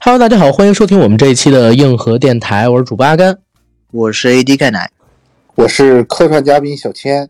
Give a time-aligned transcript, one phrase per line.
[0.00, 3.38] Hello，大家好，欢迎收听我们这一期的硬核电台，我是主播阿甘，
[3.92, 4.90] 我是 AD 钙奶，
[5.54, 7.28] 我是客串嘉宾小千。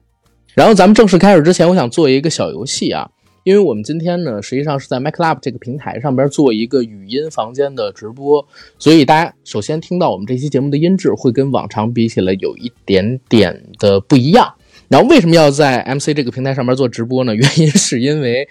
[0.54, 3.10] 然后咱们正式开始之前，我想做一个小游戏啊，
[3.44, 8.46] 因为我们今天呢，实际上是在 MacLab 这个平台上边做一个语音房间的直播，
[8.78, 14.52] 所以大家首先听到我们这期节目的音质会跟往常比起来有一点点的不一样。
[14.88, 17.34] 然后为什么要在 MC 这个平台上面做直播呢？
[17.34, 18.48] 原因是因为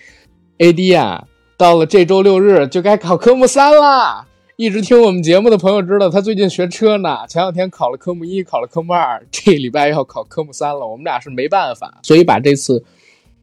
[0.57, 1.23] AD 啊，
[1.57, 4.27] 到了这周六日就该考科目三啦。
[4.57, 7.25] 一直听我们节目的朋友知道，他最近学车呢。
[7.27, 10.87] 前两天考了科目一，考了科目二，这礼拜要考科目三了。
[10.87, 12.83] 我们俩是没办法，所以把这次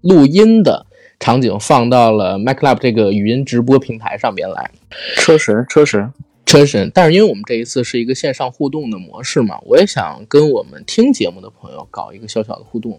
[0.01, 0.87] 录音的
[1.21, 4.71] 场景放到了 MacLab 这个语音直播平台上边来。
[5.17, 6.13] 车神，车神，
[6.47, 6.91] 车神。
[6.95, 12.99] 但是因为我们这一次是一个线上互动的模式嘛，我也想跟我们听节目的朋友搞一个小小的互动。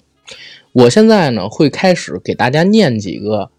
[0.71, 3.49] 我现在呢会开始给大家念几个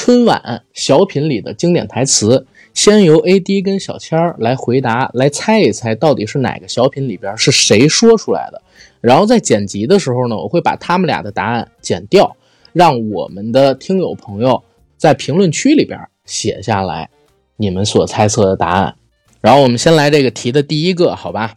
[0.00, 2.46] 春晚小品里的经典台词。
[2.72, 8.62] 先由 AD 跟小千儿来回答，来猜一猜到底是哪个小品里边是谁说出来的。
[9.00, 12.36] 然后在剪辑的时候呢，我会把他们俩的答案剪掉，
[12.72, 14.62] 让我们的听友朋友
[14.96, 17.10] 在评论区里边写下来
[17.56, 18.94] 你们所猜测的答案。
[19.40, 21.56] 然后我们先来这个题的第一个，好吧？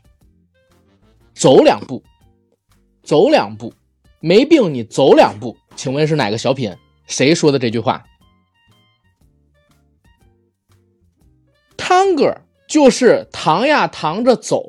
[1.35, 2.01] 走两步，
[3.03, 3.71] 走两步，
[4.19, 6.75] 没病你走两步，请问是哪个小品？
[7.05, 8.03] 谁说的这句话？
[11.91, 12.37] 汤哥
[12.69, 14.63] 就是糖呀，糖着走。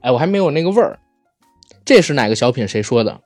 [0.00, 1.00] 哎，我还没有那个味儿。
[1.84, 2.68] 这是哪个小品？
[2.68, 3.20] 谁说的？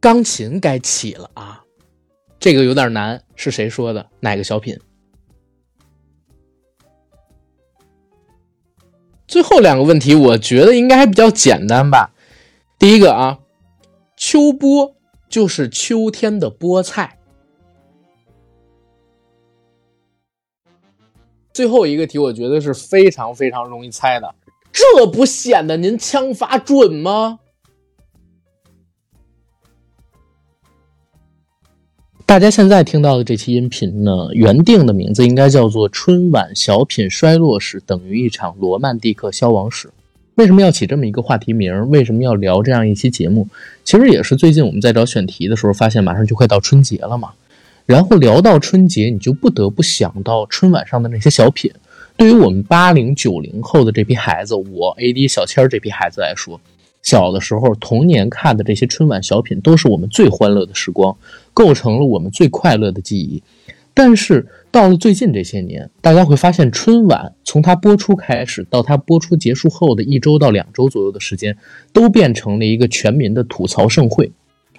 [0.00, 1.64] 钢琴该起了啊！
[2.38, 4.06] 这个有点难，是谁说的？
[4.20, 4.78] 哪个小品？
[9.26, 12.12] 最后两个问题，我觉得应该还比较简单吧。
[12.78, 13.38] 第一个啊，
[14.14, 14.94] 秋波
[15.30, 17.16] 就是秋天的菠菜。
[21.52, 24.34] 最后一个题，我觉得是非常非常容易猜的，
[24.72, 27.40] 这不显得您枪法准吗？
[32.24, 39.88] 大家现在听到的这期音频呢，原定的名字应该叫做《春晚小品衰落史等于一场罗曼蒂克消亡史》。
[40.36, 41.90] 为什么要起这么一个话题名？
[41.90, 43.48] 为什么要聊这样一期节目？
[43.82, 47.32] 其实也是最近我们在找选题的时候，发现马上就快到春节了嘛。
[47.90, 51.68] 然后聊到春节，你就不得不想到春晚上的那些小品。
[52.16, 56.60] 对于我们八零九零后的这批孩子，我 AD 小千儿这批孩子来说，
[57.02, 61.16] 小的时候童年看的这些春晚小品，都是我们最欢乐的时光，
[61.52, 63.42] 构成了我们最快乐的记忆。
[63.92, 71.56] 但是到了最近这些年，大家会发现，春晚从它播出开始到它播出结束后的一周到两周左右的时间，
[71.92, 74.30] 都变成了一个全民的吐槽盛会，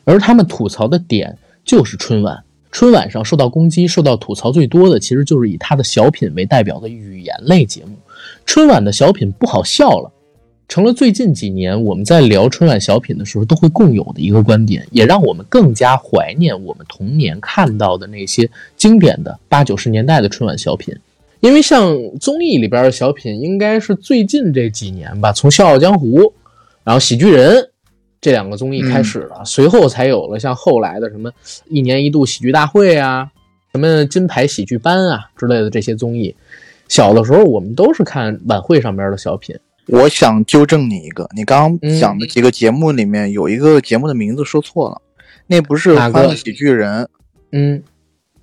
[0.05, 2.41] 而他们吐槽的点就是春晚。
[2.71, 7.91] 春晚上受到攻击、受到吐槽最多的，其实就是以他的小品为代表的语言类节目。
[8.45, 10.09] 春晚的小品不好笑了，
[10.69, 20.95] 成了最近几年我们在聊春晚小品的时候都会共有的一个观点，也让我们更加怀念我们童年看到的那些经典的八九十年代的春晚小品。
[21.41, 26.21] 因为像综艺里边的小品，应该是最近这几年吧，从《笑傲江湖》，
[26.85, 27.57] 然后《喜剧人》。
[28.21, 31.31] 这两个综艺开始了，随后才有了像后来的什么
[31.67, 33.27] 一年一度喜剧大会啊，
[33.73, 36.35] 什么金牌喜剧班啊之类的这些综艺。
[36.87, 39.55] 小的时候我们都是看晚会上边的小品。
[39.87, 45.01] 我想纠正你一个，你刚刚讲的几个节目里面有一个节目的名字说错了，
[45.47, 47.09] 那不是欢乐喜剧人，
[47.51, 47.81] 嗯。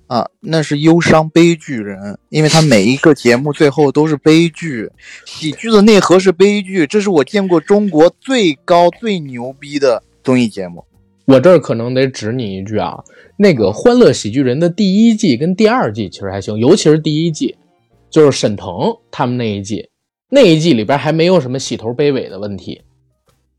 [0.09, 4.89] 啊，那是忧伤悲剧人，因为他每一个节目最后都是悲剧，
[5.23, 10.83] 喜剧的内核是悲剧，这是我见过中国最高最牛逼的综艺节目。
[11.25, 13.03] 我这儿可能得指你一句啊，
[13.37, 17.55] 那个《欢乐喜剧人》的第一季跟第二季其实还行，尤其是第一季，
[18.09, 19.87] 就是沈腾他们那一季，
[20.31, 22.81] 那一季里边还没有什么洗头卑尾的问题，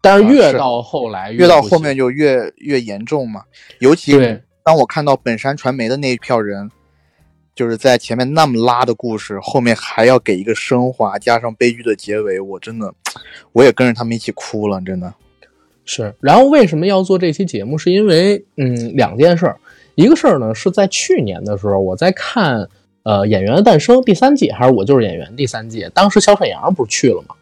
[0.03, 3.44] 但是越到后来，越到后面就越越严重嘛，
[3.78, 4.19] 尤其。
[4.62, 6.71] 当我看到本山传媒的那一票人，
[7.55, 12.93] 就是在前面那么拉的故事，后面还要给一个升华，加上悲剧的结尾，我真的，
[13.52, 15.12] 我也跟着他们一起哭了，真的
[15.85, 16.14] 是。
[16.20, 17.76] 然后为什么要做这期节目？
[17.79, 19.56] 是因为，嗯，两件事儿。
[19.94, 22.69] 一个事儿呢，是在去年的时候，我在看
[23.02, 27.35] 呃《演员的诞生》第三季，还是我就是演员第三季，当时小沈阳不是去了吗？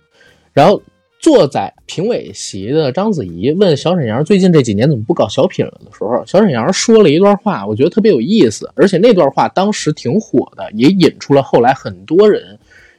[0.53, 0.83] 然后。
[1.21, 12.59] 坐在评委席的章子怡问小沈阳：“最近这几年怎么不搞小品了？”的时候，小沈阳说了一段话，我觉得特别有意思，而且那段话当时挺火的，也引出了后来很多人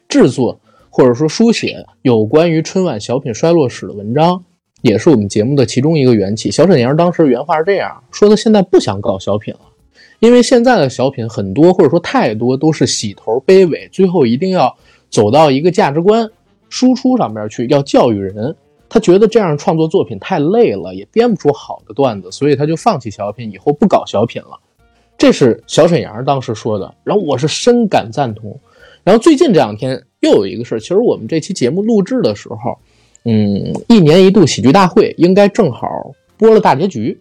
[0.09, 4.43] 制作或者说书写有关于春晚小品衰落史的文章，
[4.81, 6.51] 也是我们节目的其中一个缘起。
[6.51, 9.61] 小沈阳当时原话是这样说的：“现在不想搞小品了，
[10.19, 14.75] 因为现在的小品很多，或者说太多都是洗头卑尾，最后一定要
[15.09, 16.29] 走到一个价值观
[16.69, 18.55] 输出上边去，要教育人。
[18.91, 24.59] 他觉得这样创作作品太累了，也编不出好的段子，所以他就放弃小品，以后不搞小品了。
[25.15, 28.59] 这是小沈阳当时说的，然后我是深感赞同。
[29.03, 32.77] 然后最近这两天又有一个事儿，其实我们这期节目录制的时候，
[33.25, 35.87] 嗯，一年一度喜剧大会应该正好
[36.37, 37.15] 播了大结局。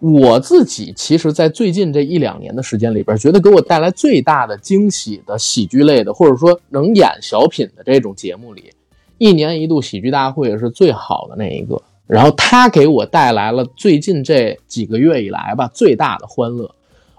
[0.00, 8.70] 我自己其实，在最近这一两年的时间里边，觉得给我带来最大的惊喜的喜剧类的，或者说能演小品的这种节目里，
[9.18, 11.82] 一年一度喜剧大会是最好的那一个。
[12.06, 16.74] 然后他给我带来了最近这几个月以来吧最大的欢乐。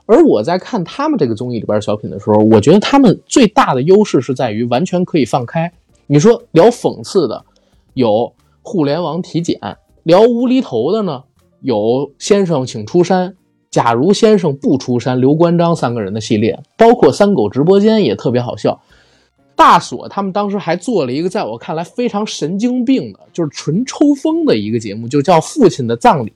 [0.07, 5.71] 而我在看他们这个综艺里边小品的时候，我觉得他们最大的优势是在于完全可以放开。
[6.07, 7.45] 你说聊讽刺的，
[7.93, 8.33] 有
[8.63, 9.59] 互联网体检；
[10.01, 11.25] 聊无厘头的呢，
[11.61, 13.35] 有先生请出山、
[13.69, 18.81] 假如先生不出山、刘关张三个人的系列，包括三狗直播间也特别好笑。
[19.55, 26.31] 大锁他们当时还做了一个在我看来非常神经病的，就是纯抽风的一个节目，就叫《父亲的葬礼》，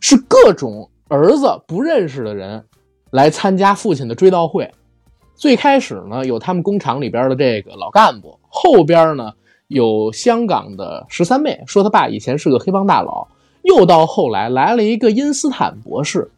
[0.00, 0.90] 是各种。
[1.10, 2.62] 儿子不认识的人
[3.10, 4.70] 来参加父亲的追悼会。
[5.34, 9.32] 最开始呢，有他们工厂里边的这个老干部；后边呢，
[9.68, 13.26] 有香港的十三妹，说他爸以前是个黑帮大佬；
[13.68, 16.30] 又到后来来了一个因斯坦博士；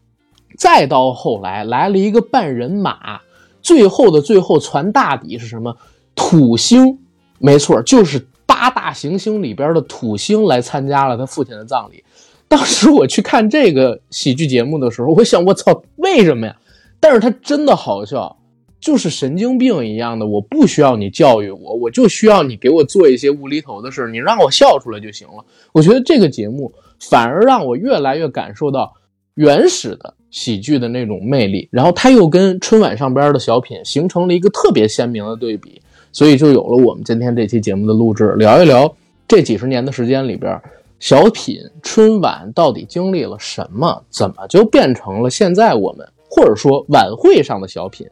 [0.59, 3.21] 再到后来来了一个半人马。
[3.63, 5.77] 最后的最后，传大底是什么？
[6.17, 6.99] 土星，
[7.39, 12.03] 没错，就是八大行星里边的土星来参加了他父亲的葬礼。
[12.49, 16.57] 当时我去看这个喜剧节目的时候，我想，我操，为什么呀？
[16.99, 18.37] 但是他真的好笑，
[18.81, 20.27] 就是神经病一样的。
[20.27, 25.45] 我不需要你教育我，我就需要你给我做一些无厘头的事你让我笑出来就行了。
[25.73, 28.93] 我觉得这个节目反而让我越来越感受到
[29.35, 35.81] 原始的喜剧的那种魅力，然后他又跟春晚上边的小品形成了一个特别鲜明的对比，
[36.13, 38.95] 所以就有了我们今天这期节目的录制，聊一聊
[39.27, 40.61] 这几十年的时间里边。
[40.99, 44.05] 小品春晚到底经历了什么？
[44.11, 48.07] 怎么就变成了现在我们或者说晚会上的小品，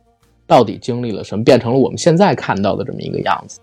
[0.46, 3.60] 到底经历了什么，变成了我们现在看到的这么一个样子？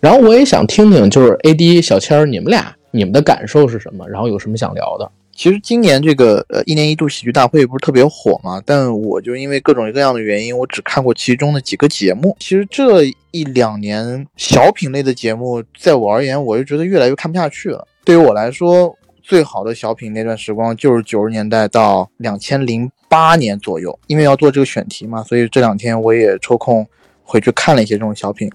[0.00, 4.08] 然后我也想听听，就是 A D 小千，你们俩你们的感受是什么？
[4.08, 5.10] 然后有什么想聊的？
[5.34, 8.60] 其实今年这个呃一年一度喜剧大会不是特别火嘛？
[8.66, 12.36] 但我就因为各种各样的原因，我只看过其中的几个节目。
[12.40, 17.86] 其实这一两年小品类的节目，在我而言，我就觉得越来越看不下去了。
[18.04, 18.92] 对于我来说，
[19.22, 23.96] 最好的小品那段时光就是九十年代到两千零八年左右。
[24.08, 26.84] 因为要做这个选题嘛，所以这两天我也抽空
[27.22, 28.50] 回去看了一些这种小品。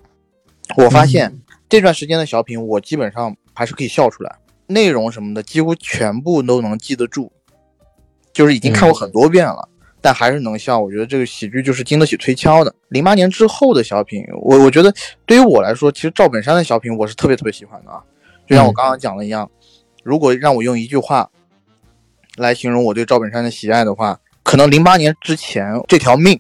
[0.76, 1.34] 我发现
[1.70, 4.36] 这段时间的小品，我基本上还是可以笑出来，
[4.68, 7.32] 内容什么的几乎全部都能记得住，
[8.34, 9.68] 就是已经看过很多遍了，
[10.02, 10.80] 但还是能笑。
[10.80, 12.74] 我觉得这个喜剧就是经得起推敲的。
[12.90, 14.94] 零八年之后的小品，我我觉得
[15.26, 18.02] 对于我来说，其实赵本山的小品我是特别特别喜欢的啊。
[18.48, 19.50] 就像我刚刚讲的一样，
[20.04, 21.30] 如果让我用一句话
[22.36, 26.40] 来形容我对赵本山的喜爱的话，可能零八年之前这条命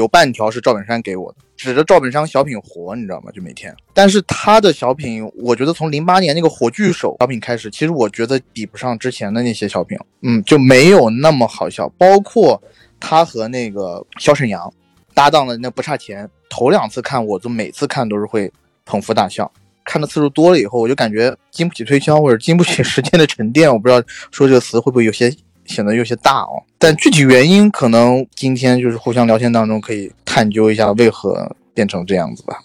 [0.00, 3.30] 有半条是赵本山给我的，指着赵本山小品活，你知道吗？
[3.32, 3.74] 就每天。
[3.92, 11.86] 但是他的小品，我觉得从零八年那个火炬手小品开始，其实我觉得比不上之前的那些小品，嗯，就没有那么好笑。
[11.98, 12.60] 包括
[12.98, 14.72] 他和那个肖沈阳
[15.12, 18.50] 搭档的那不差钱，头两次看我都每次看都是会
[18.86, 19.52] 捧腹大笑。
[19.84, 23.70] 看的次数多了以后，我就感觉经不起推敲，或者经不起时间的沉淀。
[23.70, 25.34] 我不知道说这个词会不会有些
[25.70, 26.62] 显得有些大哦。
[26.78, 32.58] 但具体原因，可能今天就是互相聊天当中可以探究一下为何变成这样子吧。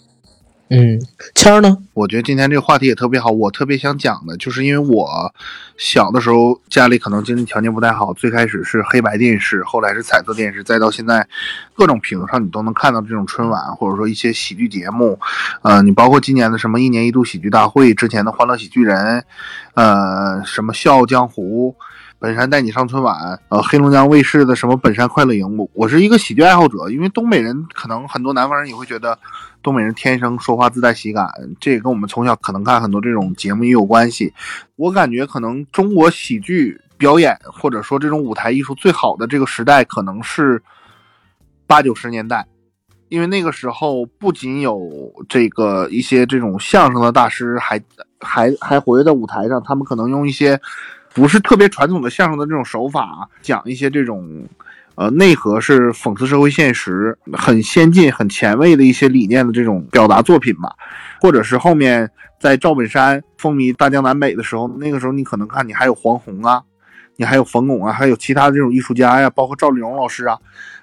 [0.68, 1.00] 嗯，
[1.32, 1.78] 谦儿呢？
[1.94, 3.30] 我觉得今天这个话题也特别好。
[3.30, 5.32] 我特别想讲的，就是因为我
[5.76, 11.24] 小的时候家里可能经济条件不太好，最开始是黑白电视，后来是彩色电视，再到现在
[11.72, 15.16] 各种屏上你都能看到这种春晚，或者说一些喜剧节目。
[15.62, 19.24] 呃，你包括今年的什么一年一度喜剧大会，之前的欢乐喜剧人，
[19.74, 21.76] 呃，什么笑傲江湖。
[22.18, 29.18] 本山带你上春晚，呃，黑龙江卫视的什么本山快乐营，我是一个喜剧爱好者，因为东北人可能很多南方人也会觉得
[29.62, 31.28] 东北人天生说话自带喜感，
[31.60, 34.32] 这也跟我们从小可能看很多这种节目也有关系。
[34.76, 40.62] 我感觉可能中国喜剧表演或者说这种舞台艺术最好的这个时代可能是
[41.66, 42.46] 八九十年代，
[43.10, 44.90] 因为那个时候不仅有
[45.28, 47.78] 这个一些这种相声的大师还
[48.20, 50.58] 还还活跃在舞台上，他们可能用一些。
[51.16, 54.46] 不是特别传统的相声的这种手法，讲一些这种，
[54.96, 60.76] 呃，内核是讽刺社会现实、很先进、很前卫的一些理念的这种表达作品吧，
[61.18, 66.62] 或者是后面在赵本山风靡大江南北的时候，那个时候你可能看你还有黄宏啊，
[67.16, 70.38] 你还有冯巩啊，还有其他的这种艺术家呀，包括赵丽蓉老师啊，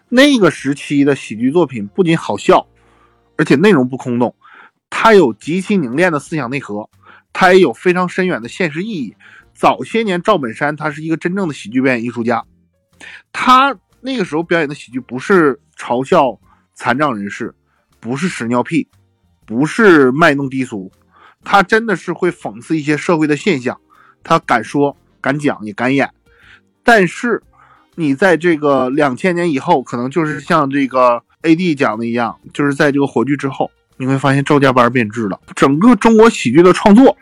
[0.10, 2.66] 那个时期的喜剧作品不仅好笑，
[3.38, 4.34] 而且内容不空洞，
[4.90, 6.90] 它有极其凝练的思想内核，
[7.32, 9.16] 它也有非常深远的现实意义。
[9.54, 12.44] 早些年，赵本山他是一个真正的喜剧表演艺术家，
[13.32, 16.40] 他那个时候表演的喜剧不是嘲笑
[16.74, 17.54] 残障人士，
[18.00, 18.88] 不是屎尿屁，
[19.46, 20.92] 不是卖弄低俗，
[21.44, 23.80] 他真的是会讽刺一些社会的现象，
[24.24, 26.10] 他敢说敢讲也敢演。
[26.84, 27.42] 但是，
[27.96, 37.18] 你在这个两千年以后，可能就是像这个 A D 讲的一样，就是在这个火炬之后，你会发现赵家班变质了，整个中国喜剧的创作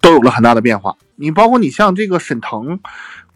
[0.00, 0.96] 都有了很大的变化。
[1.16, 2.78] 你包括你像这个沈腾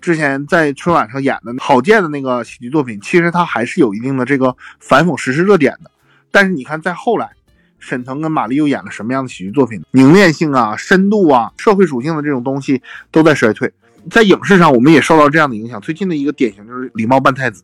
[0.00, 5.90] 之前在春晚上演的郝建的那个喜剧作品，其实他还是有一定的这个反讽时事热点的。
[6.30, 7.30] 但是你看，在后来，
[7.78, 9.82] 沈腾跟马丽又演了什么样的喜剧作品？
[9.90, 13.72] 凝练性啊、深度啊、社会属性的这种东西都在衰退。
[14.10, 15.80] 在影视上，我们也受到这样的影响。
[15.80, 17.62] 最近的一个典型就是礼貌扮太子，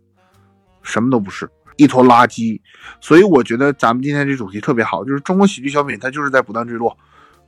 [0.82, 1.48] 什么都不是，
[1.82, 2.60] 一坨垃圾。
[3.00, 6.96] 所以我觉得咱们今天这主题特别好，就是中国喜剧小品它就是在不断坠落，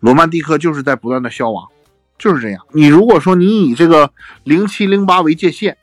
[0.01, 1.69] 罗曼蒂克就是在不断的消亡，
[2.19, 2.65] 就是这样。
[2.73, 4.11] 你如果说你以这个
[4.45, 5.77] 零七零八为界限，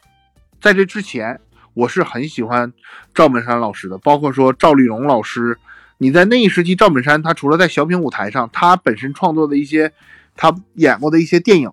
[0.60, 1.40] 在这之前，
[1.74, 2.74] 我是很喜欢
[3.14, 5.58] 赵本山老师的，包括说赵丽蓉老师。
[6.02, 9.92] 你在那一时期，赵本山他除了在小品舞台上，他本身创作的一些，
[10.36, 11.70] 他演过的一些电影。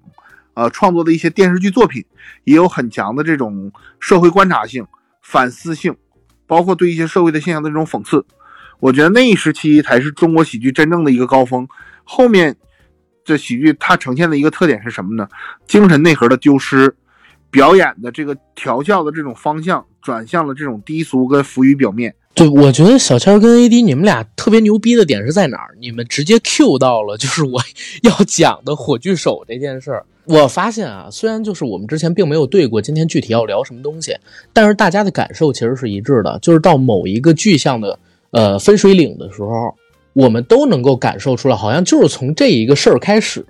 [0.54, 2.02] 呃，创作的一些电视剧作品
[2.44, 4.86] 也有很强的这种社会观察性、
[5.20, 5.94] 反思性，
[6.46, 8.24] 包括对一些社会的现象的这种讽刺。
[8.78, 11.66] 我觉得那一时期才是中国喜剧真正的一个高峰。
[12.04, 12.56] 后面
[13.24, 15.28] 这喜剧它呈现的一个特点是什么呢？
[15.66, 16.94] 精神内核的丢失，
[17.56, 22.14] 表演的这个调教的这种方向转向了这种低俗跟浮于表面。
[22.34, 25.74] 对，我觉得小千跟 AD 你们俩特别牛逼的点是在哪儿？
[25.80, 27.58] 你们直接 Q 到了就是我
[28.02, 30.04] 要讲的火炬手这件事儿。
[30.26, 34.14] 我发现啊，虽然就是我们之前并没有对过今天具体要聊什么东西，
[34.52, 37.98] 但是大家的感受其实是一致的，就是到某一个具象的
[38.32, 39.74] 呃分水岭的时候，
[40.12, 43.46] 我们都能够感受出来，好像就是从这一个事儿开始。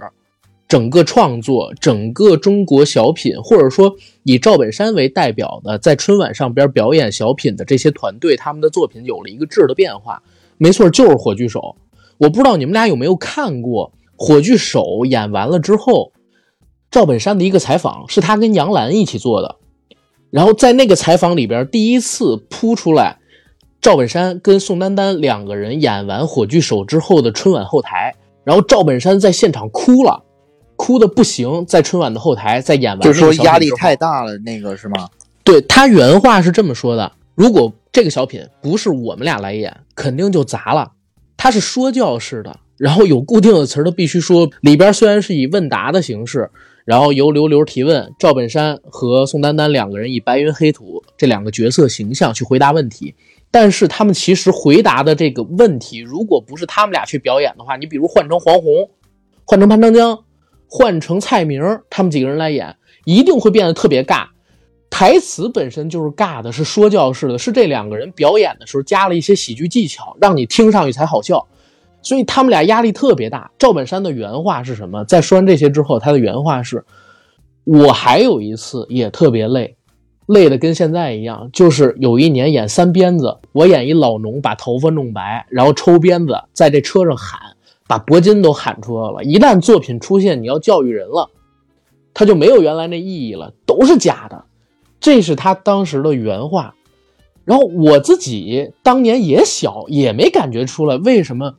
[0.69, 3.95] 整个创作，整个中国小品，或者说
[4.25, 10.21] 以赵本山为代表的，在春晚上边表演小品的这些团队，他们的作品有了一个质的变化。
[10.59, 11.61] 没错，就是《火炬手》。
[12.19, 16.13] 我不知道你们俩有没有看过《火炬手》演完了之后，
[16.91, 19.57] 赵本山的一个采访，是他跟杨澜一起做的。
[20.31, 23.19] 然后在那个采访里边，第一次铺出来
[23.81, 30.25] 赵本山跟宋丹丹两个人演完《火炬手》之后的春晚后台，然后赵本山在现场哭了。
[30.77, 35.09] 哭的不行，在春晚的后台，在演完就是说压力太大了，那个是吗？
[35.43, 40.93] 对他原话是这么说的：如果这个小品不是我们俩来演，肯定就砸了。
[41.37, 44.51] 他是说教式的，然后有固定的词儿，他必须说。
[44.61, 46.51] 里边虽然是以问答的形式，
[46.85, 53.15] 然后由刘刘提问，赵本山和宋丹丹两个人以白云黑土这两个角色形象去回答问题，
[53.51, 58.91] 但是他们其实回答的这个问题，如果不是他们俩去表演的话，你比如换成黄宏，
[59.45, 60.19] 换成潘长江。
[60.69, 64.27] 换成蔡明，他们几个人来演，一定会变得特别尬。
[64.89, 71.47] 台词本身就是尬的，是说教式的，是这两个人表演的时候加了一些喜剧技巧，让你听上去才好笑。
[72.03, 73.51] 所以他们俩压力特别大。
[73.59, 75.05] 赵本山的原话是什么？
[75.05, 76.85] 在说完这些之后，他的原话是
[77.65, 79.77] ：“我还有一次也特别累，
[80.27, 81.51] 累的跟现在一样。
[81.53, 87.41] 就是有一年演三鞭子，我演一老农，把头发弄白，然后抽鞭子，在这车上喊。”
[87.89, 89.25] 把铂金都喊出来了。
[89.25, 91.31] 一旦作品出现，你要教育人了，
[92.13, 94.45] 他就没有原来那意义了，都是假的。
[94.99, 96.75] 这是他当时的原话。
[97.45, 101.55] 然后我自己当年也小，也没感觉出来为什么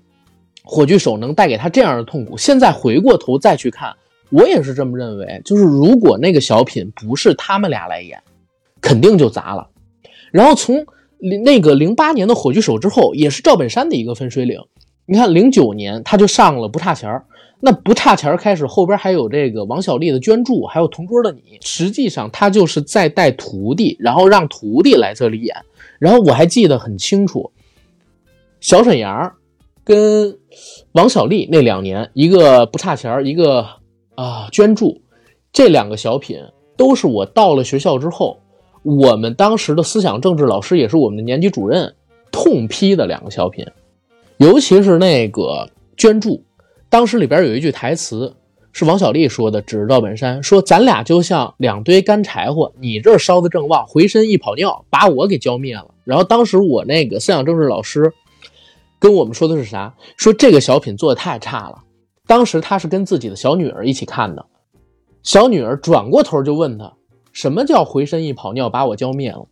[0.66, 2.36] 火炬手能带给他这样的痛苦。
[2.36, 3.96] 现在回过头再去看，
[4.30, 5.42] 我也是这么认为。
[5.46, 8.22] 就是如果那个小品不是他们俩来演，
[8.82, 9.70] 肯定就砸了。
[10.30, 10.86] 然后从
[11.44, 14.60] 那个零八年的火炬手之后，也是赵本山的一个分水岭。
[15.10, 17.24] 你看，零九年他就上了不差钱儿，
[17.62, 25.56] 那不差钱儿开始，后边还有这个王小利的捐助，还有同桌的你，实际上他就是在带徒弟，然后让徒弟来这里演。
[25.98, 27.50] 然后我还记得很清楚，
[28.60, 29.34] 小沈阳
[29.86, 30.38] 跟
[30.92, 33.66] 王小利那两年，一个不差钱儿，一个
[34.16, 35.02] 啊捐助，
[35.54, 36.38] 这两个小品
[36.76, 38.42] 都是我到了学校之后，
[38.84, 41.96] 我们当时的思想政治老师也是我们的年级主任
[42.30, 43.66] 痛批的两个小品。
[44.38, 46.44] 尤其是那个捐助，
[46.90, 48.36] 当时里边有一句台词
[48.72, 58.14] 是王小利说的，指着赵本山说：“咱俩就像两堆干柴火，你这烧的正旺，回身一跑尿，把我给浇灭了。”然后当时我那个思想政治老师
[59.00, 59.96] 跟我们说的是啥？
[60.16, 61.84] 说这个小品做的太差了。
[62.28, 64.46] 当时他是跟自己的小女儿一起看的，
[65.24, 66.94] 小女儿转过头就问他
[67.34, 69.48] ：“什么叫回身一泡尿把我浇灭了？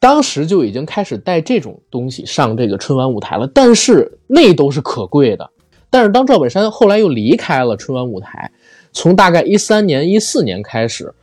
[0.00, 5.50] 当时就已经开始带这种东西上这个春晚舞台了，但是那都是可贵的。
[5.90, 8.50] 但是当赵本山后来又离开了春晚舞台，
[8.92, 11.14] 从大概一三年、一四年开始，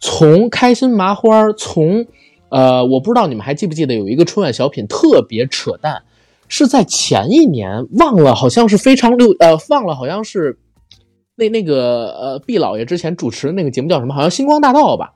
[0.00, 2.06] 从开心麻花，从
[2.50, 6.02] 呃，我不知道你们还记不记得有一个春晚小品特别扯淡，
[6.46, 10.58] 是在前一年忘了，好像是非常六呃，忘了好像是
[11.34, 14.14] 那那个呃毕老爷之前主持的那个节目叫什么？
[14.14, 15.14] 好像星光大道吧。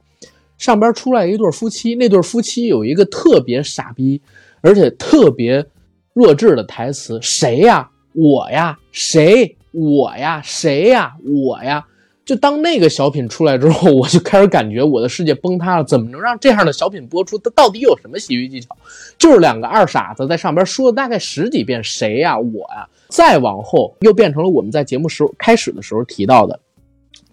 [0.59, 4.21] 上边出来一对夫妻，那对夫妻有一个特别傻逼，
[4.61, 5.65] 而且特别
[6.12, 7.88] 弱智的台词：“谁呀？
[8.12, 8.79] 我呀？
[8.93, 9.57] 谁？
[9.73, 10.43] 我呀？
[10.45, 11.15] 谁呀？
[11.25, 11.87] 我呀？”
[12.27, 15.85] 就当那个小品出来之后， 我就开始感觉我的世界崩塌了。
[15.85, 17.38] 怎么能让这样的小品播出？
[17.38, 18.77] 它到底有什么喜剧技巧？
[19.17, 22.38] 就是两个二傻子在上边说了大概十几遍“谁呀？
[22.38, 26.61] 我呀？”再往后又变成了我们在节目时候开始的时候提到的。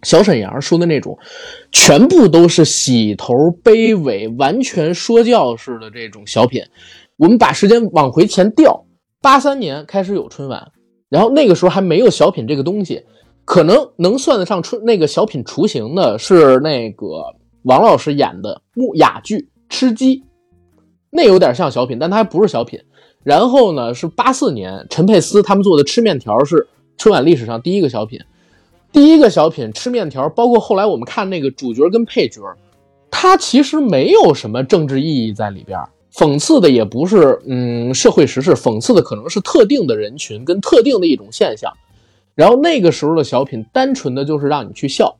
[0.05, 1.17] 小沈阳说的那种，
[1.71, 3.33] 全部都是洗头、
[3.63, 6.63] 卑微、完全说教式的这种小品。
[7.17, 8.85] 我们把时间往回前调，
[9.21, 10.71] 八三年开始有春晚，
[11.09, 13.01] 然后那个时候还没有小品这个东西，
[13.45, 17.07] 可能能算得上春那个小品雏形的是那个
[17.63, 19.37] 王老师演的木哑剧
[19.69, 20.17] 《吃鸡》，
[21.09, 22.79] 那有点像小品，但它还不是小品。
[23.23, 28.19] 然后呢，是八四年陈佩斯他们做的吃面条是春晚历史上第一个小品。
[28.95, 32.41] 第一个小品吃面条，包括后来我们看那个主角跟配角，
[33.11, 35.77] 它其实没有什么政治意义在里边，
[36.13, 41.73] 讽刺的也不是嗯社会时事，讽刺的可能是特定的人群跟特定的一种现象。
[42.35, 45.17] 然后那个时候的小品，单纯的就是让你去笑。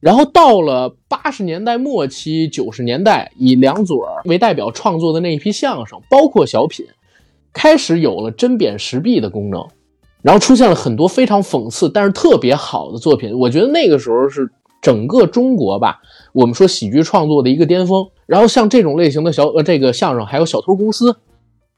[0.00, 6.84] 然后到了八十年代末期、九十年代，以梁左为代表创作的那一批相声，包括小品，
[7.54, 9.66] 开始有了针砭时弊的功能。
[10.24, 13.38] 然后出现了很多非常讽刺，但是特别好的作品。
[13.38, 14.50] 我觉得那个时候是
[14.80, 16.00] 整个中国吧，
[16.32, 18.08] 我们说喜剧创作的一个巅峰。
[18.24, 21.14] 然后像这种类型的小呃这个相声，还有小偷公司，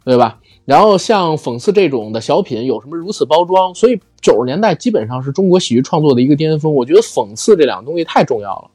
[0.04, 0.38] 对吧？
[0.64, 3.74] 然后像讽刺这种的小品，有什么如此包装？
[3.74, 6.72] 所以九十年代基本上是中国喜剧创作的一个巅峰。
[6.72, 8.70] 我觉得讽刺这两个东西太重要了。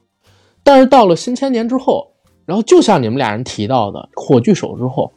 [0.65, 2.12] 但是到了新千年之后，
[2.45, 5.13] 然后就像你们俩人提到的火炬手之后。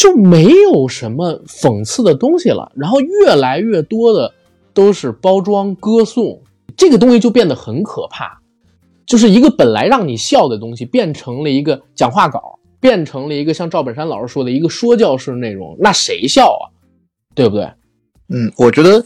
[0.00, 4.32] 就没有什么讽刺的东西了，然后越来越多的
[4.72, 6.40] 都是包装歌颂，
[6.74, 8.40] 这个东西就变得很可怕，
[9.04, 16.64] 就是一个本来让你笑的东西，变成了一个讲话稿，变成了一个像赵本山老师说的一个说教式内容，那谁笑啊？
[17.34, 17.70] 对不对？
[18.30, 19.04] 嗯，我觉得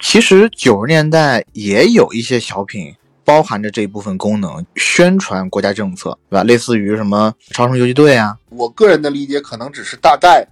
[0.00, 2.94] 其实九十年代也有一些小品。
[3.26, 6.44] 包含着这一部分功能，宣传国家政策，对吧？
[6.44, 8.38] 类似于什么超声游击队啊。
[8.50, 10.46] 我个人的理解可能只是大概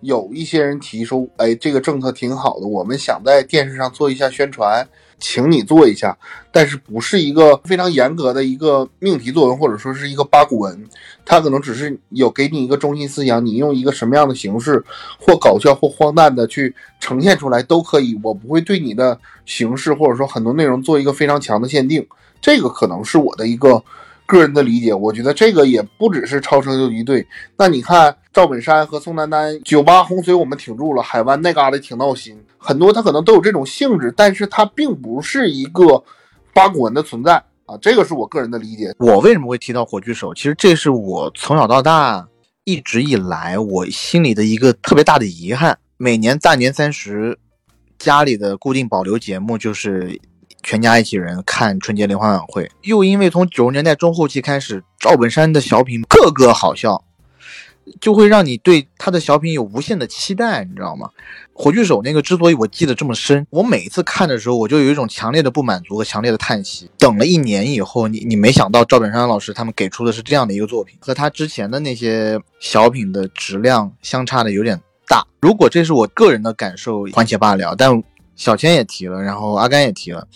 [0.00, 4.88] 有一些人提出，哎，这个政策挺好的，我们想在电视上做一下宣传。
[5.18, 6.16] 请你做一下，
[6.52, 10.84] 但是不是一个非常严格的一个命题作文，或者说是一个八股文，
[11.24, 14.84] 它可能只是有给你一个中心思想，你用一个什么样的形式，
[15.18, 18.18] 或搞笑或荒诞的去呈现出来都可以。
[18.22, 22.06] 我不会对你的形式或者说很多内容做一个非常强的限定，
[22.40, 23.82] 这个可能是我的一个。
[24.34, 27.24] 个人的理解，我觉得这个也不只是超声游击队。
[27.56, 36.02] 那你看赵本山和宋丹丹，九八洪水我们挺住了，海湾那嘎达挺闹心，很多他可能都有这种性质，但是它并不是一个
[36.52, 37.78] 八股文的存在啊。
[37.80, 38.92] 这个是我个人的理解。
[38.98, 40.34] 我为什么会提到火炬手？
[40.34, 42.26] 其实这是我从小到大
[42.64, 45.78] 一直以来我心里的一个特别大的遗憾。
[45.96, 47.38] 每年大年三十，
[47.98, 50.20] 家里的固定保留节目就是。
[50.64, 57.04] 全家一起人看春节联欢晚会，又因为从九十年代中后期开始，赵本山的小品个个好笑，
[58.00, 61.10] 就会让你对他的小品有无限的期待，你知道吗？
[61.52, 66.90] 火炬手那个之所以我记得这么深，我每一次看的时候，我就有一种强烈的不满足和强烈的叹息。
[66.98, 75.22] 等了一年以后，你你没想到赵本山老师他们给出的是这样的一个作品，和他之前的那些小品的质量相差的有点大。
[75.42, 77.74] 如果这是我个人的感受，缓且罢了。
[77.76, 78.02] 但
[78.34, 80.26] 小千也提了，然后阿甘也提了。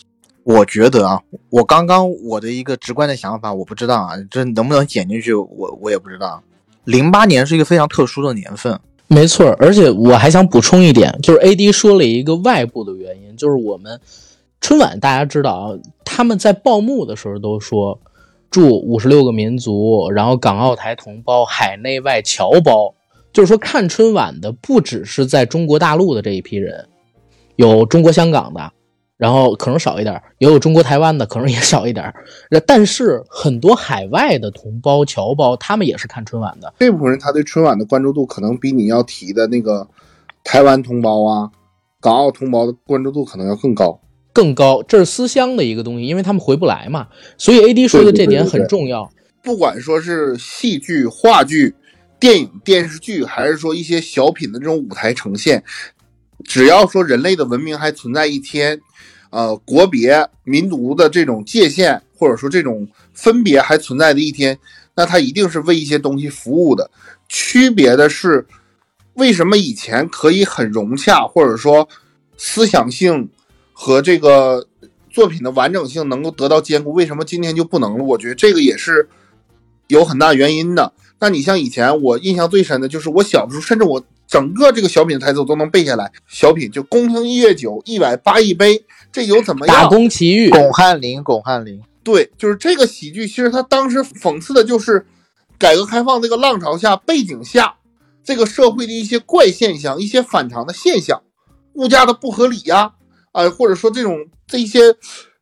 [0.49, 6.43] 我觉得啊，我刚刚我的一个直观的想法，我不知道啊，这能不能剪进去，我我也不知道。
[6.85, 9.55] 零八年是一个非常特殊的年份，没错。
[9.61, 14.01] 而且我还想补充一点，就是 A D 说了一个外部的原因，就是我们
[14.63, 18.01] 春晚大家知道啊，他们在报幕的时候都说
[18.51, 22.95] 祝五十六个民族，然后港澳台同胞海内外侨胞，
[23.35, 26.89] 就是说看春晚的不只是在中国大陆的这一批人，
[27.57, 28.73] 有中国香港的。
[29.19, 32.15] 然后可能少一点，也有中国台湾的，可能也少一点。
[32.67, 36.73] 但是很多海外的同胞侨胞，他们也是看春晚的。
[36.79, 39.87] 这部分人他对春晚的关注度，可能比你要提的那个
[40.45, 41.51] 台湾同胞啊、
[42.01, 44.01] 港澳同胞的关注度可能要更高。
[44.33, 47.09] 更高，这是思乡的一个东西，因为他们回不来嘛。
[47.37, 49.11] 所以 A D 说的这点很重要。
[49.43, 51.75] 不管说是戏剧、话剧、
[52.21, 55.65] 电影、电视剧，还是说一些小品的这种舞台呈现，
[56.45, 58.81] 只要说人类的文明还存在一天，
[59.31, 64.59] 呃，国别、民族的这种界限，或者说这种分别还存在的一天，
[64.95, 66.91] 那它一定是为一些东西服务的。
[67.29, 68.47] 区别的是，
[69.15, 71.89] 为什么以前可以很融洽，或者说
[72.37, 73.29] 思想性
[73.73, 74.67] 和这个
[75.11, 78.05] 作品的完整性能够得到兼顾，为什么今天就不能了？
[78.05, 79.09] 我觉得这个也是。
[79.89, 80.93] 有很大原因的。
[81.19, 86.13] 那你像以前我印象最深的就是我小的时候，甚至我整个这个小品的台词我都能背下来。
[86.29, 89.75] 小品就宫廷一月酒，一百八一杯，这有怎么样？
[89.75, 91.81] 打工奇遇，巩汉林，巩汉林。
[92.05, 95.07] 对，就是这个喜剧，其实他当时讽刺的就是
[95.59, 97.75] 改革开放这个浪潮下背景下
[98.23, 101.23] 这个社会的一些怪现象、一些反常的现象，
[101.75, 102.93] 物价的不合理呀，
[103.33, 104.95] 啊，或者说这种这些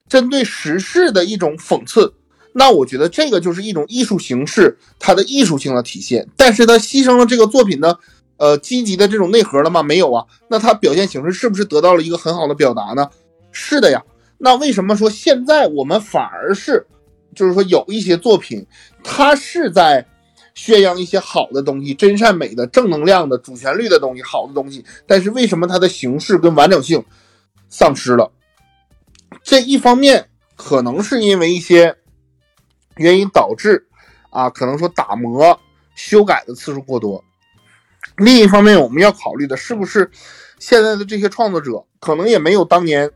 [0.09, 2.15] 针对时事的一种讽刺。
[2.53, 6.27] 那我觉得这个就是一种艺术形式，它的艺术性的体现。
[6.37, 7.99] 但是它牺牲了这个作品的，
[8.37, 9.83] 呃，积极的这种内核了吗？
[9.83, 10.25] 没有啊。
[10.49, 13.09] 那它表现形式是不是得到了一个很好的表达呢？
[13.51, 14.03] 是的呀。
[14.39, 16.87] 那为什么说现在我们反而是，
[17.35, 18.67] 就是说有一些作品，
[19.03, 20.07] 它是在
[20.55, 24.85] 宣扬一些好的东西，真善美的、正能量的、主旋律的东西，好的东西。
[25.07, 27.05] 但是为什么它的形式跟完整性
[27.69, 28.31] 丧失了？
[29.43, 31.97] 这一方面可能是因为一些。
[32.99, 33.87] 原因导致
[34.31, 35.61] 啊，可能说打磨、
[35.95, 37.23] 修改的次数过多。
[38.17, 40.11] 另一方面，我们要考虑的是不是
[40.59, 43.11] 现在的这些创作者可能也没有当年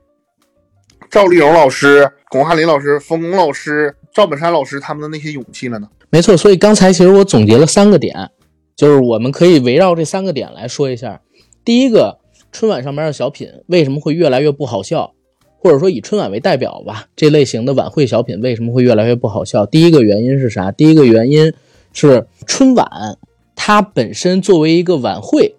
[1.10, 5.88] 赵丽蓉老师、巩汉林老师、冯巩老师、赵本山老师他们的那些勇气了呢？
[6.10, 8.30] 没错，所以刚才其实我总结了三个点，
[8.76, 11.20] 就是我们可以围绕这三个点来说一下。
[11.64, 12.18] 第一个，
[12.52, 15.14] 春晚上面的小品为什么会越来越不好笑？
[15.58, 19.66] 或者说以春晚为代表吧，这类型的晚会小品为什么会越来越不好笑？
[19.66, 20.72] 第一个原因是啥？
[20.72, 21.52] 第一个原因
[21.92, 23.18] 是春晚
[23.62, 25.54] 它本身作为一个晚会，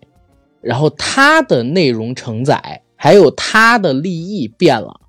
[0.59, 4.99] 然后它的内容承载还有它的立意变了，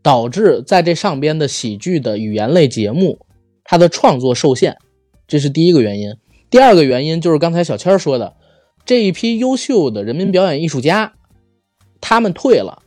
[0.00, 3.18] 导致在这上边的喜剧的语言类节目
[3.64, 4.76] 它的创作受限，
[5.26, 6.14] 这是第一个原因。
[6.48, 8.34] 第二个原因就是刚才小千说的，
[8.86, 11.14] 这一批优秀的人民表演艺术家
[12.00, 12.80] 他们退了。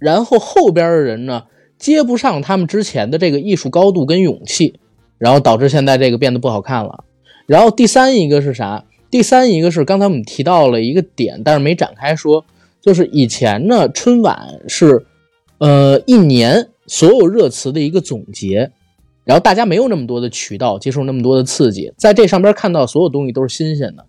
[0.00, 1.44] 然后后边的人呢
[1.78, 4.80] 接不上他们之前的这个艺术高度跟勇气，
[5.18, 7.04] 然后导致现在这个变得不好看了。
[7.46, 8.84] 然后第三一个是啥？
[9.10, 12.44] 第三一个是刚才我们提到了一个点，但是没展开说，
[12.80, 15.04] 就是以前呢春晚是，
[15.58, 18.70] 呃一年所有热词的一个总结，
[19.24, 24.06] 然后大家没有那么多的渠道接受那么多的刺激，在这上边看到所有东西都是新鲜的。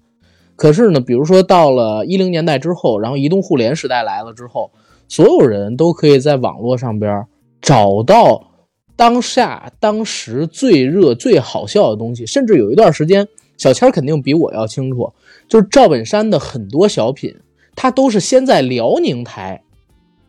[0.55, 4.71] 可是呢，比如说到了一零年代之后，然后移动互联时代来了之后。
[5.09, 7.25] 所有人都可以在网络上边
[7.61, 8.52] 找到
[8.95, 12.25] 当下、当时最热、最好笑的东西。
[12.25, 13.27] 甚至有一段时间，
[13.57, 15.13] 小千肯定比我要清楚，
[15.47, 17.35] 就是赵本山的很多小品，
[17.75, 19.61] 他都是先在辽宁台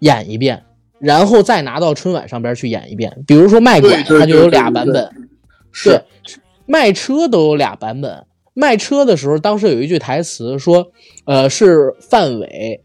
[0.00, 0.64] 演一遍，
[0.98, 3.22] 然后再拿到春晚上边去演一遍。
[3.27, 5.09] 比如说卖拐，他就有俩版本；
[5.72, 6.03] 是
[6.66, 8.27] 卖车都有俩版本。
[8.55, 10.87] 卖车的时候，当时有一句台词说
[11.27, 12.81] ：“呃，是范伟。”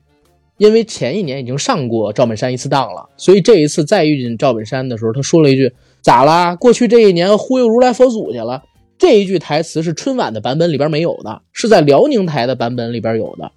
[0.59, 6.55] 因为前一年已经上过赵本山一次当了，所以这一次再遇见赵本山的时候，他说了一句：“咋啦？
[6.55, 8.61] 过去这一年忽悠如来佛祖去了。”
[8.99, 13.49] 这一句台词是春晚的版本里边没有的，是在辽宁台的版本里边有的。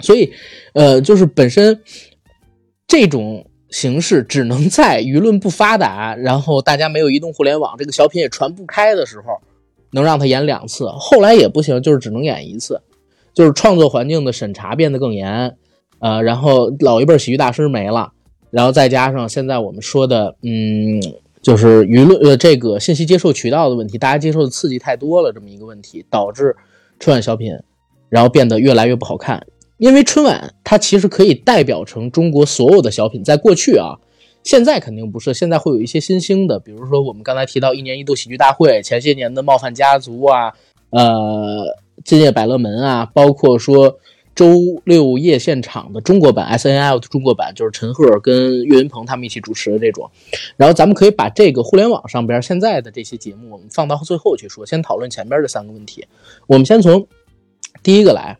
[0.00, 0.32] 所以，
[0.74, 1.80] 呃，就是本身
[2.88, 9.40] 这种形式只能在舆论不发达，然后大家没有移动互联网，这个小品也传不开的时候，
[9.92, 10.88] 能让他演两次。
[10.98, 12.82] 后来也不行，就是只能演一次，
[13.32, 15.56] 就是创作环境的审查变得更严。
[15.98, 18.12] 呃，然后老一辈喜剧大师没了，
[18.50, 21.00] 然后再加上现在我们说的，嗯，
[21.40, 26.54] 就是舆论呃这个信息接受渠道的问题，大家接受的刺激太多了，这么一个问题，导致
[27.00, 27.52] 春晚小品
[28.10, 29.46] 然后变得越来越不好看。
[29.78, 33.96] 因为春晚它其实可以代表成中国所有的小品，在过去啊，
[34.42, 40.52] 现在肯定不是，现在会有一些新兴的，比如说我们刚才提到一年一度喜剧大会，前些年的冒犯家族啊，
[40.90, 43.98] 呃，今夜百乐门啊，包括说。
[44.36, 50.10] 周六夜现场的中国版 S N L 的中国版就是陈赫跟岳云鹏他们一起主持的这种，
[50.58, 56.06] 然后咱们可以把这个互联网上边现在的这些节目，我们放到最后去说，先讨论前边这三个问题。
[56.46, 57.06] 我们先从
[57.82, 58.36] 第一个来，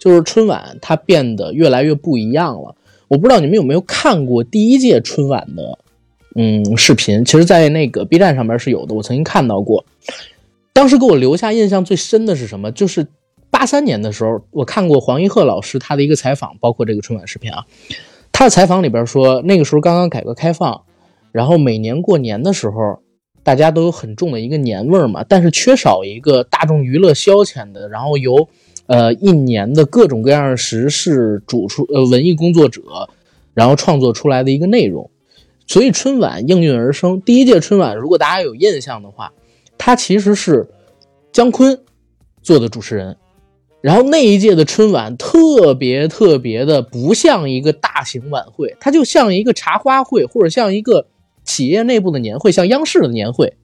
[0.00, 2.74] 就是春晚它变得越来越不一样了。
[3.06, 5.78] 我不知道你们有没有看过第一届春晚的
[6.34, 9.86] 嗯视频，其实，在那个 B 站上面是有的，我曾经看到过。
[10.72, 12.72] 当时给我留下印象最深的是什么？
[12.72, 13.06] 就是。
[13.58, 17.64] 八三年的时候，我看过黄一鹤老师他的一个采访，包括这个春晚视频啊。
[18.30, 20.82] 他的采访里边说，那个时候刚刚改革开放，
[21.32, 23.00] 然后每年过年的时候，
[23.42, 28.46] 大家都有很重的一个年味儿嘛，但是缺少一个大众娱乐消遣的，然后由
[28.88, 32.82] 呃一年的各种各样的时事主出呃文艺工作者，
[33.54, 35.10] 然后创作出来的一个内容，
[35.66, 37.22] 所以春晚应运而生。
[37.22, 39.32] 第一届春晚，如果大家有印象的话，
[39.78, 40.68] 它其实是
[41.32, 41.80] 姜昆
[42.42, 43.16] 做的主持人。
[43.86, 51.06] 然后那一届的春晚特别特别的不像一个大型晚会，它就像一个茶话会，或者像一个
[51.44, 53.54] 企业内部的年会，像央视的年会。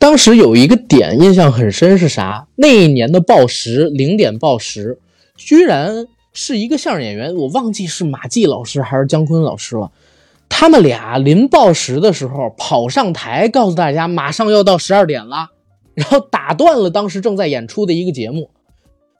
[0.00, 2.48] 当时有一个点印象很深是啥？
[2.56, 4.98] 那一年的报时零点报时，
[5.36, 9.92] 居然是一个相声演员，我忘记是马季老师还是姜昆老师了。
[10.48, 15.50] 他们俩临报时的时候跑上台，告诉大家马上要到十二点了。
[15.94, 18.50] 然后打断了当时正在演出的一个节目，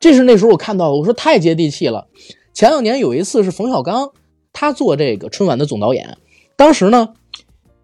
[0.01, 2.09] 这是那时候我看到的，我说太接地气了。
[2.53, 4.11] 前两年有一次是冯小刚，
[4.53, 6.19] 他做这个春晚的总导演，
[6.57, 7.15] 当时呢，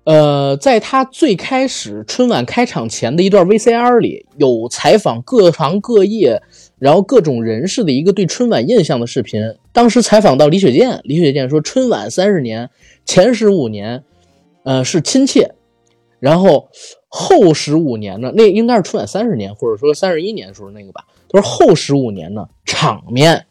[0.04, 6.42] 呃，在他最开始春晚开场前的一段 VCR 里有采访各行各业，
[6.78, 9.40] 然后各种人士的一个对春晚印象的视频。
[9.72, 12.70] 当时采访到李雪健，李雪健说春晚三十年
[13.04, 14.02] 前十五年，
[14.64, 15.54] 呃，是亲切，
[16.18, 16.68] 然后。
[17.12, 21.04] 后十五年呢，那应该是春晚三十年，或者说三十一年时候那个吧。
[21.28, 23.46] 他说后十五年呢，场面，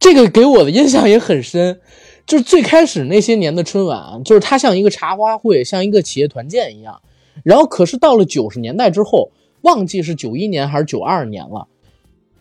[0.00, 1.80] 这个给我的印象也很深。
[2.26, 7.00] 就是最开始那些年的春晚，就是它像一个茶话会，像一个企业团建一样。
[7.42, 9.30] 然后可是到了九十年代之后，
[9.62, 11.68] 忘记是九一年还是九二年了，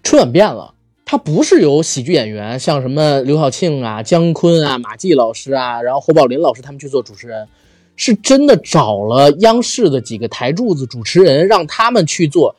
[0.04, 0.74] 春晚变了，
[1.06, 7.48] 它不是由喜剧演员，像什么刘晓庆啊、姜昆啊、马季老师啊，然后侯宝林老师他们去做主持人。
[7.98, 12.56] 是真的找了央视的几个台柱子主持人，让他们去做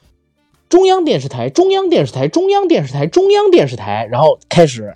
[0.68, 4.94] 中央电视台、中央电视台、中央电视台、中央电视台，然后开始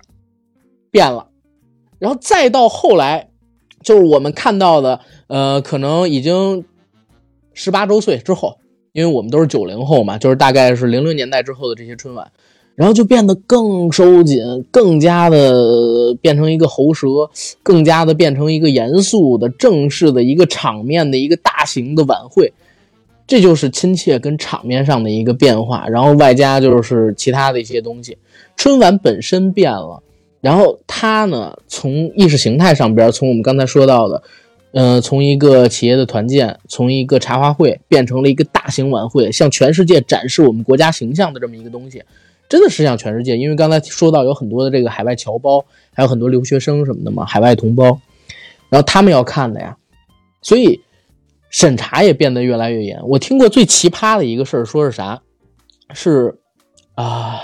[0.91, 1.29] 变了，
[1.97, 3.29] 然后再到后来，
[3.81, 6.65] 就是我们看到的，呃，可能已经
[7.53, 8.59] 十八周岁之后，
[8.91, 12.31] 因为我们都是九零后嘛，就是大概是零零年代之后的这些春晚。
[12.75, 17.07] 然后就变得更收紧，更加的变成一个喉舌，
[17.61, 22.51] 更加的变成一个严肃的、正式的一个场面的一个大型的晚会，
[23.27, 25.87] 这就是亲切跟场面上的一个变化。
[25.87, 28.17] 然后外加就是其他的一些东西，
[28.57, 30.01] 春晚本身变了，
[30.41, 34.23] 然后它呢从意识形态上边，从我们刚才说到的，
[34.71, 42.01] 呃，从一个企业的团建，从一个茶话会，变成了一个大型晚会，向全世界展示我们国家形象的这么一个东西。
[42.49, 47.99] 真的是向全世界，因为刚才说到有很多的这个海外侨胞，还有很多留学生什么的嘛，海外同胞，
[48.69, 49.75] 然后他们要看的呀，
[50.41, 50.79] 所以
[51.49, 52.99] 审查也变得越来越严。
[53.07, 55.21] 我听过最奇葩的一个事儿，说是啥？
[55.93, 56.39] 是
[56.95, 57.39] 啊，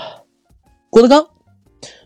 [0.90, 1.26] 郭德纲，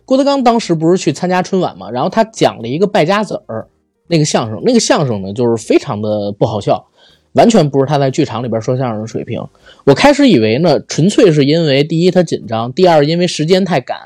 [0.05, 3.69] 郭德纲当时不是去参加春晚嘛，然后他讲了一个败家子儿
[4.07, 6.87] 那个相声，那个相声呢就是非常的不好笑。
[7.35, 9.41] 完全不是他在剧场里边说相声的水平。
[9.85, 13.99] 我开始以为呢，纯粹是因为第一他紧张，第二因为时间太赶，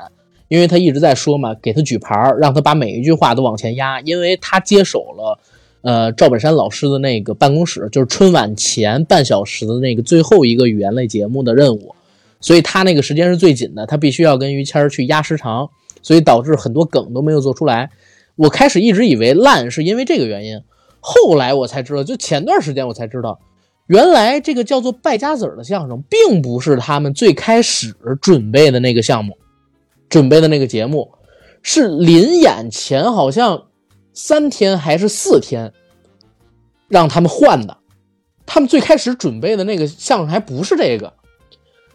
[0.47, 5.39] 因为他一直在说嘛，给他举牌，让他把每一句话都往前压，因为他接手了，
[5.81, 11.93] 呃，赵本山老师的那个办公室，就是春晚前半小时的那个最后一个语言类节目的任务，
[12.41, 15.69] 所以他那个时间是最紧的，他必须要跟于谦去压时长，
[16.01, 17.91] 所以导致很多梗都没有做出来。
[18.35, 20.61] 我开始一直以为烂是因为这个原因。
[20.99, 23.39] 后来我才知道，就前段时间我才知道，
[23.87, 29.37] 原来这个叫做败家子儿的相声，并不是他们最开始准备的那个项目，
[30.09, 31.11] 准备的那个节目，
[31.61, 33.67] 是临演前好像
[34.13, 35.73] 三天还是四天，
[36.87, 37.77] 让他们换的。
[38.45, 41.13] 他们最开始准备的那个相声还不是这个，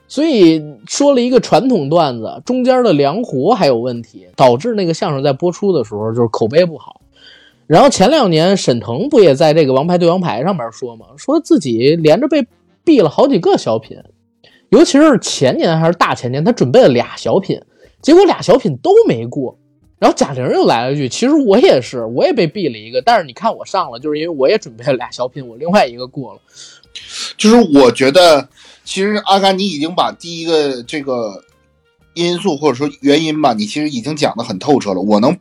[0.06, 7.00] 所以说了一个传统段子，中间的梁活还有问题，导致那个相声在播出的时候就是口碑不好。
[7.66, 11.06] 然后前两年沈腾不也在这个《王牌对王牌》上面说吗？
[11.16, 12.46] 说自己连着被
[12.84, 13.96] 毙了好几个小品，
[14.68, 17.60] 尤其是前年还是大前年，他准备了俩小品，
[18.02, 19.58] 结果俩小品都没过。
[19.98, 26.40] 然后贾玲又来了句：“其实我也是，我也被毙了一个，但是你看我上了，就是因为我也准备了俩小品，我另外一个过了。”
[27.38, 28.46] 就是我觉得，
[28.84, 31.42] 其实阿甘你已经把第一个这个
[32.12, 35.00] 因素或者说原因吧，你其实已经讲的很透彻了。
[35.00, 35.34] 我能。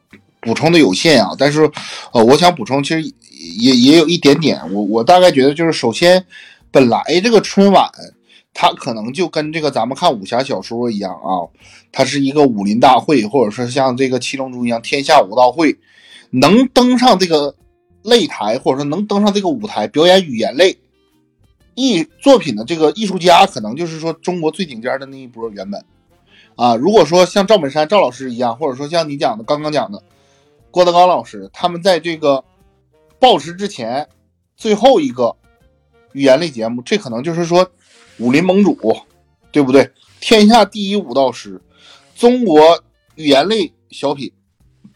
[0.44, 1.70] 补充的有限啊，但是，
[2.12, 3.02] 呃，我想补充，其实
[3.60, 4.60] 也也有一点点。
[4.74, 6.26] 我我大概觉得就是，首先，
[6.70, 7.90] 本来这个春晚，
[8.54, 11.48] 它可能就跟这个咱们看武侠小说一样啊，
[11.92, 15.78] 它是一个武林大会，或者说像这个七龙珠一样天下武道会，
[16.30, 17.56] 能登上这个
[18.04, 20.78] 擂台，或者说能登上这个舞台表演语言类
[21.76, 25.84] 艺作品的这个艺术家，可能就是说中国最顶尖的那一波原本
[26.56, 26.76] 啊。
[26.76, 30.04] 如果说像赵本山赵老师一样，或者说像你讲的刚刚讲的。
[30.74, 32.44] 郭德纲老师他们在这个
[33.20, 34.10] 报时之前
[34.58, 35.38] 最后一个
[36.14, 37.72] 语言类节目，这可能就是说
[38.18, 38.98] 武林盟主，
[39.52, 39.92] 对不对？
[40.20, 41.62] 天下第一武道师，
[42.16, 42.84] 中国
[43.14, 44.34] 语言类小品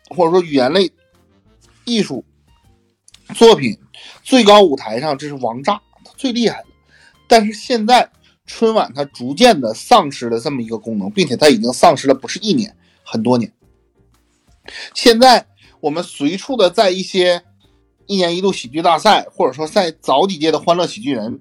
[0.10, 0.92] 或者说语言类
[1.86, 2.26] 艺术
[3.36, 3.78] 作品
[4.24, 6.68] 最高舞台上，这是王炸，他最厉害的。
[7.28, 8.10] 但是现在
[8.48, 13.54] 春晚它逐渐的丧失了这么一个功能，并且它已经丧失了不是一年，很多年。
[14.96, 15.48] 现在
[15.88, 17.42] 我们随处的在一些
[18.08, 21.40] 一年一度喜剧大赛，或者说在早几届的欢乐喜剧人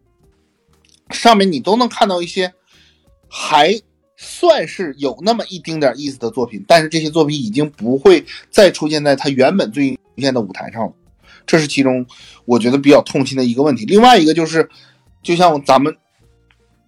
[1.10, 2.54] 上面，你都能看到一些
[3.28, 3.82] 还
[4.16, 10.92] 算是有那么一丁点意思的作品，但是这些作品已经不会再出现在他原本最出现的舞台上了。
[11.44, 12.06] 这是其中
[12.44, 13.84] 我觉得比较痛心的一个问题。
[13.84, 14.70] 另外一个就是。
[15.22, 15.96] 就像咱们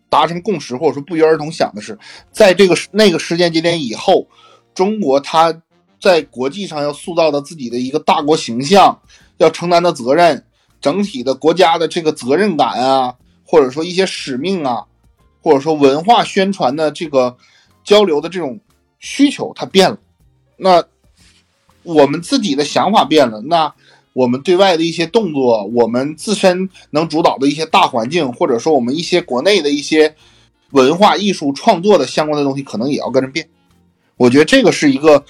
[0.09, 1.99] 达成共识，或者说不约而同想的是，
[2.31, 4.29] 在这个那个时间节点以后，
[4.75, 5.61] 中国它
[6.01, 9.01] 在国际上要塑造的自己的一个大国形象，
[9.39, 10.45] 要承担的责任，
[10.81, 14.85] 整体的国家的这个责任感啊，或者说一些使命啊，
[15.43, 17.37] 或者说文化宣传的这个
[17.85, 18.61] 交流的这种
[18.99, 19.99] 需求，它变了。
[20.57, 20.85] 那
[21.83, 23.75] 我们自己的想法变了，那。
[24.15, 30.17] 我们对外的一些动作，我们自身能主导的一些大环境，或者说我们一些国内的一些
[30.71, 33.49] 文化艺术创作的相关的东西，可能也要跟着变。
[34.17, 35.25] 我觉得这个是一个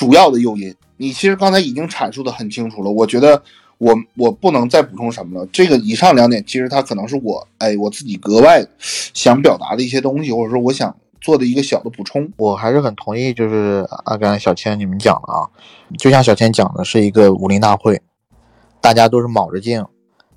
[0.00, 0.74] 主要的诱因。
[0.96, 3.42] 你其实刚才已经阐述的很清楚了，我觉得
[3.76, 5.46] 我我不能再补充什么了。
[5.52, 8.66] 这个以上两点，其实它可能是我哎我自己格外
[9.12, 12.32] 想表达的一些东西，或者说我想做的一个小的补充。
[12.38, 15.44] 我还是很同意，就是阿甘、小千你们讲的啊，
[15.98, 18.00] 就像小千讲的，是一个武林大会。
[18.80, 19.84] 大家都是卯着劲，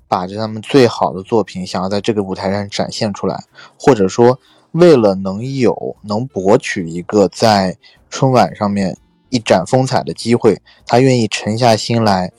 [0.06, 3.42] 把着他们最好的作品，想要在这个舞台上展现出来，
[3.78, 4.38] 或者说
[4.72, 7.78] 为了能有能博取一个在
[8.10, 8.98] 春晚上面
[9.34, 12.30] 一展风采的机会，他愿意沉下心来，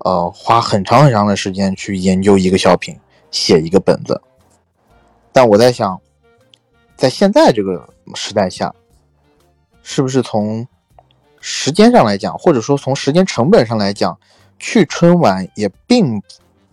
[0.00, 2.94] 呃，花很长很长的时间去研究一个小品，
[3.30, 4.20] 写一个本子。
[5.32, 5.98] 但我在想，
[6.96, 8.74] 在现在这个时代下，
[9.82, 10.68] 是不是从
[11.40, 14.18] 时间上来讲，或者说从时间成本上来讲？
[14.58, 16.20] 去春晚也并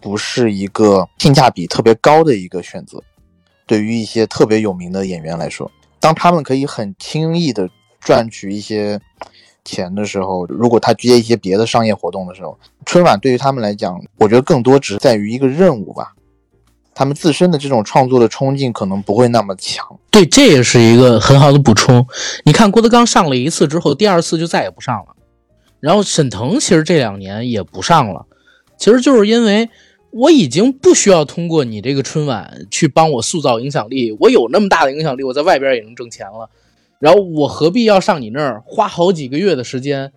[0.02, 3.02] 不是一个性价比特别高的一个选择，
[3.66, 9.00] 对于一些特别有名的演员来说，当他们可以很轻易的赚取一些
[9.66, 16.14] 钱的时候，如果他接一些别的商业活动的时候，春晚对于他们来讲，我觉得更多只是在于一个任务吧，
[16.94, 19.86] 他们自身的这种创作的冲劲可能不会那么强。
[20.10, 22.08] 对，这也是一个很好的补充。
[22.46, 25.16] 你看郭德纲上了一次之后，第二次就再也不上了。
[25.82, 28.26] 然后沈腾其实这两年也不上了，
[28.78, 29.70] 其实就是因为
[30.12, 36.50] 我已经不需要通过你这个春晚去帮我塑造影响力，我有那么大的影响力，我在外边也能挣钱了。
[37.06, 40.12] 然后我何必要上你那儿花好几个月的时间，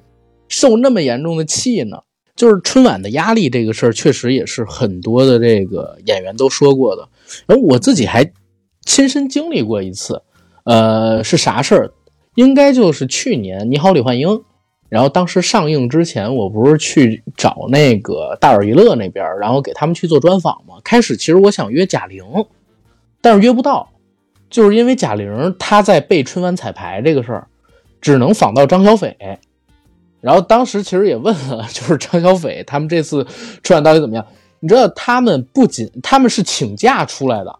[0.49, 1.99] 受那么严重的气呢？
[2.35, 7.07] 就是春晚的压力这个事儿，确实也是很多的这个演员都说过的。
[7.45, 8.33] 然后我自己还
[8.87, 10.23] 亲身经历过一次，
[10.65, 11.93] 呃，是啥事儿？
[12.37, 14.27] 应该就是去年《你好，李焕英》。
[14.89, 20.77] 然后当时上映之前，我不是去找那个大耳娱乐那边，然后给他们去做专访吗？
[20.83, 22.25] 开始其实我想约贾玲，
[23.21, 23.91] 但是约不到，
[24.51, 27.47] 就是因为贾玲她在备春晚彩排这个事儿，
[28.01, 29.17] 只能访到张小斐。
[30.21, 33.27] 然后当时其实也问了， 就是张小斐他们这次
[33.63, 34.27] 春晚到底怎么样？
[34.61, 37.57] 你知道他们不仅他们是请假出来的，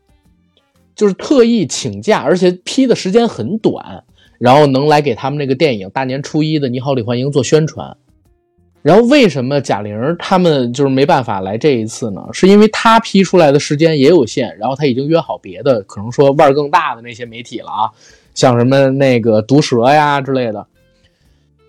[0.95, 4.05] 就是特意请假，而且批的时间很短。
[4.39, 7.97] 然后能来给他们那个电影大年初一的《你好，李焕英》做宣传。
[8.89, 12.23] 然后为什么贾玲他们就是没办法来这一次呢？
[12.33, 17.93] 是因为他批出来的时间也有限，然后他已经约好别的，可能说腕儿更大的那些媒体了啊，
[18.35, 20.67] 像什么那个毒蛇呀之类的。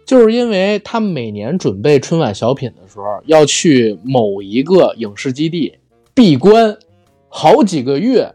[0.05, 5.73] 就是因为他们每年准备春晚小品的时候，要去某一个影视基地
[6.13, 6.77] 闭关
[7.27, 8.33] 好几个月。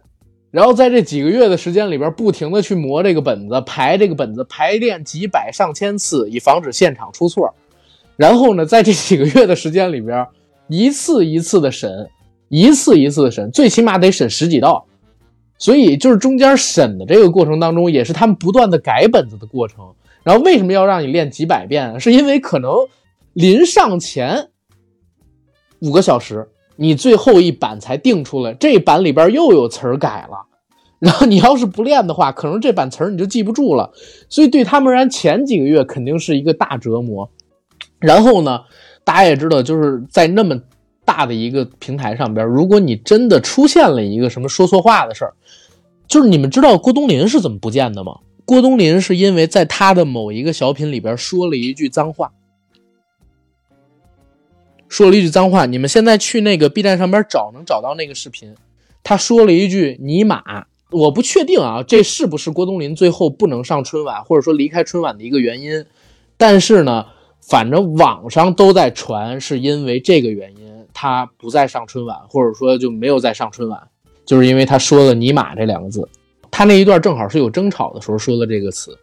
[0.50, 7.54] 然后在这几个月的时间里边，不停的去磨这个本子，排这个本子，排练几百上千次，以防止现场出错。
[8.16, 10.26] 然后呢，在这几个月的时间里边，
[10.68, 12.08] 一次一次的审，
[12.48, 14.86] 一次一次的审，最起码得审十几道。
[15.58, 19.94] 所以就是中间审的这个过程当中，也是他们不断的改本子的过程。
[20.22, 22.00] 然后为什么要让你练几百遍？
[22.00, 22.74] 是因为可能
[23.32, 24.48] 临上前
[25.80, 26.48] 五个小时。
[26.76, 30.44] 你最后一版才定出来，这版里边又有词儿改了，
[30.98, 33.92] 然后你要是不练的话，可能这版词儿你就记不住了。
[34.28, 37.30] 所以对他们而言，前几个月肯定是一个大折磨。
[38.04, 38.60] 然后呢，
[39.02, 40.60] 大家也知道，就是在那么
[41.04, 45.34] 大的一个平台上边，如果你真的出现了一个什么说错话的事儿，
[46.06, 48.18] 就是你们知道郭冬临是怎么不见的吗？
[48.44, 52.30] 郭冬临是因为在他的某一个小品里边说了一句脏话。
[54.86, 55.64] 说了一句脏话。
[55.66, 58.54] 你们现在去那个 B 站上边找，能找到那个视频。
[59.02, 65.84] 他说了一句“尼玛”，我不确定啊，这是不是郭冬临最后不能上春晚，或者说离开春晚的一个原因？
[66.36, 67.06] 但是呢，
[67.46, 73.88] 反正网上都在传，是因为这个原因，他不再上春晚，或者说就没有再上春晚，
[74.24, 76.08] 就是因为他说了“尼玛”这两个字。
[76.50, 78.96] 他那一段正好是有争吵的时候说的这个词，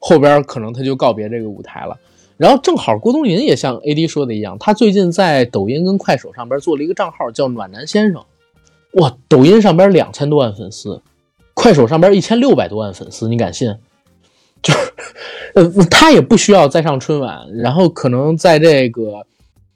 [0.00, 1.96] 后边可能他就告别这个舞台了。
[2.36, 8.24] 然后正好郭冬临也像 A D 说的一样，他最近在抖音跟快手上边做了一个账号，叫暖男先生。
[8.94, 11.00] 哇，抖音上边两千多万粉丝，
[11.54, 13.76] 快手上边一千六百多万粉丝，你敢信？
[14.64, 14.74] 就，
[15.54, 19.24] 呃，他也不需要再上春晚，然后可能在这个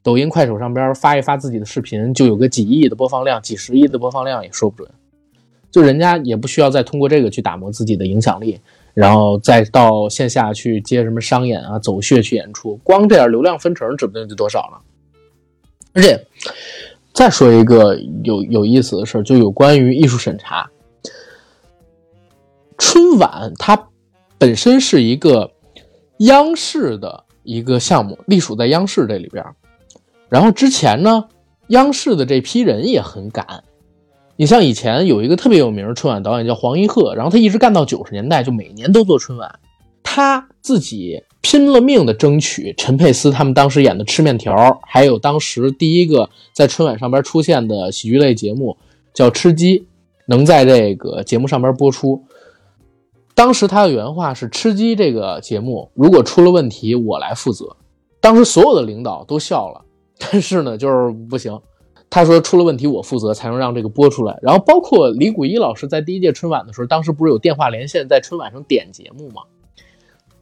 [0.02, 4.90] 抖音、快手上边发一发自己的视频，就有个几亿的播放量、几十亿的播放量也说不准。
[5.70, 8.58] 就人家也不需要再通过这个去打磨自己的影响力，
[8.94, 14.80] 然后再到线下去接什么商演啊、走穴去演出，光这点流量分成指不定就多少了。
[15.92, 16.18] 而且
[17.12, 20.70] 再说一个有有意思的事儿，就有关于艺术审查。
[22.78, 23.76] 春晚它
[24.38, 25.50] 本身是一个
[26.18, 29.44] 央视的一个项目，隶属在央视这里边。
[30.28, 31.24] 然后之前呢，
[31.68, 33.64] 央视的这批人也很赶。
[34.36, 39.58] 你像以前有一个特别有名的春晚导演叫黄一鹤，然后他一直干到九十年代，就每年都做春晚。
[40.04, 44.54] 他自己拼了命的争取陈佩斯他们当时演的《吃面条》，
[44.86, 48.76] 还有当时第一个在春晚上边出现的喜剧类节目
[49.12, 49.80] 叫《吃鸡》，
[50.26, 52.22] 能在这个节目上边播出。
[53.38, 57.76] 当时他的原话是：“吃鸡这个节目如果出了问题，我来负责。”
[58.20, 59.80] 当时所有的领导都笑了，
[60.18, 61.56] 但是呢，就是不行。
[62.10, 64.36] 他说出了问题我负责，才能让这个播出来。
[64.42, 69.42] 然后包括李谷一老师在第一届春晚的时候，当时不是有电话连线在春晚上点节目吗？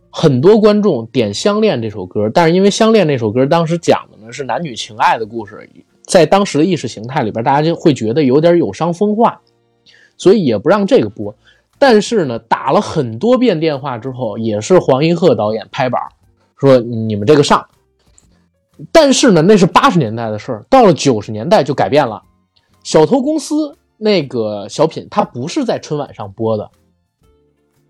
[0.09, 5.69] 很多观众点《相恋》这首歌，但是因为《相恋》那首歌当时讲的呢是男女情爱的故事，
[6.07, 9.39] 在当时的意识形态里边，大家就会觉得有点有伤风化，
[10.17, 11.37] 所以也不让这个播。
[11.79, 16.01] 但是呢，打了很多遍电话之后，也是黄一鹤导演拍板
[16.59, 17.67] 说你们这个上。
[18.91, 22.23] 但是呢，那是八十年代的事儿，到了九十年代就改变了。
[22.83, 26.71] 小偷公司那个小品，它不是在春晚上播的。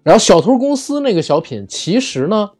[0.03, 2.51] 然后小偷公司那个小品，其实呢，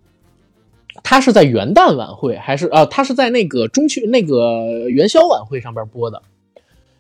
[1.03, 6.23] 它是在元旦晚会，还是啊，它是在那个中秋那个元宵晚会上边播的。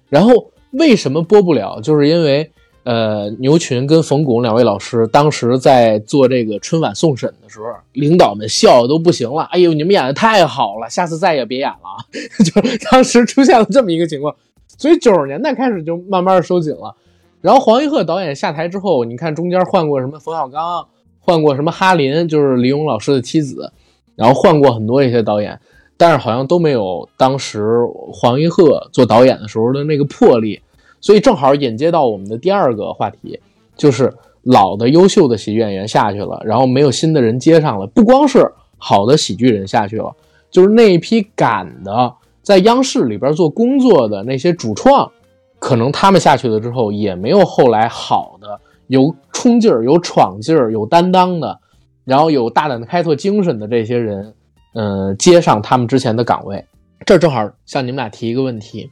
[0.08, 1.80] 然后为什么播不了？
[1.80, 2.50] 就是因为。
[2.86, 9.42] 呃，牛群跟冯巩两位老师当时在做这个春晚送审的时候，领导们笑的都不行了。
[9.50, 12.06] 哎呦，你们演的太好了，下次再也别演了。
[12.46, 14.32] 就当时出现了这么一个情况，
[14.78, 16.94] 所以九十年代开始就慢慢收紧了。
[17.40, 20.86] 然后黄一鹤导演下台之后，你看中间换过什么冯小刚，
[21.18, 23.72] 换过什么哈林，就是李勇老师的妻子，
[24.14, 25.58] 然后换过很多一些导演，
[25.96, 27.80] 但是好像都没有当时
[28.12, 30.60] 黄一鹤做导演的时候的那个魄力。
[31.00, 33.40] 所以正好引接到我们的第二个话题，
[33.76, 37.86] 就是老的优秀的喜剧演员下去了，然后没有新的人接上了。
[37.88, 40.14] 不光是好的喜剧人下去了，
[40.50, 45.10] 就是那一批赶的在央视里边做工作的那些主创，
[45.58, 51.58] 可能他们下去了之后，也没有后来好的有冲劲儿、有闯劲儿、有担当的，
[52.04, 54.32] 然后有大胆的开拓精神的这些人，
[54.74, 56.64] 嗯，接上他们之前的岗位。
[57.04, 58.88] 这正好向你们俩提一个问题：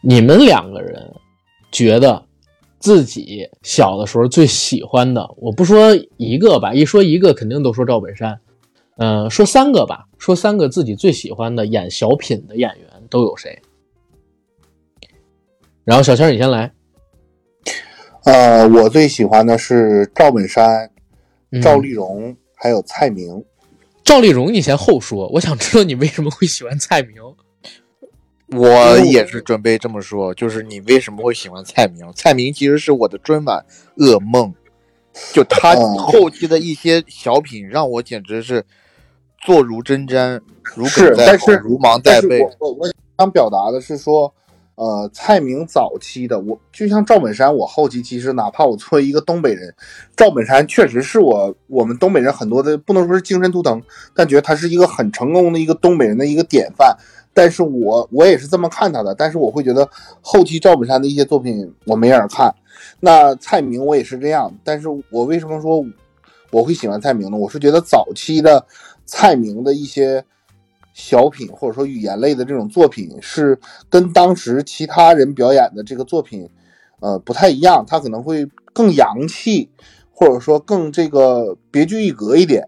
[0.00, 1.12] 你们两个人。
[1.76, 2.24] 觉得
[2.78, 8.40] 自己小的时候最喜欢的，我不说一个吧，一说一个肯定都说赵本山，
[8.96, 13.60] 嗯，说三个吧，说三个自己最喜欢的演小品的演员都有谁？
[15.84, 16.72] 然后小千你先来。
[18.24, 20.90] 呃，我最喜欢的是赵本山、
[21.62, 23.44] 赵丽蓉还有蔡明。
[24.02, 27.16] 赵丽蓉你先后说，我想知道你为什么会喜欢蔡明。
[28.48, 32.06] 我也是准备这么说，就是你为什么会喜欢蔡明？
[32.14, 33.64] 蔡明其实是我的春晚
[33.96, 34.54] 噩梦，
[35.32, 38.64] 就他后期的一些小品让我简直是
[39.44, 40.40] 坐如针毡，
[40.76, 42.40] 如鲠在喉，如芒在背。
[42.60, 42.88] 我我
[43.18, 44.32] 想表达的是说，
[44.76, 49.74] 呃，蔡明早期的我就像赵本山，我后期其实哪怕我作为一个东北人，
[50.14, 53.82] 赵本山确实是我我们东北人很多的不能说是精神图腾，
[54.14, 56.96] 但觉得他是一个很成功的一个东北人的一个典范。
[57.36, 59.86] 但是我我也是这么看他的，但是我会觉得
[60.22, 62.50] 后期赵本山的一些作品我没人看。
[62.98, 65.84] 那蔡明我也是这样，但是我为什么说
[66.50, 67.36] 我会喜欢蔡明呢？
[67.36, 68.64] 我是觉得早期的
[69.04, 70.24] 蔡明的一些
[70.94, 73.58] 小品或者说语言类的这种作品是
[73.90, 76.48] 跟当时其他人表演的这个作品
[77.00, 79.68] 呃不太一样，他可能会更洋气，
[80.10, 82.66] 或者说更这个别具一格一点。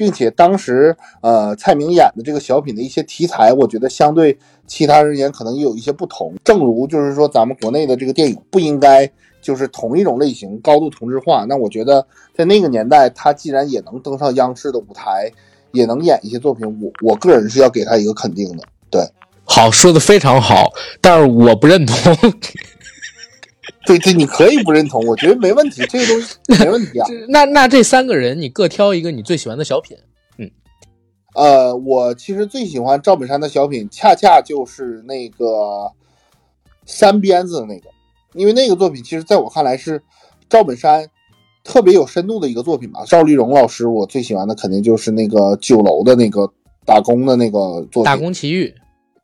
[0.00, 6.32] 并且当时呃蔡明演的这个小品的一些题材，我觉得相对其他人演可能也有一些不同。
[6.42, 9.06] 正如就是说咱们国内的这个电影不应该
[9.42, 15.30] 就是同一种类型高度同质化，那我觉得在那个年代，他既然也能登上央视的舞台，
[15.72, 18.64] 也能演一些作品，我我个人是要给他一个肯定的。
[18.88, 19.06] 对，
[19.44, 20.72] 好说的非常好，
[21.02, 22.16] 但是我不认同。
[23.86, 27.08] 对对，你可以不认同，我觉得没问题，这个东西没问题啊。
[27.28, 29.96] 那那这三个人，你各挑一个你最喜欢的小品。
[30.36, 30.50] 嗯，
[31.34, 35.90] 呃，我其实最喜欢赵本山的小品，恰恰就是那个
[36.84, 37.88] 三鞭子的那个，
[38.34, 40.02] 因为那个作品其实在我看来是
[40.48, 41.08] 赵本山
[41.64, 43.02] 特别有深度的一个作品吧。
[43.06, 46.52] 赵丽蓉老师，我最喜欢的肯定就是那个酒楼的那个
[46.84, 48.66] 打工的那个作品，《打工奇遇》。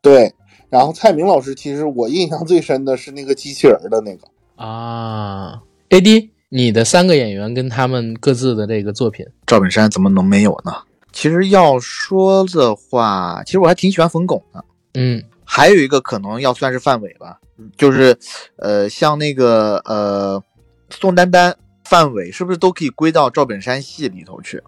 [0.01, 0.33] 对，
[0.69, 4.27] 然后蔡明老师，其实我印象最深的是那个机器人的那个。
[4.57, 10.73] 啊，A D，你的三个演员跟他们各自的这个作品，赵本山怎么能没有呢？
[11.13, 14.65] 其实要说的话，其实我还挺喜欢冯巩的。
[14.95, 17.39] 嗯，还有一个可能要算是范伟吧，
[17.77, 18.17] 就是
[18.57, 20.43] 呃，像那个呃
[20.89, 21.55] 宋丹丹、
[21.85, 24.61] 范伟，是不是都可以归到赵本山系里头去？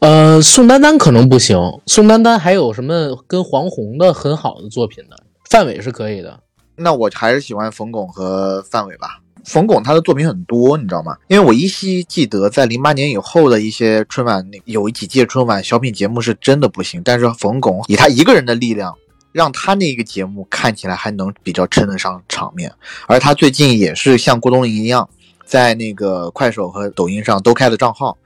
[0.00, 1.56] 呃，宋丹丹可能不行，
[1.86, 5.16] 宋丹丹还有什么跟黄宏的很好的作品呢？
[5.48, 6.40] 范伟是可以的。
[6.76, 9.18] 那我还是喜欢冯巩和范伟吧。
[9.44, 11.16] 冯巩他的作品很多，你知道吗？
[11.26, 17.02] 因为我依稀记得，在零八年以后的一些春晚，有几届春晚小品节目是真的不行。
[17.04, 18.96] 但是冯巩以他一个人的力量，
[19.32, 22.72] 让他那个节目看起来还能比较称得上场面。
[23.08, 25.08] 而他最近也是像郭冬临一样，
[25.44, 28.16] 在那个快手和抖音上都开了账号。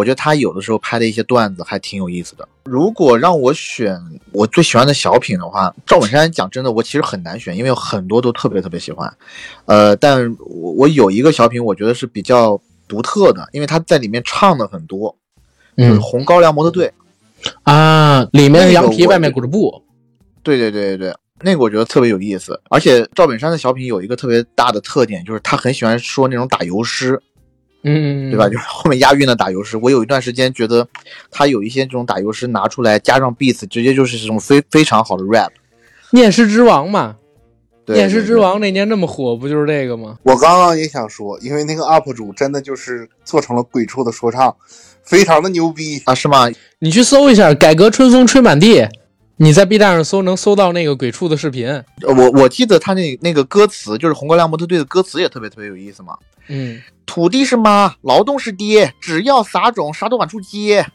[0.00, 2.48] 我觉得他有的时候拍的一些段子还挺有意思的。
[2.64, 4.00] 如果让我选
[4.32, 9.12] 我最喜欢的小品的话，赵本山讲真的，我其实很难选，因为有很多都特别特别喜欢。
[9.66, 15.14] 呃，但我我有一个小品，我觉得是比较独特的，因为他在里面唱的很多，
[15.76, 16.90] 就是《红高粱模特队》
[17.64, 19.82] 啊，里面是羊皮，外面裹着布。
[20.42, 22.58] 对对对对对，那个我觉得特别有意思。
[22.70, 27.20] 而且赵本山的小品有一个特别大的特点，就是他很喜欢说那种打油诗。
[27.82, 28.46] 嗯，对吧？
[28.48, 30.86] 就是后面押韵的打油诗，我有一段时间觉得
[31.30, 35.50] 他有一些这种打油诗拿出来，加上 beats，直接就是这种非非常好的 rap。
[36.10, 37.16] 念诗之王嘛，
[37.86, 40.18] 念诗之王那年那么火，不就是这个吗？
[40.24, 44.54] 我刚刚也想说，因为那个 UP 主真的就是做成了鬼畜的说唱，
[45.02, 46.50] 非常的牛逼啊，是吗？
[46.80, 48.86] 你去搜一下“改革春风吹满地”，
[49.42, 51.82] 你在 B 站上搜能搜到那个鬼畜的视频。
[52.02, 56.14] 我我记得他那那个歌词，就是《红高粱模特队》的歌词也特别特别有意思嘛。
[56.48, 56.78] 嗯。
[57.06, 60.86] 土地是妈，劳动是爹，只要撒种，啥都往出接。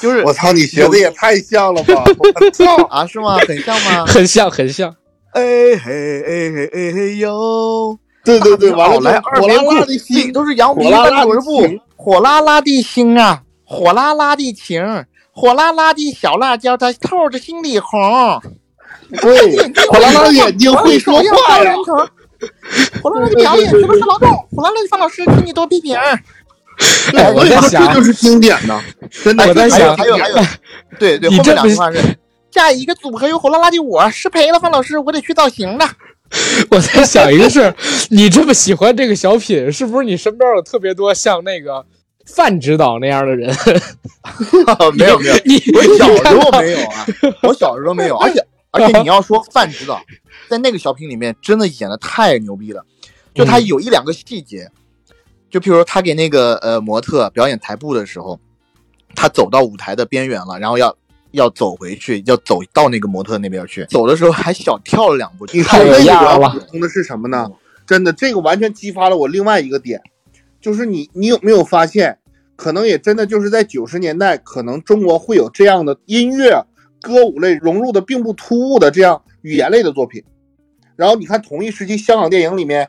[0.00, 2.02] 就是我操，你学的也太像了吧！
[2.18, 3.36] 我操 啊，是吗？
[3.46, 4.06] 很像吗？
[4.08, 4.88] 很像，很像。
[5.32, 5.42] 哎
[5.76, 7.98] 嘿哎嘿哎嘿哟！
[8.24, 11.62] 对对对，完了来火辣辣的心，都是羊皮的裹布，
[11.94, 14.82] 火辣辣的心啊，火辣辣的情，
[15.34, 18.42] 火辣辣的小辣椒，它透着心里红。
[19.20, 19.56] 对，
[19.88, 21.74] 火辣辣的眼睛会说话呀。
[23.02, 24.30] 火辣辣的表演是不是劳动？
[24.52, 25.96] 火辣辣的方老师，请你多批评。
[27.34, 28.80] 我在想，这就是经典的，
[29.10, 29.46] 真的。
[29.46, 30.36] 我在想，还有还有，
[30.98, 31.98] 对对，后面两句话是：
[32.50, 35.88] 下一个组合有火辣辣的我，失陪了，方老师，我得去造型了。
[36.70, 37.74] 我在想一个事儿，
[38.10, 41.84] 你这么喜欢这个小品，是不是你身边有特别多像那个
[42.26, 43.54] 范指导那样的人？
[44.96, 47.06] 没有没有，你我小时候没有啊，
[47.42, 50.00] 我小时候没有，而且 而且你要说范指导。
[50.48, 52.84] 在那个小品里面，真的演的太牛逼了。
[53.34, 54.70] 就他有一两个细节，
[55.50, 58.38] 就譬如说他给那个呃模特表演台步的时候，
[59.14, 60.96] 他走到舞台的边缘了，然后要
[61.32, 63.84] 要走回去，要走到那个模特那边去。
[63.86, 65.46] 走的时候还小跳了两步。
[65.52, 66.50] 你太有样了。
[66.50, 67.50] 补充的是什么呢？
[67.86, 70.00] 真的，这个完全激发了我另外一个点，
[70.64, 72.16] 就是你你有没有发现，
[72.56, 76.64] 可能也真的就是在九十年代，可能中国会有这样的音乐
[77.02, 80.24] 歌舞类融入的并不突兀的这样语言类的作品。
[80.96, 82.88] 然后你看，同一时期香港电影里面，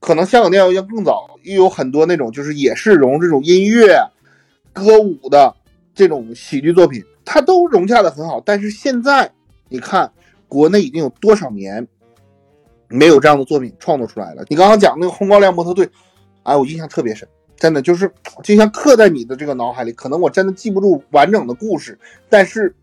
[0.00, 4.00] 可能香港电影要更早，又有很多那种就是也是融这种音乐、
[4.72, 5.54] 歌舞的
[5.94, 8.40] 这种喜剧作品，它都融洽的很好。
[8.40, 9.30] 但是现在
[9.68, 10.10] 你看，
[10.48, 11.86] 国内已经有多少年
[12.88, 14.42] 没有这样的作品创作出来了？
[14.48, 15.86] 你刚刚讲那个《红高粱模特队》，
[16.44, 18.10] 哎，我印象特别深，真的就是
[18.42, 19.92] 就像刻在你的这个脑海里。
[19.92, 21.98] 可能我真的记不住完整的故事，
[22.30, 22.74] 但是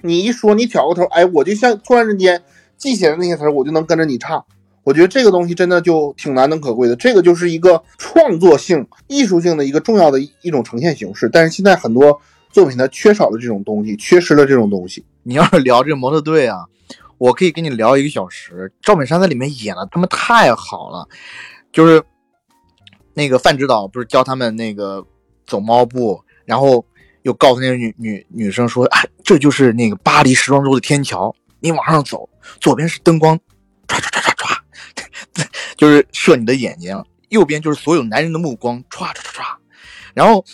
[0.00, 2.42] 你一说，你挑个头，哎，我就像突然之间。
[2.78, 4.44] 记起来那些词儿，我就能跟着你唱。
[4.84, 11.28] 我觉得这个东西真的就挺难能可贵的，这个就是一个创作性、艺术性的一个重要的一种呈现形式。
[11.28, 12.20] 但是现在很多
[12.52, 15.04] 作品它缺少了这种东西，缺失了这种东西。
[15.24, 16.66] 你要是聊这个模特队啊，
[17.18, 18.72] 我可以跟你聊一个小时。
[18.80, 21.08] 赵本山在里面演的他妈太好了，
[21.72, 22.00] 就是
[23.18, 25.04] 那个范指导不是教他们那个
[25.44, 26.86] 走猫步，然后
[27.22, 33.36] 又告诉那个女女女生说：“哎，这就是那个巴黎时装周的天桥，你往上走，左边是灯光，
[33.88, 34.56] 唰唰唰唰
[35.34, 35.46] 唰，
[35.76, 36.96] 就是射你的眼睛；
[37.30, 39.56] 右边就是所有男人的目光，唰唰唰唰。
[40.14, 40.44] 然后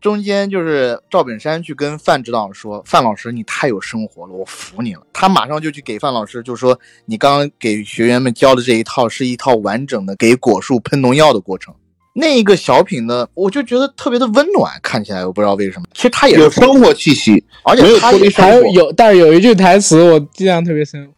[0.00, 11.72] 中间就是赵本山去跟范指导说：‘范老师，你太有生活了，我服你了。’他马上就去给范老师就说：‘你刚刚给学员们教的这一套是一套完整的给果树喷农药的过程。’
[12.14, 15.86] 那一个小品呢，我就觉得特别的温暖，看起来我不知道为什么。
[15.94, 21.10] 其实它也有生活气息，而且他还有，但是有一句台词我印象特别深，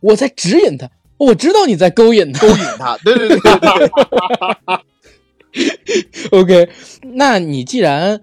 [0.00, 0.88] 我在指引他，
[1.18, 2.96] 我知道你在勾引他，勾引他。
[3.04, 3.90] 对对对对。
[6.30, 6.68] OK，
[7.02, 8.20] 那你既然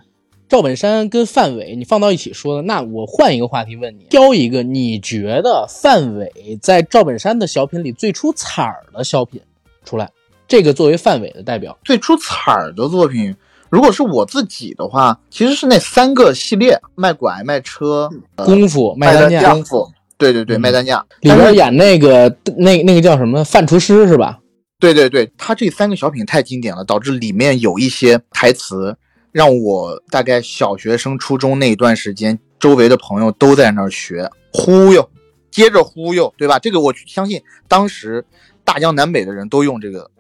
[0.50, 9.42] 赵本山跟范伟你放到一起说的，那我换一个话题问你，挑一个你觉得范伟在赵本山的小品里最出彩儿的小品
[9.84, 10.10] 出来。
[10.48, 13.36] 这个作为范伟的代表，最出彩儿的作品，
[13.70, 19.54] 如果是我自己的话，其实是那三个系列：卖拐、卖车、功夫、卖单价。
[19.54, 21.04] 功夫，对对对，卖单价。
[21.22, 24.40] 里边演那个那那个叫什么范厨师是吧？
[24.80, 28.96] 对对对，他这三个小品太经典了，导致里面有一些台词，
[29.32, 35.10] 让我大概小学生、初中那一段时间，周围的朋友都在那儿学忽悠，
[35.50, 36.60] 接着忽悠，对吧？
[36.60, 38.24] 这个我相信，当时
[38.64, 40.12] 大江南北的人都用这个。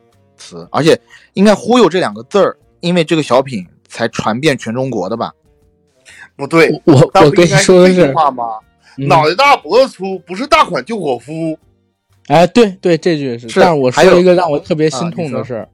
[0.45, 0.99] 词，而且
[1.33, 5.33] 应该“忽悠”这两个字儿，因为这个小品才传遍全中国的吧？
[6.35, 6.93] 不对，我
[7.23, 8.59] 我跟你说的是话吗？
[8.97, 11.57] 脑袋大脖子粗，不是大款就伙夫。
[12.27, 13.47] 哎，对对，这句是。
[13.59, 15.69] 但是我说一个让我特别心痛的事儿，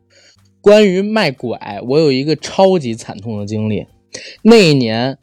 [0.61, 3.87] 关于卖拐，我有一个超级惨痛的经历。
[4.41, 5.17] 那一年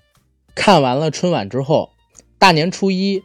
[0.54, 1.90] 看完了春晚之后，
[2.38, 3.22] 大年初一，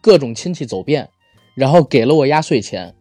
[0.00, 1.08] 各种亲戚走遍，
[1.54, 2.94] 然后给了我压岁钱。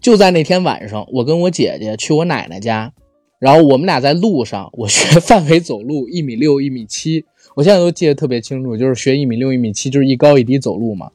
[0.00, 2.92] 就在那天晚上，我跟我姐姐去我奶奶家，
[3.38, 7.24] 然后我们俩在路上，我学范伟走路一米六一米七，
[7.54, 11.10] 我现在都记得特别清楚，就是学一米六一米七，就是一高一低走路嘛。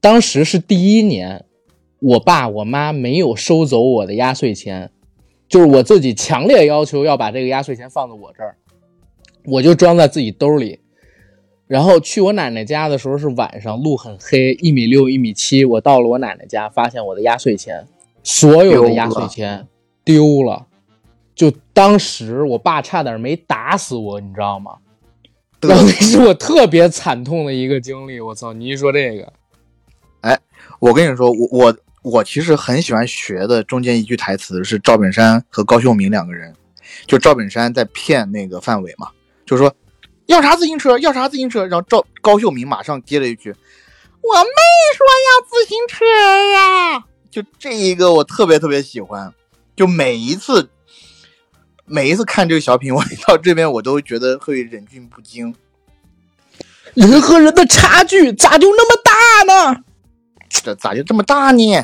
[0.00, 1.44] 当时是第一年，
[2.00, 4.90] 我爸我妈没有收走我的压岁钱，
[5.48, 8.56] 就是我自己强烈要求要把这个压岁钱放在我这儿，
[9.46, 10.78] 我就装在自己兜里。
[11.66, 17.86] 然后去我奶奶家的时候是晚上，路很黑，一米六一米七，我到了我奶奶家，发现我的压岁钱。
[18.22, 19.66] 所有的压岁钱
[20.04, 20.66] 丢了，
[21.34, 24.76] 就当时我爸差点没打死我，你知道吗？
[25.60, 28.20] 那是我特别惨痛的一个经历。
[28.20, 28.52] 我操！
[28.52, 29.32] 你一说这个，
[30.22, 30.36] 哎，
[30.80, 36.52] 我跟你说，我我我其实很喜欢学的中间一句台词是赵本山和高秀敏两个人，
[37.06, 39.08] 就赵本山在骗那个范伟嘛，
[39.46, 39.72] 就说
[40.26, 44.50] 要啥自行车，要啥自行车，然后赵高秀敏马上接了一句，我没
[44.96, 46.04] 说要自行车
[46.54, 47.04] 呀。
[47.32, 49.32] 就这一个我特别特别喜欢，
[49.74, 50.68] 就每一次
[51.86, 55.54] 每一次看这个小品，我一到这边我都觉得会忍俊不禁。
[56.92, 59.82] 人和人的差距咋就那么大呢？
[60.50, 61.82] 这咋就这么大呢？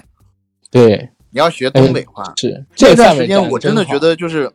[0.70, 2.34] 对，你要学东北话。
[2.36, 4.52] 是这段时间我真的觉得就是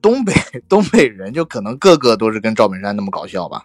[0.00, 0.32] 东北
[0.68, 3.64] 东北人就可能个个都是跟赵本山那么搞笑吧。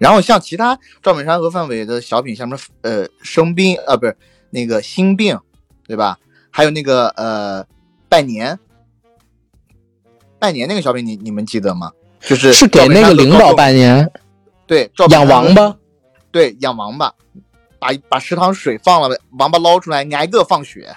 [0.00, 4.16] 然后像其他赵本山和范伟的小品，像什么呃生病啊，不是。
[4.50, 5.38] 那个心病，
[5.86, 6.18] 对吧？
[6.50, 7.66] 还有那个呃，
[8.08, 8.58] 拜年，
[10.38, 11.92] 拜年那个小品，你你们记得吗？
[12.20, 14.10] 就是是给那个领导拜年，
[14.66, 15.76] 对，养王八，
[16.32, 17.14] 对，养王八，
[17.78, 20.96] 把把食堂水放了，王八捞出来，挨个放血。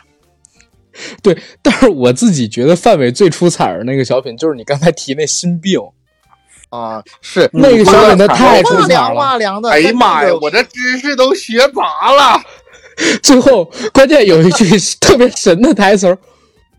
[1.22, 5.80] 对，但是我自己觉得范伟最出彩的那个小品，就是你刚才提那心病
[6.70, 9.22] 啊，是那个小品，他太出彩了。
[9.70, 12.42] 哎呀妈呀，我这知识都学杂了。
[13.24, 14.66] 最后，关键有一句
[15.00, 16.18] 特别神的台词儿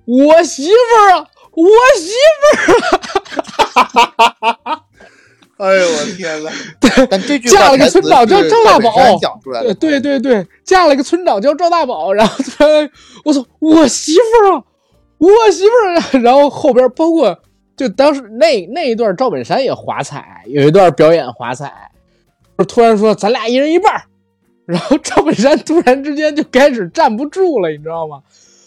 [0.05, 1.67] 我媳妇儿啊，我
[1.99, 2.11] 媳
[2.41, 3.83] 妇儿
[4.63, 4.81] 啊！”
[5.59, 6.51] 哎呦我天呐。
[6.81, 12.91] 对，但这句嫁了个村长叫赵大宝，讲出来对对对，嫁了个村长叫赵大宝，然后突然
[13.25, 14.65] 我操，我媳妇儿啊，
[15.19, 16.09] 我媳妇儿啊！
[16.21, 17.39] 然后后边包括
[17.77, 21.73] 就当时那那一段，赵本山也华彩，有一段表演华彩，
[22.67, 24.03] 突然说咱俩一人一半。
[24.67, 28.23] 然后赵本山突然之间就开始站不住了，你知道吗？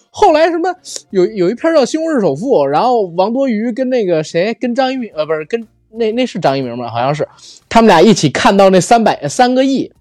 [0.09, 0.73] 后来什么
[1.09, 6.89] 有有一篇叫《西红柿首富》，然后王多鱼跟那个谁跟张一鸣呃不是跟那那是张一鸣吗？
[6.89, 7.27] 好像是
[7.69, 9.91] 他们俩一起看到那三百三个亿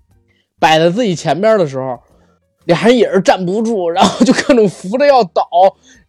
[0.60, 1.98] 摆在自己前边的时候。
[2.66, 5.46] 俩人也是站不住，然后就各种扶着要倒，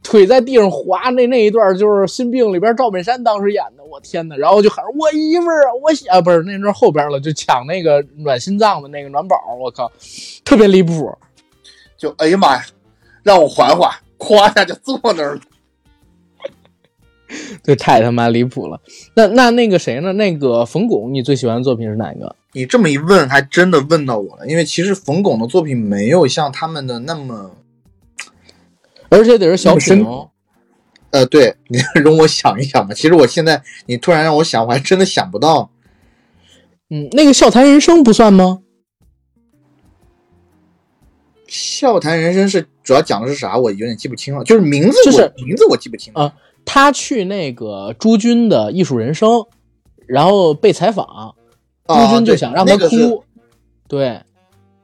[0.06, 1.10] 腿在地上滑。
[1.10, 4.38] 那那一段就是《心病》里边赵本山当时演的，我天哪！
[4.38, 9.92] 然后就喊我媳妇儿啊，我啊不是那段后边了，就抢那个暖心脏的那个暖宝，我靠，
[10.46, 11.12] 特别离谱。
[11.98, 12.64] 就哎呀妈呀，
[13.24, 15.42] 让我缓缓，咵一下就坐那儿了。
[17.64, 18.80] 这太他妈离谱了。
[19.16, 20.14] 那那那个谁呢？
[20.14, 22.36] 那个冯巩，你最喜欢的作品是哪一个？
[22.54, 24.48] 你这么一问，还真的问到我了。
[24.48, 27.52] 因为其实冯巩的作品没有像他们的那么，
[29.16, 30.30] 而且得是小品哦。
[31.12, 32.94] 呃，对你容我想一想吧。
[32.94, 35.72] 其实我现在你突然让我想，我还真的想不到。
[36.90, 38.60] 嗯，那个《笑谈人生》不算吗？
[41.48, 43.58] 《笑谈人生》是主要讲的是啥？
[43.58, 44.44] 我有点记不清了。
[44.44, 46.34] 就是名字，就是名字我记不清啊。
[46.66, 49.46] 他去那个朱军的艺术人生，
[50.08, 51.36] 然后被采访，
[51.88, 53.24] 朱军就想让他哭。
[53.88, 54.20] 对，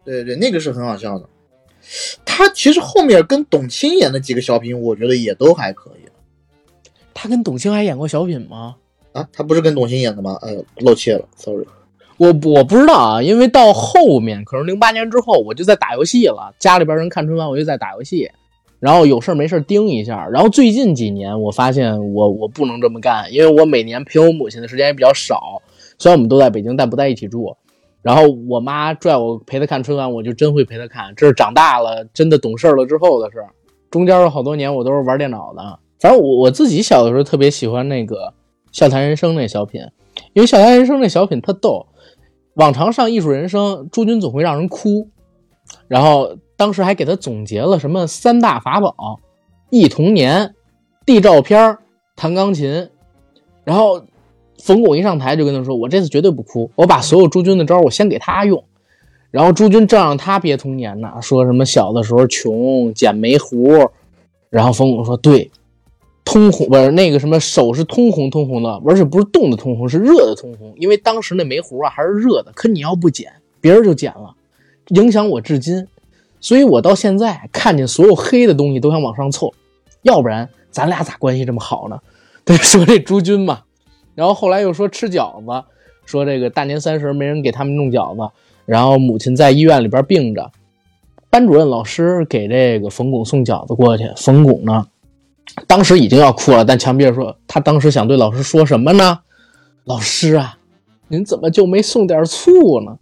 [0.06, 1.28] 对对，那个是很好笑的。
[2.26, 6.10] 他其实后面跟董卿演的几个小品，我觉得也都还可以。
[7.14, 8.76] 他跟董卿还演过小品吗？
[9.12, 10.38] 啊，他不是跟董卿演的吗？
[10.42, 11.66] 呃，露怯了，sorry。
[12.18, 16.54] 我我不知道啊，因为到后面，可能零八年之后，我就在打游戏了。
[16.60, 18.30] 家里边人看春晚，我就在打游戏。
[18.80, 25.62] 然后有事没事盯一下，然后最近几年我发现我我不能这么干，因为我每年陪我母亲的时间也比较少，
[26.00, 27.56] 虽然我们都在北京，但不在一起住。
[28.02, 31.14] 然后我妈拽我陪她看春晚，我就真会陪她看。
[31.16, 33.38] 这是长大了真的懂事了之后的事。
[33.90, 35.80] 中间有好多年我都是玩电脑的。
[36.00, 38.16] 反正我我自己小的时候特别喜欢那个
[38.72, 39.82] 《笑谈人生》那小品，
[40.34, 41.88] 因为《笑谈人生》那小品特逗。
[42.56, 45.10] 往常上《艺术人生》，朱军总会让人哭，
[45.88, 46.38] 然后。
[46.58, 49.20] 当时还给他总结了什么三大法宝：
[49.72, 50.54] 忆童年、
[51.08, 51.80] 递照片、
[52.16, 52.88] 弹钢琴。
[53.64, 54.00] 然后
[54.64, 58.64] 冯巩一上台就跟他说：“我这次绝对不哭，我把所有朱军的招我先给他用。”
[59.32, 63.70] 然后朱军正让他憋童年呢，说什么小的时候穷捡煤糊。
[64.50, 65.50] 然后冯巩说：“对，
[66.26, 72.52] 通红不是那个什么手是通红通红的，而且不是冻的通红，是热的通红，因为当时那煤糊啊还是热的。
[72.54, 73.32] 可你要不捡，
[73.62, 74.36] 别人就捡了，
[74.90, 75.88] 影响我至今。”
[76.44, 79.54] 所以，我到现在看见所有黑的东西都想往上凑，
[80.02, 82.00] 要不然咱俩咋关系这么好呢？
[82.44, 83.62] 对，说这朱军嘛，
[84.16, 85.66] 然后后来又说吃饺子，
[86.06, 88.34] 说这个大年三十没人给他们弄饺子，
[88.66, 90.52] 然后母亲在医院里边病着，
[91.30, 94.88] 班主任老师给这个冯巩送饺子过去，冯巩呢，
[95.68, 99.20] 当时已经要哭了，但墙壁说他当时想对老师说什么呢？
[99.86, 100.58] 老师啊，
[101.08, 102.98] 您怎么就没送点醋呢？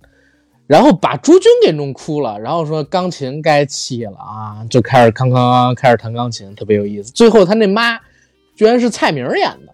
[0.68, 7.12] 然后把朱军给弄哭了，然后说钢琴该起了啊，就开始康康开始弹钢琴，特别有意思。
[7.12, 7.98] 最后他那妈
[8.56, 9.69] 居然是蔡明演的，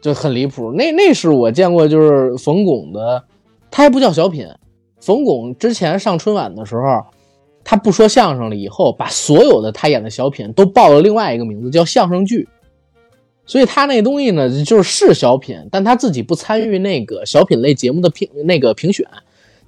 [0.00, 0.72] 就很离谱。
[0.72, 3.24] 那那是我见过就是冯巩的，
[3.70, 4.48] 他还不叫小品。
[5.00, 7.04] 冯巩之前上春晚的时候，
[7.64, 12.48] 他不说相声了，以后把所有的他演的小品都报了另外一个名字，叫相声剧。
[13.46, 19.06] 所以他那东西呢，就是是小品，但他自己不参与那个小品类节目的评那个评选。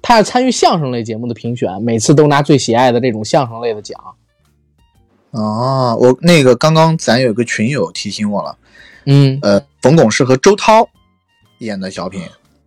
[0.01, 3.99] 他是参与相声类节目的评选，每次都拿最喜爱的这种相声类的奖。
[5.31, 8.57] 哦，我那个刚刚咱有个群友提醒我了，
[9.05, 10.87] 嗯，呃，冯巩是和周涛
[11.59, 12.21] 演的小品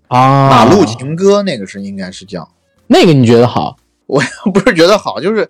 [0.08, 2.48] 啊，《马路情歌》那个是应该是叫
[2.86, 3.76] 那个，你觉得好？
[4.06, 4.22] 我
[4.52, 5.48] 不是觉得好，就是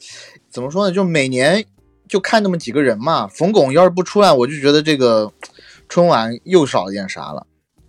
[0.48, 0.94] 怎么说呢？
[0.94, 1.62] 就每年
[2.08, 3.26] 就看那么几个人嘛。
[3.26, 5.30] 冯巩要是不出来，我就觉得这个
[5.88, 7.46] 春晚又少了点啥了，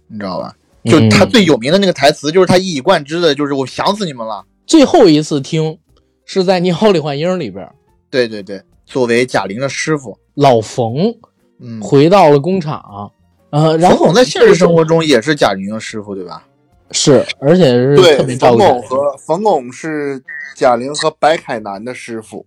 [0.07, 0.53] 你知道吧？
[0.83, 4.45] 就他最有名的那个台词，就是他一以贯之的，就是“我想死你们了”。
[4.67, 5.77] 最后一次听
[6.25, 7.69] 是在《你好，李焕英》里边。
[8.09, 11.13] 对对对，作为贾玲的师傅老冯，
[11.59, 13.11] 嗯，回到了工厂。
[13.49, 16.45] 呃，然后在现实生活中也是贾玲的师傅，对吧？
[16.91, 20.23] 是，而且是特别冯巩和冯巩是
[20.55, 22.45] 贾玲和白凯南的师傅。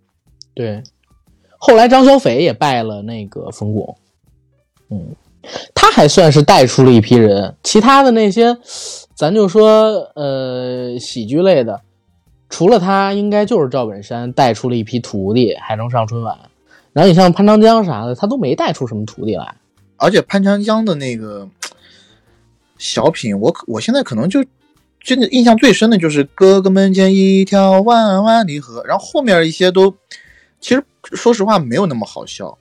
[0.55, 0.83] 对，
[1.59, 3.97] 后来张小斐也拜了那个冯巩。
[4.91, 5.15] 嗯。
[5.75, 8.59] 他还算是带出了一批人，其他的那些，
[9.15, 11.81] 咱就说，呃，喜剧类的，
[12.51, 16.37] 除了他，应该就是赵本山带出了一批徒弟，还能上春晚。
[16.93, 19.55] 然后你像潘长江啥的，他都没带出什么徒弟来。
[19.97, 21.49] 而且潘长江的那个
[22.79, 24.45] 小品，我我现在可能就
[24.99, 29.95] 真的印象最深的就是哥哥门前一条弯弯的河，然后后面一些都，
[30.61, 32.57] 其实说实话没有那么好笑。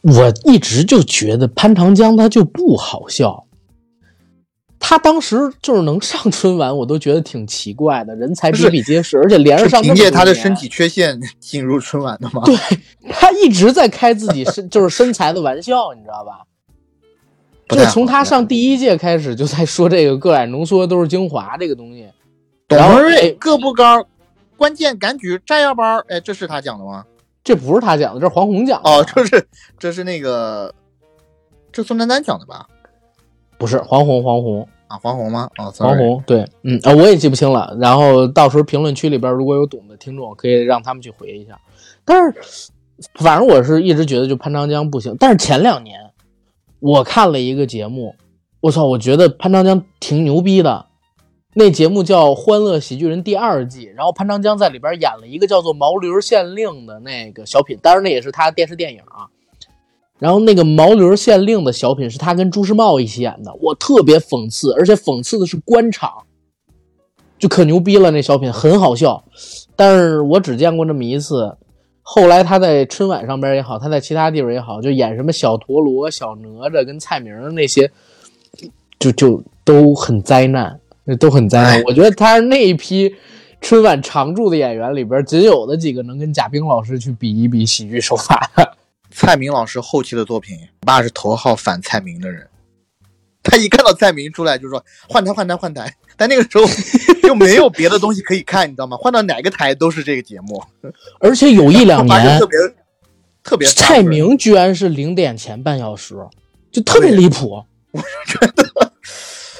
[0.00, 3.44] 我一直就觉得潘长江他就不好笑，
[4.84, 12.42] 他当时就是能上春晚，我都觉得挺奇怪的，人才比比皆是，而且连着上凭借他的身体缺陷进入春晚的吗？
[12.44, 12.56] 对
[13.10, 16.42] 他一直在开自己身就是身材的玩笑，你知道吧？
[17.68, 22.06] 就从他上第一届开始就在说这个个矮浓缩都是精华这个东西。
[22.66, 24.04] 董文瑞个不高，
[24.56, 27.04] 关键敢举炸药包，哎，这是他讲的吗？
[27.44, 28.90] 这不是他讲的，这是黄宏讲的。
[28.90, 29.46] 哦，这是
[29.78, 30.74] 这是那个，
[31.70, 32.66] 这宋丹丹讲的吧？
[33.62, 35.48] 不是黄宏，黄宏啊，黄宏吗？
[35.56, 37.76] 哦，黄宏，对，嗯啊，我也记不清了。
[37.78, 41.56] 然后到时候评论区里边如果有懂的听众，可以让他们去回一下。
[42.04, 42.72] 但是，
[43.20, 45.16] 反正我是一直觉得就潘长江不行。
[45.16, 46.10] 但是前两年
[46.80, 48.16] 我看了一个节目，
[48.58, 50.86] 我操，我觉得潘长江挺牛逼的。
[51.54, 59.30] 那节目叫《欢乐喜剧人》第二季，然后潘长江在里边演了一个叫做《毛驴县令》的那个小品，当然那也是他电视电影啊。
[60.22, 66.12] 然后那个《毛驴县令》的小品是他跟朱时茂一起演的，我特别讽刺，而且讽刺的是官场，
[67.40, 68.12] 就可牛逼了。
[68.12, 69.24] 那小品很好笑，
[69.74, 71.56] 但是我只见过这么一次。
[72.02, 77.90] 后来他在春晚上边也好，他在其他地方也好，就演什么小陀螺、小哪吒跟蔡明的那些，
[79.00, 80.78] 就就都很灾难，
[81.18, 81.82] 都很灾难。
[81.84, 83.12] 我觉得他是那一批
[83.60, 88.48] 春晚常驻的演员里边仅有的几个能跟贾冰老师去比一比喜剧手法。
[89.14, 92.48] 蔡明老师后期的作品，我爸是头号反蔡明的人，
[93.42, 95.94] 他一看到蔡明出来就说换台换台换台。
[96.14, 96.64] 但那个时候
[97.22, 98.96] 就没有别的东西可以看，你知道吗？
[98.98, 100.62] 换到哪个台都是这个节目，
[101.18, 102.58] 而且有一两年特别
[103.42, 103.66] 特别。
[103.68, 106.14] 蔡明居然是零点前半小时，
[106.70, 107.64] 就特别离谱。
[107.90, 108.92] 我就觉得，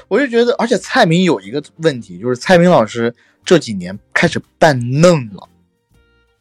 [0.09, 3.13] 我就觉得，而且蔡明有一个问题，就是蔡明老师
[3.45, 5.49] 这几年开始扮嫩了。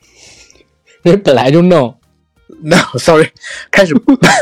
[1.04, 1.94] 人本来就嫩
[2.66, 3.30] no，sorry，
[3.70, 3.94] 开始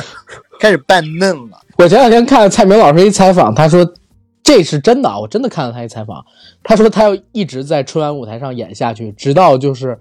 [0.60, 1.60] 开始扮嫩了。
[1.78, 3.94] 我前两天看了蔡明老师一采访，他说。
[4.42, 5.20] 这是真的啊！
[5.20, 6.26] 我真的看了他一采访，
[6.64, 10.00] 他说他要一直在春晚舞台上演下去，直到就是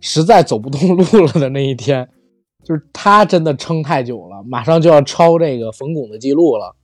[0.00, 2.08] 实在走不动路了的那一天。
[2.64, 6.74] 就是他真的撑太久了，马上就要超这个冯巩的记录了。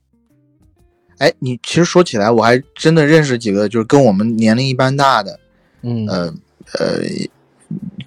[1.17, 5.39] 哎，你其实说起来，我还真的认识几个就是跟我们年龄一般大的，
[5.81, 6.31] 嗯呃
[6.77, 6.99] 呃，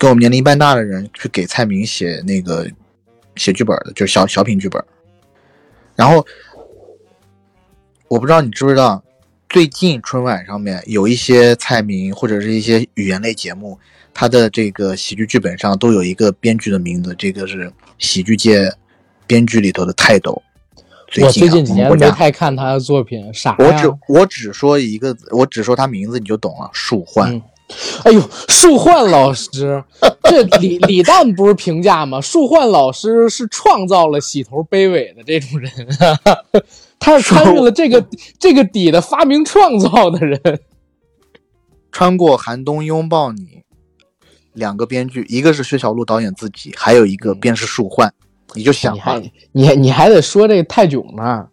[0.01, 2.67] 跟我们年龄一般大的人去给蔡明写那个
[3.37, 4.83] 写剧本的，就是小小品剧本，
[5.95, 6.27] 然后。
[8.09, 9.01] 我不知道你知不知道，
[9.49, 13.79] 最近春晚上面有一些蔡明或者是一些语言类节目，
[14.13, 18.69] 它的这个喜剧剧本上都有一个编剧的名字，这个是喜剧界
[19.29, 20.43] 编剧里头的泰斗。
[21.23, 27.41] 我最近几年没太看他的作品，傻我只我只说一个，我只说他名字你就懂了，树焕。
[28.05, 29.83] 哎呦，树焕老师，
[30.25, 32.21] 这李李诞不是评价吗？
[32.21, 35.71] 树焕老师是创造了洗头卑尾的这种人，
[36.99, 38.05] 他是参与了这个
[38.39, 40.61] 这个底的发明创造的人。
[41.93, 43.65] 穿过寒冬拥抱你，
[44.53, 48.13] 两个编剧，一个是薛晓路导演自己，还有一个便是树焕。
[48.55, 51.47] 你就想，你还你你还得说这个泰囧呢，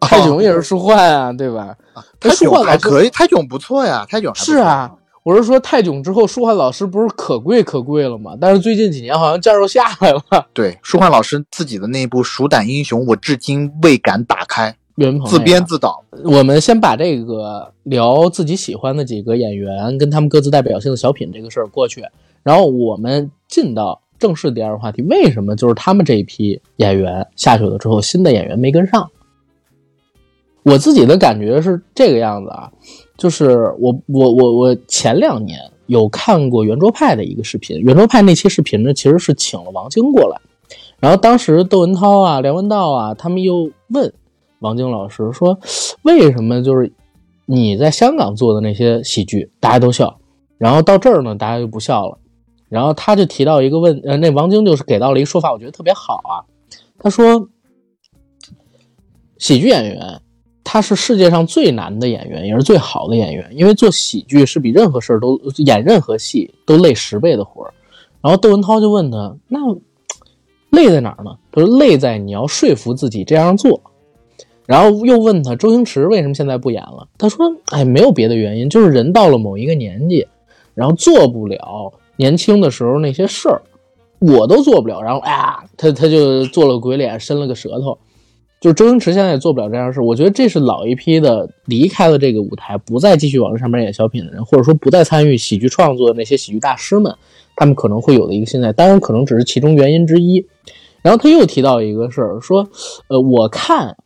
[0.00, 1.74] 泰囧也是树焕啊，对吧？
[2.20, 4.94] 泰囧还可以，泰囧不错呀，泰囧是啊。
[5.28, 8.34] 我是说，泰囧之后，舒焕老师不是可贵可贵了吗？
[8.40, 10.22] 但是最近几年好像价又下来了。
[10.54, 14.74] 对，舒焕老师自己的那部《鼠胆英雄》，我至今未敢打开，
[15.26, 16.02] 自编自导。
[16.24, 22.02] 我们先把这个聊自己喜欢的几个演员跟他们各自代表性的小品这个事儿过去，
[22.42, 29.06] 然后我们进到正式第二个话题：为什么就是他们这一批演员下去了之后，新的演员没跟上？
[30.62, 32.72] 我自己的感觉是这个样子啊。
[33.18, 40.40] 就是我我我我前两年有看过圆桌派的一个视频，圆桌派那期视频呢，其实是请了王晶过来，
[41.00, 44.14] 然后当时窦文涛啊、梁文道啊，他们又问
[44.60, 45.58] 王晶老师说，
[46.02, 46.92] 为什么就是
[47.44, 50.20] 你在香港做的那些喜剧大家都笑，
[50.56, 52.18] 然后到这儿呢大家就不笑了，
[52.68, 56.46] 然后他就提到一个问，呃，那王晶就是给到了一个说法，我觉得特别好啊，
[56.96, 57.48] 他说，
[59.38, 60.20] 喜剧演员。
[60.70, 67.72] 他是世界上最难的演员，也是最好的演员，因为做喜剧是比任何事儿都演任何戏都累十倍的活儿。
[68.20, 69.58] 然后窦文涛就问他：“那
[70.68, 73.80] 累在哪儿呢？”他说：“累在你要说服自己这样做。”
[74.68, 80.26] 然后又问他：“周星驰为什么现在不演了？”他说：“哎，没有别的原因，就是人到了某一个年纪，
[80.74, 83.62] 然后做不了年轻的时候那些事儿，
[84.18, 85.00] 我都做不了。
[85.00, 87.96] 然后啊，他他就做了鬼脸，伸了个舌头。”
[88.60, 97.14] 就是周星驰现在也做不了这样的事，我觉得这是老一批的离开了这个舞台，不再继续往这上面演小品的人，或者说不再参与喜剧创作的那些喜剧大师们，
[97.54, 100.44] 他们可能会有的一个心态，当然可能只是其中原因之一。
[101.02, 102.68] 然后他又提到一个事儿，说，
[103.06, 103.96] 呃，我看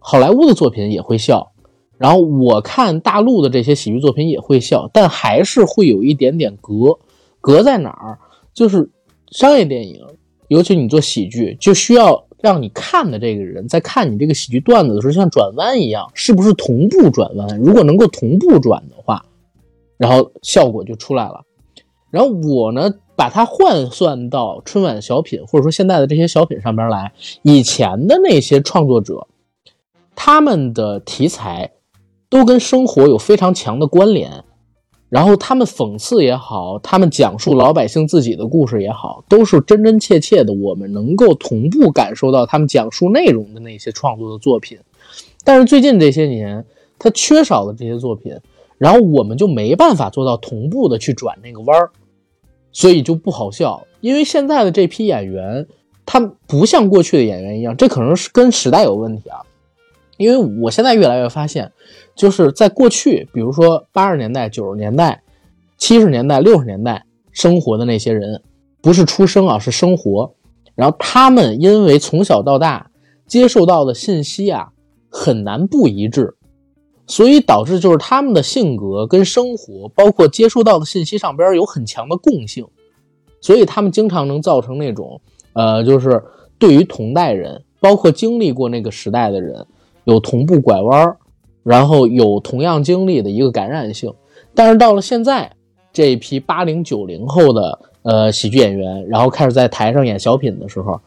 [0.00, 1.52] 好莱坞的作品也会笑，
[1.96, 6.98] 然后我看大陆的这些喜剧作品也会笑，但还是会有一点点隔，
[7.40, 8.18] 隔在哪儿？
[8.52, 8.90] 就是
[9.30, 10.00] 商业电影，
[10.48, 12.26] 尤其你做喜剧，就需要。
[12.42, 17.58] 让你看的这个人在看你这个喜剧段子的时候，像转弯一样，是不是同步转弯？
[17.60, 19.24] 如果能够同步转的话，
[19.96, 21.44] 然后效果就出来了。
[22.10, 27.12] 然后我呢，把它换算到春晚小品或者说现在的这些小品上边来。
[27.42, 29.28] 以前的那些创作者，
[30.14, 31.70] 他们的题材
[32.28, 34.44] 都跟生活有非常强的关联，
[35.12, 44.78] 然后他们讽刺也好，他们讲述老百姓自己的故事也好，都是真真切切的，我们能够同步感受到他们讲述内容的那些创作的作品。
[45.44, 46.64] 但是最近这些年，
[46.98, 48.34] 他缺少了这些作品，
[48.78, 51.90] 然后我们就没办法做到同步的去转那个弯儿，
[52.72, 53.86] 所以就不好笑。
[54.00, 55.66] 因为现在的这批演员，
[56.06, 59.42] 他不像过去的演员一样，这可能是跟时代有问题啊。
[60.16, 61.70] 因为我现在越来越发现。
[62.14, 65.22] 就是在过去，比如说八十年代、九十年代、
[65.78, 68.42] 七十年代、六十年代生活的那些人，
[68.80, 70.34] 不是出生啊，是生活。
[70.74, 72.90] 然后他们因为从小到大
[73.26, 74.68] 接受到的信息啊
[75.10, 76.34] 很难不一致，
[77.06, 82.66] 所以导致就是他们的性格跟生活，包括接受到的信息上边有很强的共性，
[83.40, 85.20] 所以他们经常能造成那种
[85.54, 86.22] 呃，就是
[86.58, 89.66] 对于同代人，包括经历过那个时代的人，
[90.04, 91.16] 有同步拐弯儿。
[91.62, 94.12] 然后有同样经历的一个感染性，
[94.54, 95.50] 但是到了现在
[95.92, 101.00] 这一批八零九零后的呃喜剧演员，然后开始在台上演小品的时候，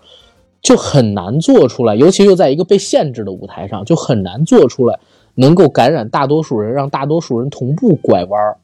[0.61, 4.97] 就很难做出来，尤其又在一个被限制的舞台上，就很难做出来
[5.33, 8.55] 能够感染大多数人，让大多数人同步拐弯儿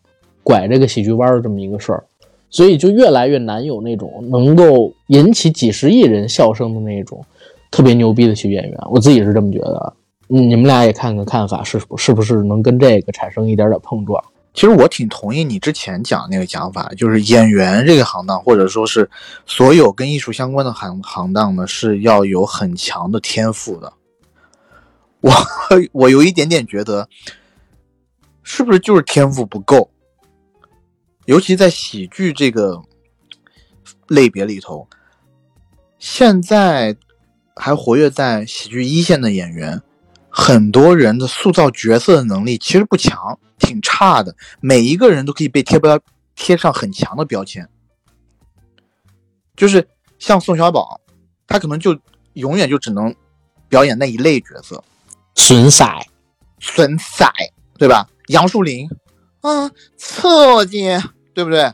[0.44, 2.04] 拐这个喜剧弯的这么一个事儿，
[2.50, 7.24] 所以就越来越难有那种能够引起几十亿人笑声的那种
[7.70, 9.94] 特别牛逼的喜剧演员，我自己是这么觉得。
[10.34, 14.24] 你们俩也看看看法是是不是能跟这个产生一点点碰撞？
[14.54, 19.10] 其实我挺同意你之前讲那个讲法，就是演员这个行当，或者说是
[19.46, 23.92] 所有跟艺术相关的行行当呢，是要有很强的天赋的。
[25.20, 25.34] 我
[25.92, 27.10] 我有一点点觉得，
[28.42, 29.90] 是不是就是天赋不够？
[31.26, 32.82] 尤其在喜剧这个
[34.08, 34.88] 类别里头，
[36.00, 36.96] 现在
[37.56, 39.82] 还活跃在喜剧一线的演员。
[40.34, 44.34] 很多人的塑造角色的能力其实不强，挺差的。
[44.62, 46.00] 每一个人都可以被贴标
[46.36, 47.68] 贴上很强的标签，
[49.58, 49.86] 就是
[50.20, 51.02] 像宋小宝，
[51.46, 52.00] 他可能就
[52.34, 53.14] 永远就只能
[53.68, 54.82] 表演那一类角色，
[55.36, 55.86] 损色，
[56.60, 57.26] 损色，
[57.78, 58.08] 对吧？
[58.28, 58.88] 杨树林，
[59.42, 60.98] 啊，刺激，
[61.34, 61.70] 对不对？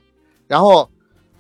[0.48, 0.90] 然后，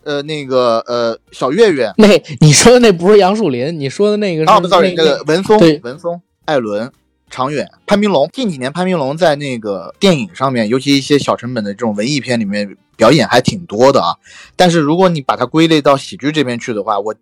[0.04, 2.08] 呃，那个，呃，小岳岳，那
[2.40, 6.92] 你说的那不是杨树林，你说的那个是那个文松，文松，艾伦。
[7.30, 14.16] 长远，潘斌龙近几年，潘斌龙在那个电影上面，尤其一些小成本的这种文艺片里面表演还挺多的啊。
[14.56, 17.14] 但是如果你把它归类到喜剧这边去的话，我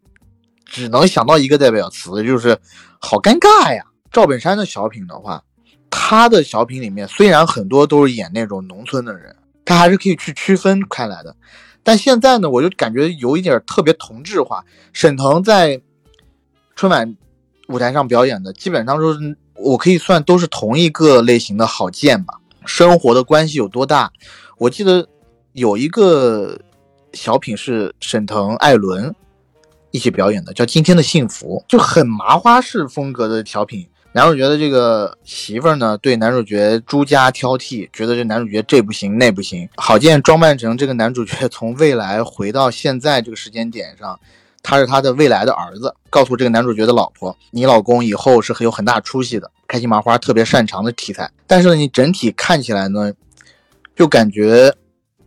[0.64, 2.58] 只能想到一个代表词，就是
[3.00, 3.84] 好尴尬呀。
[4.12, 5.44] 赵本山的小品的话，
[5.90, 9.36] 他的小品里面虽然很多都是演那种农村的人，
[9.66, 11.36] 他还是可以去区分开来的。
[11.84, 14.64] 但现在呢，我就感觉有一点特别同质化。
[14.94, 15.82] 沈腾在
[16.76, 17.18] 春晚
[17.68, 19.36] 舞台上表演的，基本上都是。
[19.66, 22.36] 我可以算都是同一个类型的好贱吧？
[22.66, 24.12] 生活的关系有多大？
[24.60, 25.08] 我记得
[25.54, 26.56] 有一个
[27.14, 29.14] 小品是沈腾、艾伦
[29.90, 33.88] 一起表演的，叫《今天的幸福》，就很麻花式风格的小品。
[34.12, 39.68] 男主角的这个媳妇儿呢，对男主角诸家挑剔，觉得这男主角这不行那不行。
[39.78, 44.20] 郝建装扮成这个男主角从未来回到现在这个时间点上。
[44.68, 53.14] 他是他的未来的儿子，告诉这个男主角的老婆：“你老公以后是很有很大出息的，开心麻花特别擅长的题材。”但是呢，你整体看起来呢，
[53.96, 54.74] 就感觉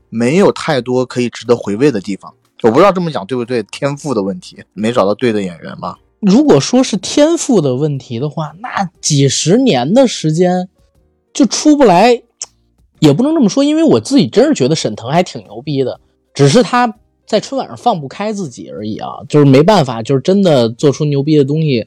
[0.08, 2.34] 没有太多可以值得回味的地方。
[2.62, 5.98] 我不知道这么讲对不对，天赋的问题，没找到对的演员吧？
[6.20, 10.68] 如果说是天赋的问题的话，那几十年的时间
[11.32, 12.22] 就出不来，
[12.98, 16.00] 也不能这么说，因为我自己真是觉得沈腾还挺牛逼的，
[16.34, 16.94] 只是他。
[17.26, 21.86] 在春晚上放不开自己而已啊，就是没办法，就是真的做出牛逼的东西，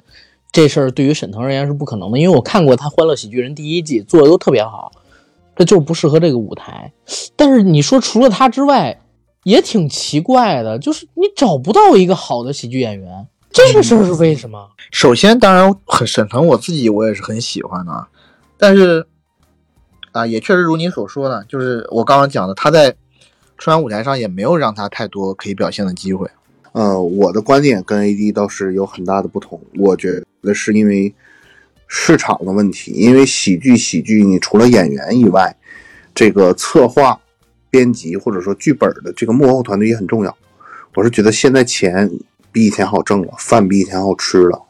[0.51, 2.19] 这事儿对于沈腾而言是不可能的。
[2.19, 4.91] 因为我看过他《欢乐喜剧人》第一季，做的都特别好，
[5.55, 6.91] 这就是不适合这个舞台。
[7.35, 9.01] 但是你说除了他之外，
[9.43, 14.69] 也挺奇怪的，就是你找不到一个好的喜剧演员，这个事儿是为什么？
[14.91, 18.07] 首先，当然很沈腾，我自己我也是很喜欢的，
[18.57, 19.07] 但是
[20.11, 22.95] 啊，也确实如你所说的，就是我刚刚讲的，他在。
[23.57, 26.27] 春晚舞台上也没有让他太多可以表现的机会。
[26.71, 29.61] 呃，我的观点跟 AD 倒是有很大的不同。
[29.77, 31.13] 我觉那是因为
[31.87, 35.55] 市场的问题，因为喜剧喜剧，你除了演员以外，
[36.13, 37.19] 这个策划、
[37.69, 40.37] 编辑或者说剧本的这个幕后团队也很重要。
[40.95, 42.11] 我是觉得现在钱
[42.51, 44.61] 比以前好挣了，饭比以前好吃了，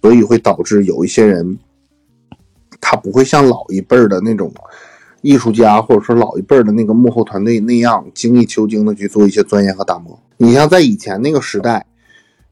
[0.00, 1.58] 所以会导致有一些人
[2.80, 4.52] 他不会像老一辈的那种。
[5.26, 10.20] 艺术家或者说老一辈的那个幕后团队那样精益求精的去做一些钻研和打磨。
[10.36, 11.86] 你像在以前那个时代，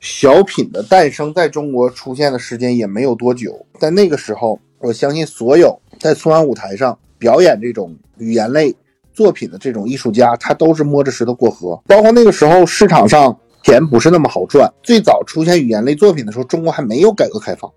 [0.02, 8.74] 小品的诞生在中国出现的时间也没有多久，在那个时候，我相信所有在春晚舞台上表演这种语言类
[9.14, 11.80] 作品的这种艺术家，他都是摸着石头过河。
[11.86, 17.70] 包括那个时候市场上钱不是那么好赚，最早出现语言类作品的时候，中国还没有改革开放。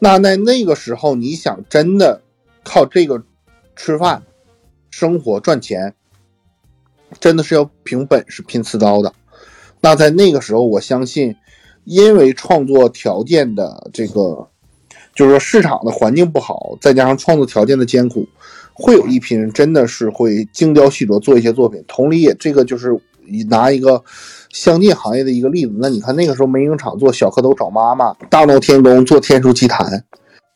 [0.00, 2.20] 那在那个时候，你想真的
[2.64, 3.22] 靠这个
[3.76, 4.24] 吃饭、
[4.90, 5.94] 生活、赚钱，
[7.20, 9.12] 真的是要凭本事、拼刺刀的。
[9.80, 11.36] 那在那个时候，我相信，
[11.84, 14.48] 因为创作条件的这个，
[15.14, 18.28] 就是说市场的环境不好，再加上创作条件的艰苦，
[18.72, 21.84] 会有一批人真的是会精雕细琢做一些作品。
[21.86, 22.98] 同理，也这个就是
[23.48, 24.02] 拿一个。
[24.52, 30.04] 相近行业的一个例子，那你看那个时候梅影厂做小蝌蚪找妈妈，大闹天宫做天书奇谭，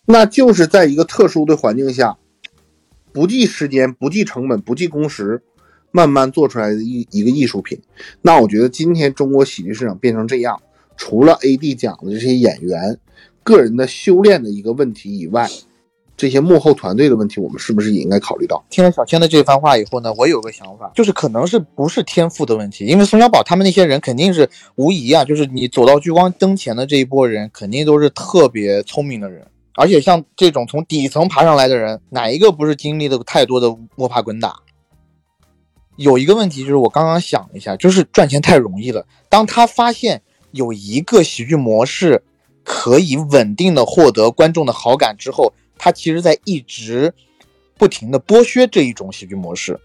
[0.04, 2.18] 那就是在一个特殊的环境下，
[3.10, 5.42] 不计时间、不计成本、不计工时，
[5.92, 7.80] 慢慢做出来的一一个艺术品。
[8.20, 10.60] 那我觉得今天中国喜剧市场变成这样，
[10.96, 12.98] 除了 A D 讲的这些演员
[13.42, 15.48] 个人的修炼的一个问题以外。
[16.18, 18.64] 这些幕后团队的问题，我们是不是也应该考虑到？
[18.70, 34.56] 听了小千的这番话以后呢，我有个想法，就是可能是不是天赋的问题，因为宋小宝他们那些人肯定是无疑啊，就是你走到聚光灯前的这一波人，肯定都是特别聪明的人，而且像这种从底层爬上来的人，哪一个不是经历了太多的摸爬滚打？
[35.96, 39.06] 有一个问题就是我刚刚想了一下，就是赚钱太容易了。
[39.28, 40.22] 当他发现
[40.56, 42.24] 有一个喜剧模式
[42.64, 45.52] 可以稳定的获得观众的好感之后。
[45.78, 47.12] 他其实在一直
[47.76, 49.78] 不停的剥削这一种喜剧模式，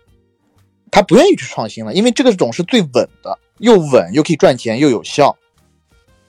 [0.90, 5.36] 他不愿意去创新了，因为这个种是最稳的，又稳又可以赚钱又有效，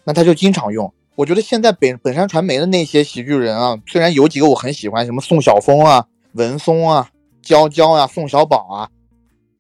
[0.03, 0.93] 那他就经常用。
[1.15, 8.91] 我觉得现在本本山传媒的那些喜剧人啊，虽然有几个我很喜欢，什么宋晓峰啊、文松啊、娇娇啊、宋小宝啊，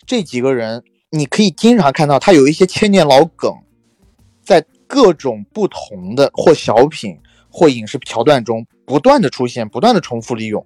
[0.05, 3.55] 这几个人你可以经常看到他有一些千年老梗，
[4.43, 7.17] 在各种不同的或小品。
[7.55, 10.65] 或影视桥段中不断的出现，不断的重复利用，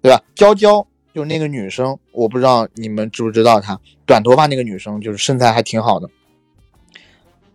[0.00, 0.24] 对吧？
[0.34, 0.80] 娇娇
[1.14, 6.08] 就是那个女生，我不知道你们知不知道她，短头发那个女生，就是身材还挺好的。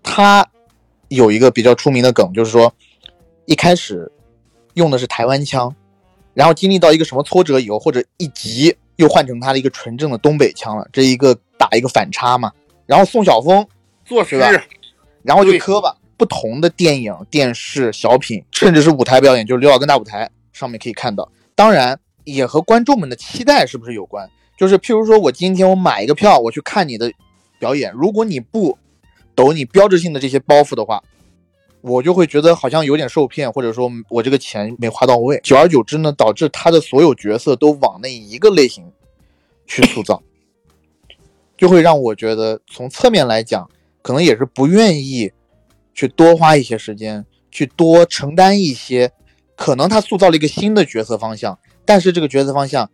[0.04, 0.48] 她
[1.08, 2.72] 有一个比较出名的梗，就是说
[3.48, 4.12] 一开始
[4.76, 5.76] 用的是台湾腔，
[6.36, 12.52] 然后经历到一个什么挫折以后，或者一急又换成她的一个纯正的东北腔了，这一个打一个反差嘛。
[12.86, 13.68] 然后宋晓峰
[14.06, 14.38] 做事，
[15.24, 15.96] 然后就磕吧。
[16.16, 21.30] 不同的电影、电视、小品，甚至是舞台表演，就是刘老根大舞台上面可以看到。
[21.56, 24.30] 当然，也和观众们的期待是不是有关？
[24.58, 27.12] 就是譬如说，我今天我买一个票，我去看你的
[27.60, 28.78] 表演，如果你不
[29.36, 31.04] 抖你标志性的这些包袱的话，
[31.82, 35.42] 我就会觉得好像有点受骗，或者说我这个钱没花到位。
[35.44, 38.90] 久而久之呢，导致他的所有角色都往那一个类型
[39.66, 40.22] 去塑造，
[41.58, 43.70] 就会让我觉得从侧面来讲，
[44.04, 45.32] 可能也是不愿意。
[45.96, 49.12] 去多花一些时间，去多承担一些，
[49.56, 52.90] 可能他塑造了一个新的角色方向，但是这个角色方向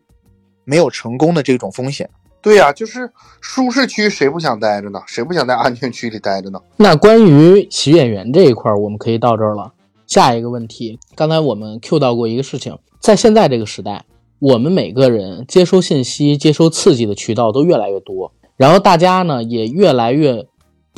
[0.66, 2.10] 没有成功的这种风险。
[2.42, 5.02] 对呀，就是舒适区谁不想待着呢？
[5.08, 6.62] 谁不想在安全区里待着呢？
[6.76, 9.74] 那关于喜剧演员这一块，我们可以到这儿了。
[10.06, 14.04] 下一个问题，刚才我们 Q 到过一个事情，在现在这个时代，
[14.40, 20.46] 我们每个人接收信息、接收刺激的渠道都越来越多，然后大家呢也越来越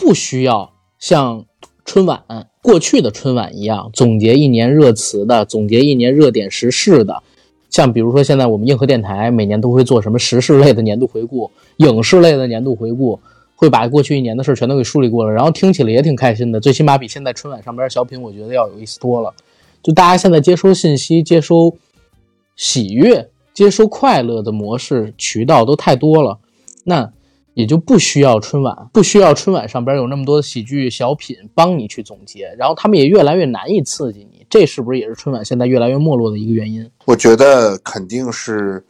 [0.02, 1.46] 不需要像。
[1.84, 2.22] 春晚
[2.62, 7.22] 过去的春晚一样，总结一年热词的，总结一年热点时事的，
[7.72, 13.20] 像比如说现在我们硬核电台每年都会做什么时事类的年度回顾，影视类的年度回顾，
[13.56, 19.34] 会把过去一年的事全都给梳理过了，然后听起来也挺开心的，最起码比现在春晚上边小品我觉得要有意思多了。
[19.84, 21.76] 就大家现在接收信息、接收
[22.56, 26.38] 喜悦、接收快乐的模式渠道都太多了，
[26.86, 27.12] 那。
[27.54, 36.90] 也就不需要春晚，不需要春晚上边有那么多的喜剧小品帮你去总结，然后他们也越来越难以刺激你，这是不是也是春晚现在越来越没落的一个原因？
[37.06, 38.84] 我觉得肯定是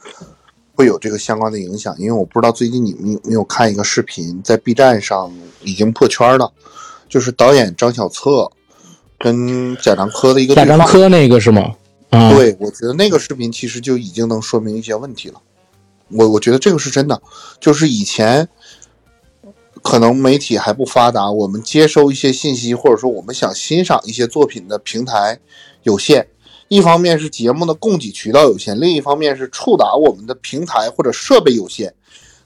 [0.76, 5.32] 会有这个相关的影响，因为我不知道最近你们有没有看一个视频，在 B 站上
[5.64, 6.52] 已经破圈了，
[7.10, 8.50] 就是导演张小策
[9.18, 11.76] 跟贾樟柯的一个贾樟柯那个是吗？
[12.12, 15.42] 对，我觉得那个视频其实就已经能说明一些问题了。
[16.14, 17.22] 我我觉得这个是真的，
[17.60, 18.48] 就是以前
[19.82, 25.40] 可能媒体还不发达，我们接收一些信息，或者说我们想欣赏一些作品的平台
[25.84, 26.28] 有限。
[26.68, 31.94] 一方面是节目的供给渠道有限，另一方面是触达我们的平台或者设备有限。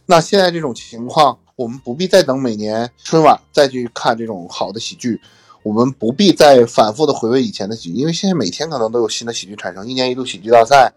[0.08, 5.22] 那现在这种情况，我们不必再等每年春晚再去看这种好的喜剧，
[5.62, 10.92] 我们不必再反复的回味以前的喜剧，因为现在每天可能都有新的喜剧产生，一年一度喜剧大赛。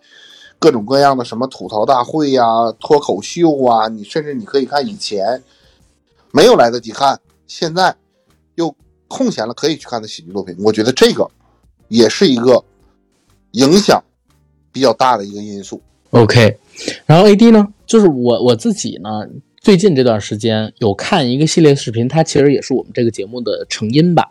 [0.59, 2.45] 各种各样的什么吐槽大会呀、
[2.81, 5.43] 脱口秀啊，你甚至你可以看以前
[6.33, 7.95] 没有来得及看，现在
[8.57, 8.75] 又
[9.07, 10.57] 空闲了可以去看的喜剧作品。
[10.59, 11.29] 我觉得这个
[11.89, 12.63] 也是一个
[13.53, 14.03] 影响
[14.73, 15.81] 比较大的一个因素。
[16.11, 16.59] OK，
[17.07, 19.11] 然后 AD 呢，就是我我自己呢，
[19.61, 24.31] 最近这段时间有看一个系列视频，它其实也是我们这个节目的成因吧。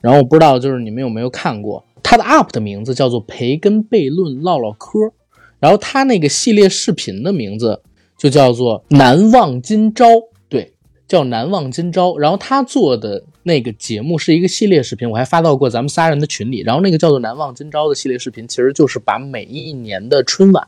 [0.00, 5.12] 然后我不知道就是你们有没有看过，它的 UP 的名字叫做培根悖论唠唠嗑，
[5.60, 7.82] 然后他那个系列视频的名字
[8.16, 10.06] 就叫做难忘今朝，
[10.48, 10.72] 对，
[11.06, 12.16] 叫难忘今朝。
[12.18, 16.62] 然后他做的那个节目是一个系列视频，我还发到过咱们仨人的群里。
[16.62, 20.66] 然后那个叫做难忘今朝的系列视频，其实就是把每一年的春晚。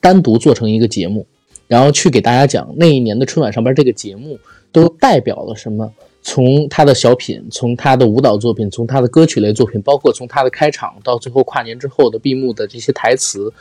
[0.00, 1.26] 单独做成一个节目，
[1.66, 4.38] 然后去给大家讲那一年的春晚上边这个节目
[4.70, 5.90] 都代表了什么？
[6.22, 13.52] 从他的小品，从他的舞蹈作品，从他的歌曲类作品，包括从他的开场到最后跨年之后的闭幕的这些台词，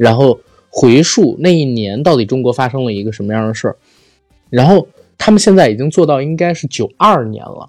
[0.00, 0.40] 然后
[0.70, 3.76] 回溯那一年到底中国发生了一个什么样的事儿。
[4.48, 7.68] 然后他们现在已经做到应该是九二年了。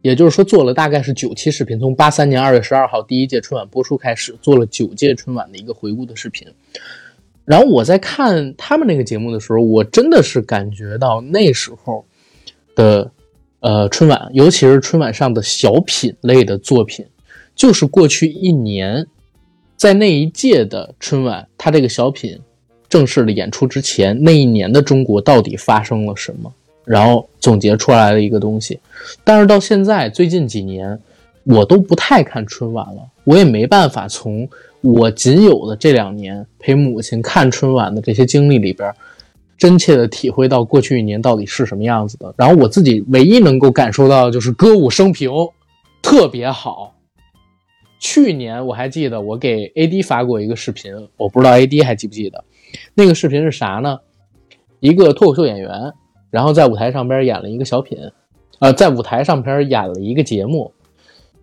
[0.00, 6.48] 也就是说，做了大概是九期视频，从八三年二月十二号第一届春晚播出开始，做了九届春晚的一个回顾的视频。
[7.44, 12.06] 然后我在看他们那个节目的时候，我真的是感觉到那时候
[12.74, 13.10] 的
[13.60, 17.04] 呃春晚，尤其是春晚上的小品类的作品，
[17.54, 19.06] 就是过去一年
[19.78, 22.36] 在那一届的春晚，他这个小品
[22.88, 26.52] 正式的演出之前，那一年的中国到底发生了什么？
[26.84, 28.80] 然后总结出来的一个东西，
[29.22, 30.98] 但是到现在最近几年，
[31.44, 33.02] 我都不太看春晚了。
[33.22, 34.48] 我也没办法从
[34.80, 38.92] 我仅有的这两年陪母亲看春晚的这些经历里边，
[39.56, 42.34] 真切的体会到过去一年到底是什么样子的。
[42.36, 45.30] 然后我自己唯一能够感受到的就是歌舞升平，
[46.02, 46.94] 特别好。
[47.98, 52.44] 去年我还记得我给 AD 发过一个视频，我不知道 AD 还记不记得，
[52.94, 53.98] 那个视频是啥呢？
[54.80, 55.70] 一个脱口秀演员。
[56.30, 57.98] 然后在舞台上边演了一个小品，
[58.58, 60.70] 呃，在舞台上边演了一个节目，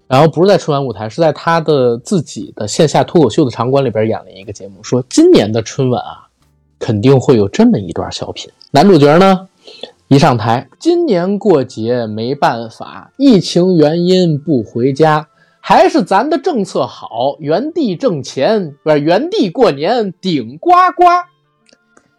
[0.07, 6.27] 然后不是在春晚舞台，是在他的自己的线下脱口秀的场馆里边演了一个节目，说今年的春晚啊，
[6.77, 8.48] 肯定会有这么一段小品。
[8.69, 9.49] 男主角呢，
[10.07, 15.27] 一上台，今年过节没办法，疫情原因不回家，
[15.67, 21.05] 还是咱的政策好，原地挣钱，不是原地过年顶呱呱。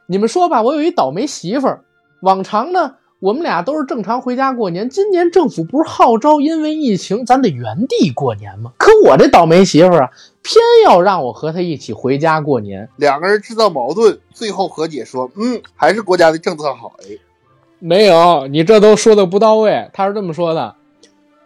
[0.08, 1.84] 你们说吧，我有一倒霉媳妇儿。
[2.22, 4.90] 往常呢，我们俩都是正常回家过年。
[4.90, 8.72] 今年政府不是号召因为疫情，咱得原地过年吗？
[8.78, 10.10] 可我这倒霉媳妇儿啊，
[10.42, 12.88] 偏要让我和她一起回家过年。
[12.96, 17.16] 两个人制造矛盾，最后和解说：“嗯，还是国家的政策好。”哎，
[17.78, 19.88] 没有，你这都说的不到位。
[19.92, 20.74] 他是这么说的：“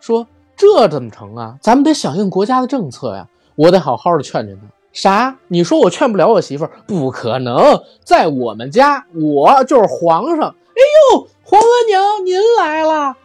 [0.01, 0.27] 说
[0.61, 1.57] 这怎么成啊？
[1.62, 3.27] 咱们得响应国家的政策呀！
[3.57, 4.62] 我得好好的劝劝他。”
[4.93, 5.35] 啥？
[5.49, 6.70] 你说我劝不了我媳妇儿？
[6.87, 10.49] 不可能，在我们家，我就是皇上。
[10.51, 10.81] 哎
[11.15, 13.16] 呦，皇额娘您来了。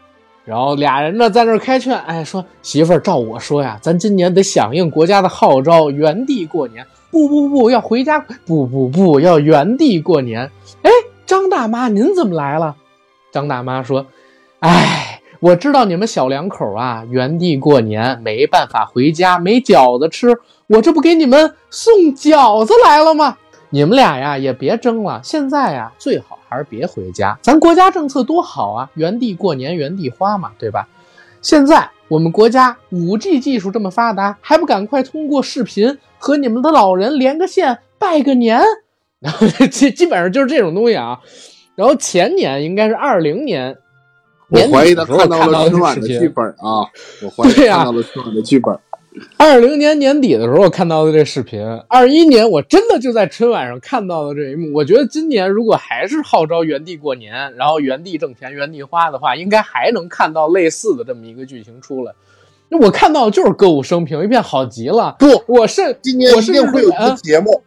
[0.45, 6.85] 然后俩人呢在那开劝，哎，说媳妇儿，照我说呀，咱今年得响应国家的号召，原地过年。
[7.11, 8.19] 不不不，要回家。
[8.45, 10.49] 不不不，要原地过年。
[10.83, 10.91] 哎，
[11.25, 12.75] 张大妈您怎么来了？
[13.31, 14.05] 张大妈说，
[14.59, 20.37] 哎，我知道你们小两口啊，原地过年没办法回家，没饺子吃。
[20.67, 23.37] 我这不给你们送饺子来了吗？
[23.69, 27.37] 你们俩呀也别争了，现在呀最好还是别回家。
[27.41, 30.87] 咱国家政策多好啊，原地过年原地花嘛，对吧？
[31.41, 38.61] 现在我们国家五 G 技术这么发达，还不赶快通过视频和你们的老人连个线拜个年？
[39.19, 41.19] 然后基基本上就是这种东西啊。
[41.75, 43.75] 然后前年应该是二零年，
[44.49, 46.85] 我怀疑他看到了春晚的剧本啊，
[47.23, 48.77] 我怀疑看到了春晚的剧本。
[49.37, 51.65] 二零年年底的时候，我看到的这视频。
[51.87, 54.73] 二一年，我真的就在春晚上看到的这一幕。
[54.73, 62.11] 我觉得今年如果还是号召原地过年，然后原地挣钱、原地花的话，应该还能看到类似的这么一个剧情出来。
[62.67, 65.15] 那我看到的就是歌舞升平，一片好极了。
[65.17, 67.63] 不，我是今年一定会有一个节目，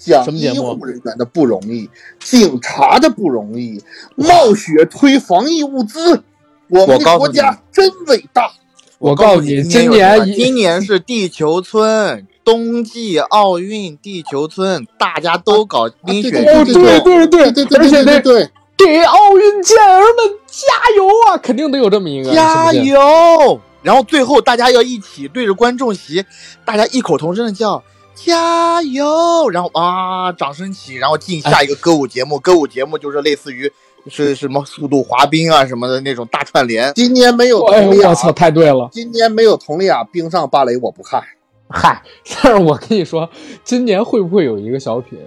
[0.00, 3.80] 讲医护人员的不容易，警察的不容易，
[4.16, 6.22] 冒雪推防疫物资。
[6.68, 8.50] 我们的国家真伟大。
[8.98, 20.66] 我告诉你，今年今年是地球村冬季奥运，地球村大家都搞冰雪运动，对对对对对，而且对对，给奥运健儿们加
[20.96, 21.36] 油啊！
[21.38, 26.24] 肯定得有这么一个加油，然后最后大家要一起对着观众席，
[26.64, 27.82] 大家异口同声的叫
[28.24, 33.70] 加油，然后啊，掌声起，然后进下一个歌舞节目，歌舞节目就是类似于。
[34.08, 36.90] 是什么速度滑冰啊什么的那种大串联？
[36.94, 38.88] 今年没有佟丽娅，我操，太对了！
[38.90, 41.22] 今年没有佟丽娅冰上芭蕾，我不看。
[41.68, 42.02] 嗨，
[42.42, 43.28] 但是我跟你说，
[43.62, 45.18] 今年会不会有一个小品，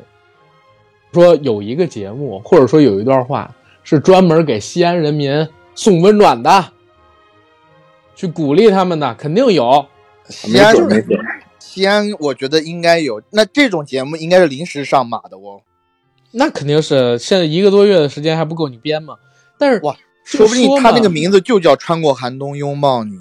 [1.14, 3.54] 说有一个节目，或者说有一段话，
[3.84, 6.72] 是专门给西安人民送温暖的，
[8.16, 9.86] 去鼓励他们的，肯定有。
[10.28, 10.74] 西安
[11.66, 13.22] 西安我觉得应该有。
[13.32, 15.62] 那这种节目应该是临时上马的哦。
[16.32, 19.16] 那肯定是，现在一个多月的时间还不够你编嘛？
[19.58, 19.96] 但是哇，
[20.26, 23.14] 说不定他那个名字就叫《穿过寒冬拥抱你》，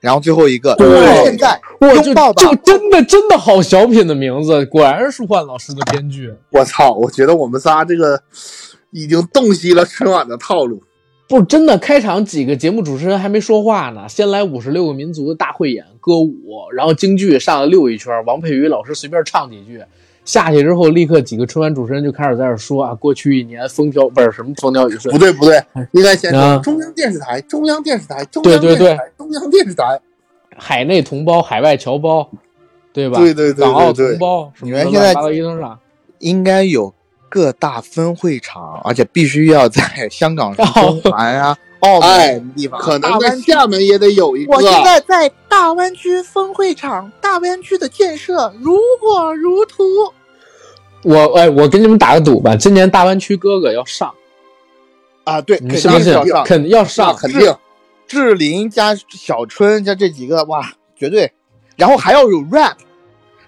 [0.00, 6.32] 然后最后一个对，现在拥抱吧，就真的真的好小品的名字，果然是换老师的编剧。
[6.50, 8.20] 我操，我觉得我们仨这个
[8.90, 10.82] 已经洞悉了春晚的套路。
[11.28, 16.32] 不，真的开场几个节目主持人还没说话呢，先来五十六个民族的大汇演歌舞，
[16.72, 19.82] 然后京剧上了溜一圈，王佩瑜老师随便唱几句，
[20.24, 30.00] 下去之后立刻几个春晚主持人就开始在这说啊，过去一年风调不是什么风调雨顺，不对不对，应该先说中央电视台，中央电视台，中央电视台，中央电视台，
[30.56, 32.30] 海内同胞，海外侨胞，
[32.92, 33.18] 对吧？
[33.18, 35.76] 对对对，港澳同胞，你们现在发到一登上，
[36.20, 36.94] 应该有。
[37.28, 44.54] 各大分会场，而且必须要在 香港、中环啊、澳门地方，可能在厦门也得有一个。
[44.54, 49.84] 我现在在大湾区分会场，大湾区的建设如火如荼。
[51.02, 54.12] 我哎，我跟你们打个赌吧，今年大湾区哥哥要上
[55.24, 55.40] 啊！
[55.40, 56.14] 对，你相信？
[56.44, 57.54] 肯定要上，肯定。
[58.08, 61.32] 志玲加小春加这几个，哇，绝对！
[61.76, 62.76] 然后还要有 rap。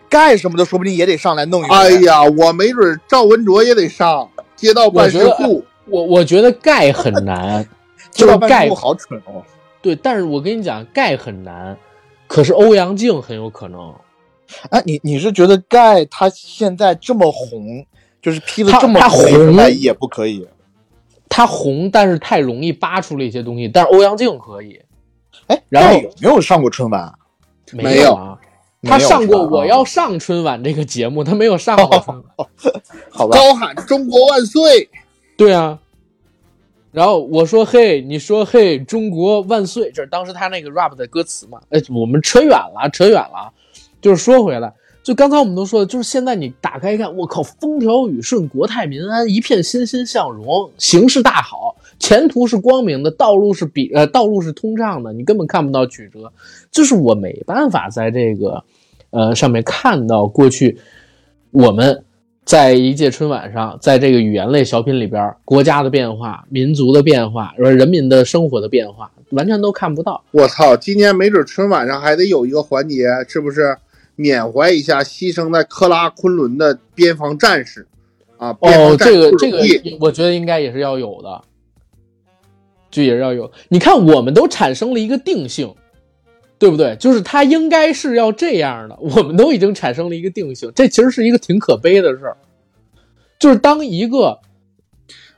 [0.09, 1.75] 盖什么的，说不定也得上来弄一个。
[1.75, 5.65] 哎呀，我没准赵文卓也得上街道办事处。
[5.87, 7.67] 我我觉得盖很难，
[8.11, 9.43] 街道办事处好蠢哦。
[9.81, 11.77] 对，但是我跟你讲，盖很难，
[12.27, 13.95] 可是欧阳靖很有可能。
[14.71, 17.87] 哎，你你是觉得盖他现在这么红，
[18.21, 19.25] 就是披的这么红
[19.71, 20.47] 也不可以？
[21.29, 23.69] 他红，但是太容易扒出了一些东西。
[23.69, 24.81] 但是欧阳靖可以。
[25.47, 27.13] 哎，然后有没有上过春晚？
[27.73, 28.39] 没有啊。
[28.83, 32.25] 他上过《我要上春晚》这个节目，他没有上过。
[33.11, 33.37] 好吧。
[33.37, 34.89] 高喊“中国万岁”。
[35.37, 35.79] 对啊。
[36.91, 41.61] 然后我说：“嘿，你说嘿，中国万岁！”这是当时他那个 rap 的歌词嘛？
[41.71, 43.53] 哎，我们扯远了，扯远了。
[44.01, 44.73] 就是说回来，
[45.03, 51.68] 就刚才我们都说的，就是现在你打开一看，我靠，风调雨顺，国泰民安，一片欣欣向荣，形势大好。
[51.99, 56.33] 前途是光明的，道路是比呃道路是通畅的，你根本看不到曲折。
[56.71, 58.65] 就是我没办法在这个，
[59.11, 60.79] 呃上面看到过去
[61.51, 62.05] 我们
[62.45, 70.25] 在一届春晚上，在这个语言类小品里边，国家的变化、民族的变化，说人民的生活的变化，完全都看不到。
[70.31, 73.77] 我操，今年没准春晚上还得有一个环节，是不是
[74.17, 77.87] 缅怀一下牺牲在克拉昆仑的边防战士
[78.39, 78.57] 啊？
[78.61, 79.59] 哦，这个这个，
[80.01, 81.43] 我觉得应该也是要有的。
[82.91, 85.75] 就也是要有，你看，我们都产生了一个定性，
[86.59, 86.97] 对不对？
[86.97, 92.37] 就是他应该是要这样的，我们都已经产生了一个定性，这其实是一个挺可悲的事儿。
[93.39, 94.39] 就是当一个，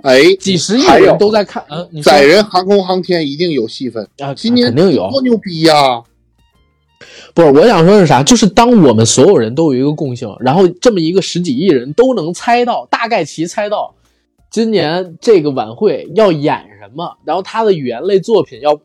[0.02, 6.02] 哎，几十亿人都在看，嗯，载人航空航天一定有戏份啊，今年肯定有，多牛逼呀！
[7.34, 8.22] 不是，我想说是啥？
[8.22, 13.94] 就是当我们所有人都有一个共性，然后这么一个十几亿人都能猜到，大概其猜到。
[14.50, 17.16] 今年这个晚会要演什么？
[17.24, 18.78] 然后他的语言类作品要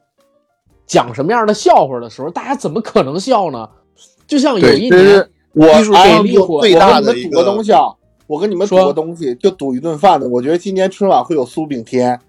[0.86, 3.68] 讲什么样的笑话的时候，大家怎么可能笑呢？
[4.28, 5.66] 就像有一年，我
[5.96, 6.22] 哎，
[6.62, 7.82] 最大的赌个东西啊！
[8.28, 10.28] 我跟你们赌个东西，就赌一顿饭的。
[10.28, 12.20] 我觉得今年春晚会有苏炳添。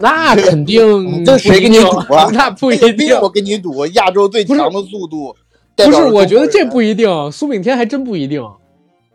[0.00, 2.28] 那 肯定，这谁跟你赌啊？
[2.34, 5.34] 那不一定，我跟你赌，亚洲最强的速度。
[5.76, 8.42] 不是，我觉得这不一定，苏炳添还真不一定。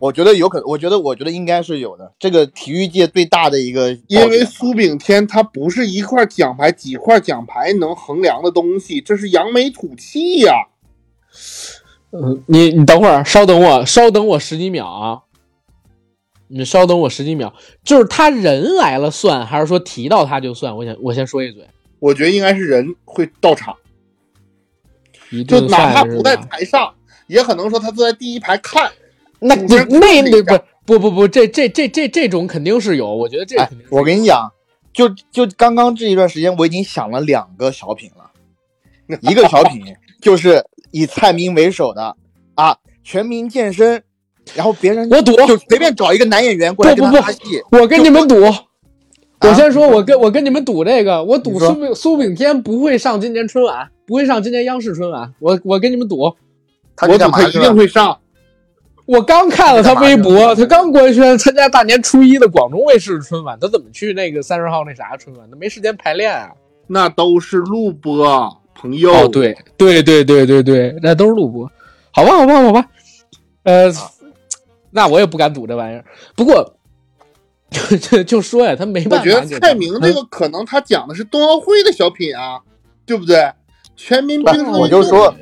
[0.06, 2.14] 我觉得有可能，我觉得，我觉得应该是有的。
[2.20, 10.54] 这个体育界最大的一个，因为苏炳添他不是一块奖牌、几块奖牌能衡量的东西，这是扬眉吐气呀。
[12.12, 15.22] 嗯，你你等会儿，稍等我，稍等我十几秒啊。
[16.50, 17.52] 你稍等我十几秒，
[17.84, 20.78] 就是他人来了算，还是说提到他就算？
[20.78, 21.68] 我先我先说一嘴，
[21.98, 23.76] 我觉得应该是人会到场，
[25.48, 26.94] 就哪怕不在台上，
[27.26, 28.92] 也可能说他坐在第一排看。
[29.46, 33.88] 那那那那不不不不，这这这这这种肯定是有，我觉得这肯定。
[33.90, 34.52] 我跟你讲，
[34.94, 38.32] 就就刚刚这一段时间，我已经想了两个小品了。
[39.22, 39.84] 一个小品
[40.20, 42.16] 就是以蔡明为首的
[42.56, 44.02] 啊，全民健身，
[44.56, 47.40] 然后别人我赌就随便找一个男演员过来跟他搭戏。
[47.72, 48.36] 我跟你们赌，
[49.42, 55.32] 我先说，我跟我跟你们赌这个，我赌苏炳苏炳添不会上今年春晚，不会上今年央视春晚。
[55.40, 56.32] 我我跟你们赌，我
[57.18, 58.20] 赌他一定会上。
[59.06, 65.48] 我刚看了他微博，他刚官宣参加大年初一的广东卫视春晚，他怎么去那个三十号那啥春晚？
[65.52, 66.50] 他没时间排练啊！
[66.88, 69.14] 那都是录播，朋友。
[69.14, 71.72] 哦，对对对对对对，那都是录播。
[72.12, 72.86] 好吧，好吧，好吧。
[73.64, 73.92] 呃，
[74.90, 76.04] 那我也不敢赌这玩意儿。
[76.36, 76.76] 不过，
[77.70, 79.24] 就 就说呀，他没办法。
[79.24, 82.60] 我觉得蔡明这个可能他讲的是冬奥会的小品啊，
[83.06, 83.52] 对不对？
[83.96, 84.66] 全民兵。
[84.72, 85.34] 我就说。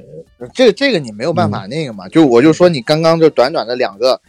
[0.53, 4.20] 这个这个你没有办法那个嘛，就我就说你刚刚就短短的两个，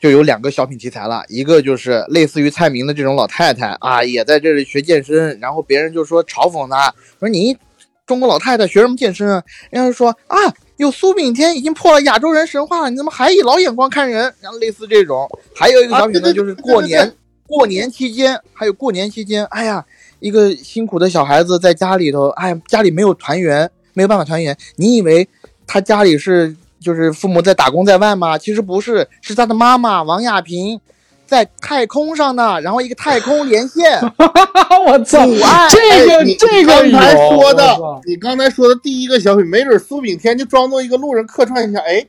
[0.00, 7.56] 就有两个小品题材了，一个就是类似于蔡明的这种老太太啊，也在这里学健身，然后别人就说嘲讽她，说你
[8.04, 9.42] 中国老太太学什么健身啊？
[9.70, 10.36] 人家说啊，
[10.76, 14.34] 有苏炳添已经破了亚洲人神话了，你怎么还以老眼光看人？
[14.40, 17.14] 然后类似这种，还有一个小品呢，就是过年
[17.46, 19.86] 过年期间，还有过年期间，哎呀，
[20.18, 25.28] 一个辛苦的小孩子在家里头，哎，家里没有团圆，没有办法团圆，你以为？
[25.72, 28.36] 他家里是就是父母在打工在外吗？
[28.36, 30.78] 其实不是，是他的妈妈王亚平
[31.24, 33.98] 在太空上呢，然后一个太空连线。
[34.86, 35.26] 我操！
[35.70, 41.78] 这个这个刚才说的，你刚才说的第一个小品，没准苏炳添就装作一个路人客串一下。
[41.78, 42.06] 哎，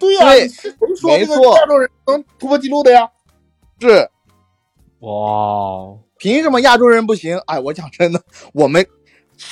[0.00, 3.06] 对呀，是谁说这个亚洲人能突破记录的呀？
[3.82, 4.08] 是。
[5.00, 7.38] 哇，凭什么亚洲人不行？
[7.44, 8.22] 哎，我讲真的，
[8.54, 8.82] 我们。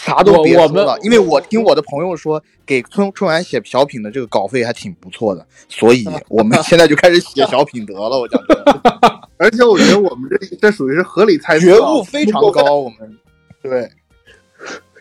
[0.05, 8.19] 啥都别说了，因为我听我的朋友说，给春春晚写小品的这个稿费还挺不错的，所以 我们现在就开始写小品得了。
[8.19, 8.57] 我讲真，
[9.37, 12.79] 而且我觉得我们这这属于是合理猜测，觉悟非常高。
[12.79, 13.19] 我们
[13.63, 13.89] 对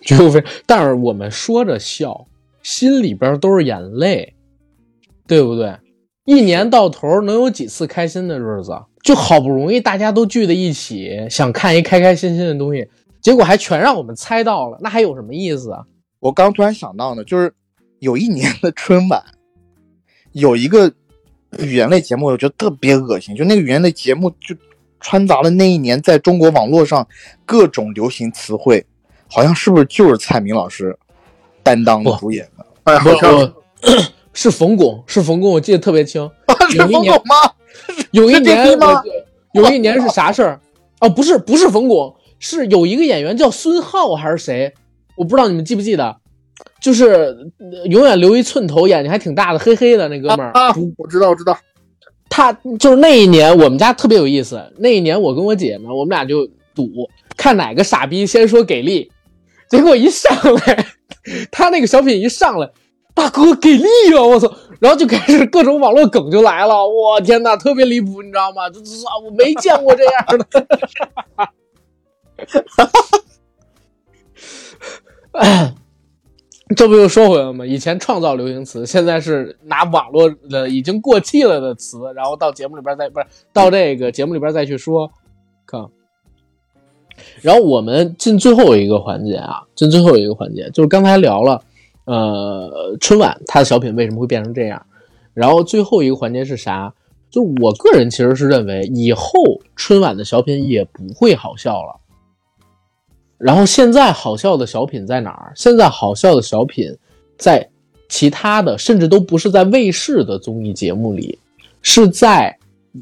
[0.04, 2.28] 觉悟非， 但是我们说着笑，
[2.62, 4.36] 心里边都是眼泪，
[5.26, 5.78] 对不对？
[6.26, 8.72] 一年到头能有几次开心的日子？
[9.02, 12.88] 就好不容易大家都聚在一起，想看一开开心心的东西。
[13.22, 15.84] 结果还全让我们猜到了，那还有什么意思啊？
[16.20, 17.54] 我刚突然想到呢，就是
[18.00, 19.24] 有一年的春晚，
[20.32, 20.92] 有一个
[21.60, 23.36] 语言类节目，我觉得特别恶心。
[23.36, 24.56] 就那个语言类节目，就
[25.00, 27.08] 穿杂了那一年在中国网络上
[27.46, 28.86] 各种流行词汇，
[29.30, 30.98] 好像是不是就是蔡明老师
[31.64, 32.66] 担当主演的？
[32.84, 33.54] 哎，好像
[34.34, 36.30] 是冯巩，是冯巩，我记得特别清。
[36.70, 37.36] 是冯巩吗？
[38.12, 38.68] 有一年
[39.54, 40.60] 有一年是啥事儿？
[41.00, 42.16] 哦，不是，不是冯巩。
[42.42, 44.74] 是有一个演员叫孙浩还是谁？
[45.16, 46.18] 我不知道你们记不记得，
[46.82, 47.38] 就是
[47.86, 50.52] 永远留一寸头，眼睛还挺大的，黑黑的那哥们儿。
[50.52, 51.58] 啊，我知道，我知道。
[52.30, 54.62] 他就是那一年，我们家特别有意思。
[54.78, 56.90] 那一年，我跟我姐呢，我们俩就赌，
[57.38, 59.12] 看哪个傻逼先说给力。
[59.70, 60.34] 结果一上
[60.66, 60.86] 来，
[61.52, 62.70] 他那个小品一上来，
[63.14, 63.86] 大哥给力
[64.18, 64.24] 啊！
[64.24, 64.52] 我操！
[64.80, 66.74] 然后就开始各种网络梗就来了。
[66.88, 68.70] 我天哪，特别离谱，你知道吗？
[68.70, 70.66] 就是啊，我没见过这样的。
[72.48, 72.86] 哈
[75.34, 75.76] 哈，
[76.76, 77.66] 这不又说回来了吗？
[77.66, 85.12] 以前创造流行词，现在是拿网络的已经过气了的词，然后到节目里边再不是到这个节目里边再去说，
[85.66, 85.86] 看。
[87.42, 91.62] 然后我们进最后一个环节啊，进最后一个环节，就是刚才聊了，
[92.06, 94.84] 呃，春晚它的小品为什么会变成这样？
[95.34, 96.94] 然后最后一个环节是啥？
[97.30, 99.32] 就我个人其实是认为，以后
[99.76, 102.01] 春晚的小品也不会好笑了。
[103.44, 105.52] 然后现在好笑的小品在哪儿？
[105.56, 106.96] 现在好笑的小品，
[107.38, 107.68] 在
[108.08, 111.40] 其他的，甚至都不是在卫视的综艺节目里，
[111.82, 112.56] 是在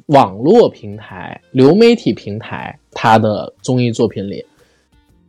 [0.05, 4.45] 网络平台、流媒体平台它的综艺作品里。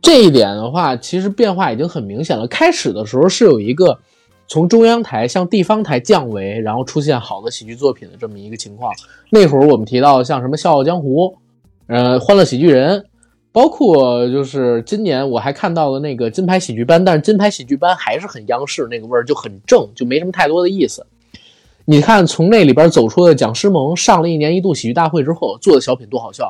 [0.01, 2.47] 这一点的话，其实变化已经很明显了。
[2.47, 3.99] 开始的时候是有一个
[4.47, 8.93] 从中央台向地方台降维，然后出现好的喜剧作品的这么一个情况。
[9.29, 11.27] 那会儿我们提到像什么《笑傲江湖》，
[11.87, 12.99] 呃，《欢乐喜剧人》。
[13.53, 21.05] 包括就是今年我还看到了那个金牌喜剧班，但是金牌喜剧班还是很央视那个味儿，就很正，就没什么太多的意思。
[21.83, 26.49] 你看从那里边走出的蒋诗萌上了一年一度喜剧大会之后做的小品多好笑，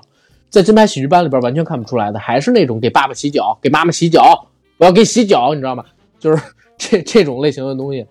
[0.50, 4.48] 在金牌喜剧班里边完全看不出来的，还是那种给爸爸洗脚、给妈妈洗脚，
[4.78, 5.84] 我要给洗脚，你知道吗？
[6.20, 6.44] 就是
[6.78, 8.06] 这这种类型的东西。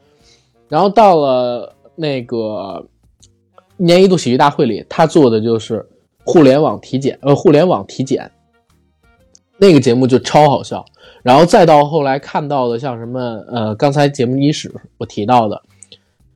[0.69, 2.85] 然后到了那个
[3.77, 5.87] 一年一度喜剧大会里，他做的就是
[6.25, 8.29] 互联网体检，呃，互联网体检。
[9.63, 10.83] 那个节目就超好笑，
[11.23, 15.61] 然后再到后来看到的像什么呃，刚才节目伊始我提到的，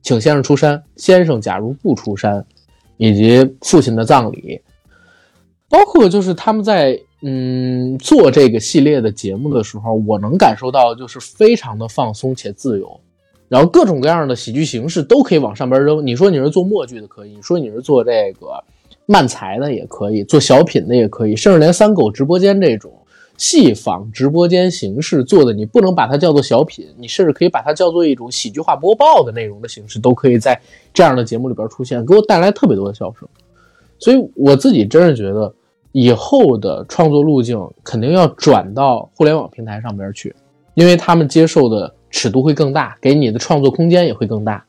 [0.03, 2.45] 请先生出山，先生假如不出山，
[2.97, 4.61] 以及父亲的葬礼，
[5.67, 12.99] 包括就是他们在嗯做这个系列的节目的时候，我能感受到就是非常的放松且自由，
[13.49, 16.05] 然后各种各样的喜剧形式都可以往上边扔。
[16.05, 18.63] 你说你是做默剧的可以，你说你是做这个
[19.07, 22.93] 漫才的也可以，做小品的也可以，甚至连三狗直播间这种。
[23.37, 30.57] 戏仿直播间形式做的，你不能把它叫做小品，你甚至可以把它叫做一种喜剧化播报的内容的形式，都可以在
[30.93, 33.27] 这样的节目里边出现，给我带来特别多的笑声。
[33.99, 35.53] 所以我自己真是觉得，
[35.91, 40.33] 以后的创作路径肯定要转到互联网平台上边去，
[40.73, 44.65] 因为他们接受的尺度会更大，给你的创作空间也会更大，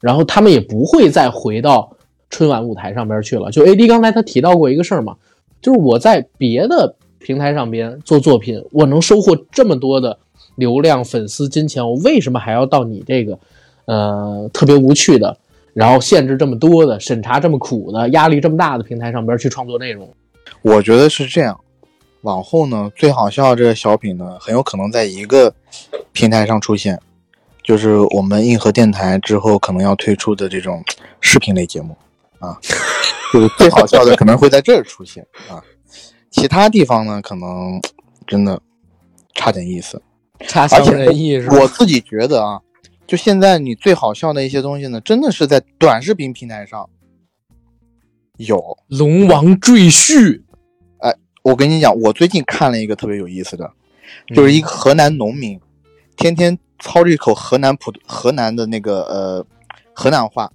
[0.00, 1.94] 然后他们也不会再回到
[2.30, 3.50] 春晚舞台上边去了。
[3.50, 5.16] 就 A D 刚才他提到过一个事儿嘛，
[5.60, 6.96] 就是我在别的。
[7.26, 10.16] 平台上边做作品，我能收获这么多的
[10.54, 13.36] 流量、粉丝、金钱，我为什么还要到你这个，
[13.86, 15.36] 呃特别无趣的，
[15.74, 20.08] 然后限制这么多的，审查这么苦的，压力这么大的平台上边去创作内容？
[20.62, 21.58] 我觉得是这样。
[22.22, 25.52] 往后呢，最好笑这个小品呢，很有可能在一个
[26.12, 26.96] 平台上出现，
[27.64, 30.80] 就是我们硬核电台之后可能要推出的这种
[31.20, 31.96] 视频类节目
[32.38, 32.56] 啊，
[33.32, 35.60] 就是最好笑的可能会在这儿出现啊，
[36.36, 37.80] 其他地方呢，可能
[38.26, 38.60] 真的
[39.34, 40.00] 差点意思，
[40.46, 42.60] 差强人意是我自己觉得啊，
[43.06, 46.88] 就现在你最好笑的一些东西呢，真的是在短视频平台上
[48.36, 48.58] 有
[48.88, 50.38] 《龙王赘婿》。
[50.98, 53.72] 哎我跟你讲，我最近看了一个特别有意思的，
[54.34, 55.58] 就是一个河南农民，
[56.16, 59.46] 天天操着一口河南普河南的那个呃
[59.94, 60.52] 河南话，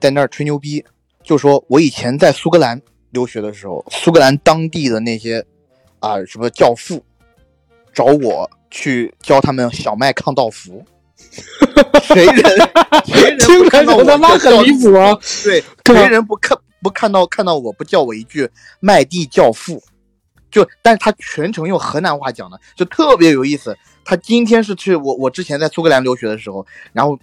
[0.00, 0.84] 在那儿吹牛逼，
[1.22, 2.80] 就说我以前在苏格兰
[3.12, 5.44] 留学的时候，苏格兰当地的那些
[6.00, 7.04] 啊什么教父
[7.94, 10.84] 找我去教他们小麦抗倒伏，
[12.02, 12.42] 谁人
[13.06, 15.16] 谁人不看到我他妈很离谱啊！
[15.44, 19.82] 对，谁人不看不看到看到我不叫我一句麦地教父？
[20.50, 23.76] 就，但是他全程用河南话讲的，就特别有意思。
[24.04, 27.18] 他今天是去我我之前在苏格兰留学的时候，然后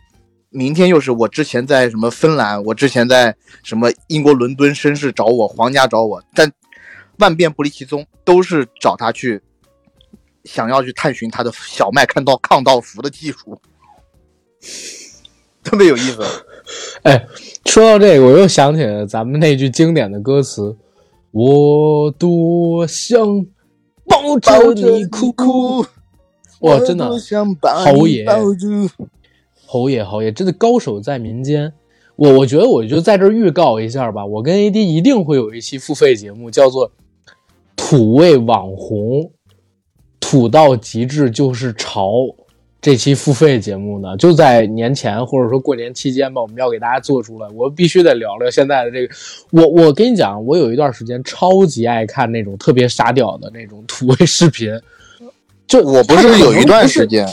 [0.51, 6.51] 明天又是我之前在什么芬兰，我之前在什么英国伦敦绅士找我，皇家找我，但
[7.19, 9.41] 万变不离其宗，都是找他去，
[10.43, 13.59] 想要去探寻他的小麦看到抗倒伏的技术，
[15.63, 16.23] 特别有意思。
[17.03, 17.27] 哎，
[17.65, 20.75] 说到这个，我又想起了咱们那句经典的歌词。
[21.31, 23.45] 我多想
[24.07, 25.85] 抱着你哭哭，
[26.61, 27.07] 哇，真的，
[27.85, 28.25] 侯爷，
[29.71, 31.71] 侯爷，侯爷，真的高手在民间。
[32.15, 36.91] 我我觉得，我就在这预告一下吧，我跟 AD 一定会有一期付费节目，叫做
[37.77, 39.29] “土味网红”，
[40.19, 42.11] 土到极致就是潮。
[42.81, 47.47] 这期付费节目呢，就在年前或者说过年期间吧，我们要给大家做出来。
[47.53, 49.13] 我必须得聊聊现在的这个。
[49.51, 54.67] 我我跟你讲，我有一段时间超级爱看那种特别傻屌的那种土味视频。
[55.67, 57.27] 就我不是有一段时间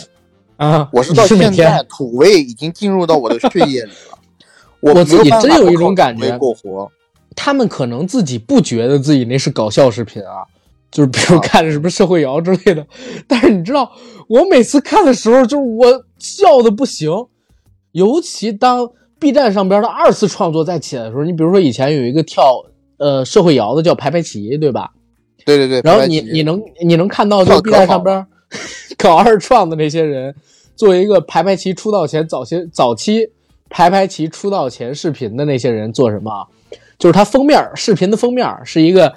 [0.57, 4.19] 啊，我是到现在土味已经进入到我的血液里了。
[4.81, 6.91] 我自己真有一种感觉，过活。
[7.35, 10.45] 他们可能自己不觉得自己那是搞笑视频啊。
[10.89, 12.87] 就是比如看什么社会摇之类的，
[13.27, 13.91] 但是你知道，
[14.29, 17.11] 我每次看的时候，就是我笑的不行。
[17.93, 18.89] 尤其当
[19.19, 22.63] B 站上边的二次创作再起来的时候，你比如说以前有一个跳
[22.99, 24.93] 呃社会摇的叫排排齐，对吧？
[25.45, 25.81] 对对对。
[25.83, 28.25] 然后你你能你能看到就 B 站上边
[28.97, 30.35] 搞二创的那些人，
[30.75, 33.31] 作为一个排排齐出道前早些早期
[33.69, 36.49] 排排齐出道前视频的那些人做什么？
[36.99, 39.13] 就是他封面视频的封面是一个。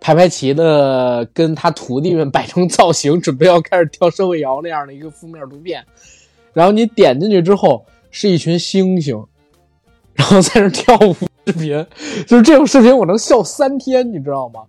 [0.00, 5.82] 排排齐的跟他徒弟们摆成造型，准备要开始跳社会摇那样的一个封面图片，
[6.52, 9.24] 然后你点进去之后是一群猩猩，
[10.12, 11.16] 然后在那跳舞
[11.46, 11.86] 视频，
[12.26, 14.64] 就是这种视频我能笑三天，你知道吗？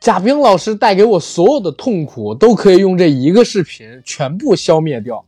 [0.00, 5.24] 贾冰老师带给我所有的痛苦都可以用这一个视频全部消灭掉。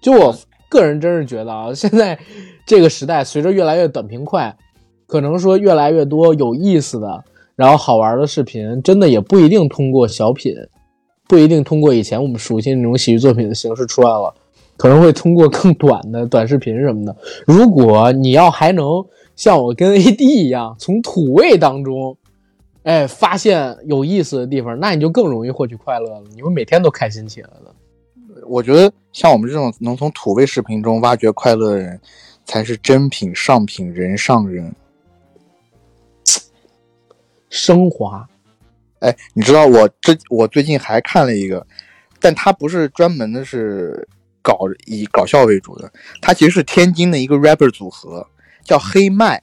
[0.00, 0.34] 就我
[0.68, 2.18] 个人真是觉得啊，现在
[2.66, 4.56] 这个时代随着越来越短平快，
[5.06, 7.24] 可能说越来越多有意思的。
[7.54, 10.54] 然后好玩的视频，真的也不一定通过小品，
[11.26, 14.34] 不一定通过以前我们熟悉那种喜剧作品的形式出来了，
[14.76, 17.16] 可能会通过更短的短视频什么的。
[17.46, 18.84] 如果你要还能
[19.36, 22.16] 像我跟 AD 一样，从土味当中，
[22.86, 27.74] 哎，发现有意思的地方，那你就更容易获取快乐了，你会每天都开心起来了。
[28.46, 32.00] 我觉得像我们这种能从土味视频中挖掘快乐的人，
[32.44, 34.72] 才是真品上品人上人。
[37.50, 38.24] 升华，
[39.00, 41.66] 哎，你知道我这我最近还看了一个，
[42.20, 44.06] 但他不是专门的是
[44.40, 45.92] 搞以搞笑为主的，
[46.22, 48.24] 他其实是天津的一个 rapper 组合，
[48.62, 49.42] 叫黑麦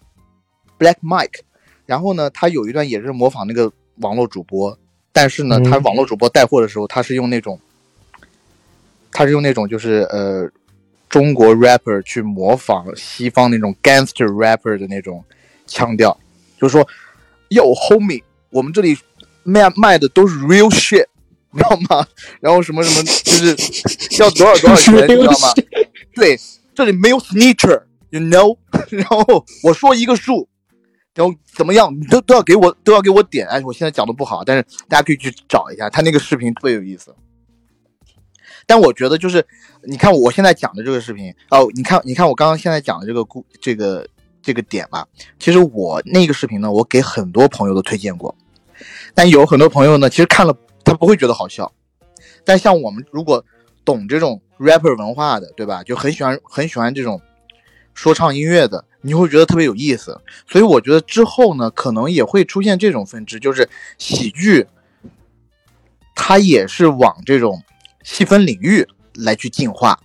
[0.79, 1.41] ，Black Mike。
[1.85, 4.77] 然后呢，他有一段也是模仿那个网络主播，
[5.11, 7.59] 但是呢，他网络主播带货的时候，他是用那种，
[9.11, 10.49] 他是用那种就是呃
[11.09, 15.23] 中国 rapper 去模仿西方那种 gangster rapper 的那种
[15.67, 16.17] 腔调，
[16.59, 16.87] 就是说。
[17.49, 18.97] Yo homie，我们这里
[19.43, 21.05] 卖卖的都是 real shit，
[21.51, 22.07] 你知道吗？
[22.39, 23.55] 然后什么什么，就是
[24.19, 25.53] 要多少多少钱，你知道吗？
[26.15, 26.39] 对，
[26.73, 28.57] 这里没有 snitcher，you know。
[28.89, 30.49] 然后我说一个数，
[31.15, 33.47] 然后怎么样，你都都要给我都要给我点。
[33.47, 37.15] 哎，我现在讲的不好，但是大家可以去找一下他那个视频，特别有意思。
[38.65, 39.45] 但我觉得就是，
[39.83, 44.07] 你看我现在讲的这个视频哦，你看你看我刚刚现在讲的这个故这个。
[44.45, 45.07] 这个点吧，
[45.39, 48.35] 其实我那个视频呢，我给很多朋友都推荐过，
[49.13, 50.53] 但有很多朋友呢，其实看了
[50.83, 51.71] 他不会觉得好笑。
[52.43, 53.41] 但像我们如果
[53.85, 55.81] 懂这种 rapper 文化的，对吧？
[55.83, 57.21] 就很喜欢很喜欢这种
[57.93, 60.19] 说唱音乐的，你会觉得特别有意思。
[60.49, 63.69] 所以我觉得之后呢，可能也会出现这种分支，就是
[63.99, 64.65] 喜剧，
[66.15, 67.61] 它也是往这种
[68.03, 69.99] 细分领域来去进化。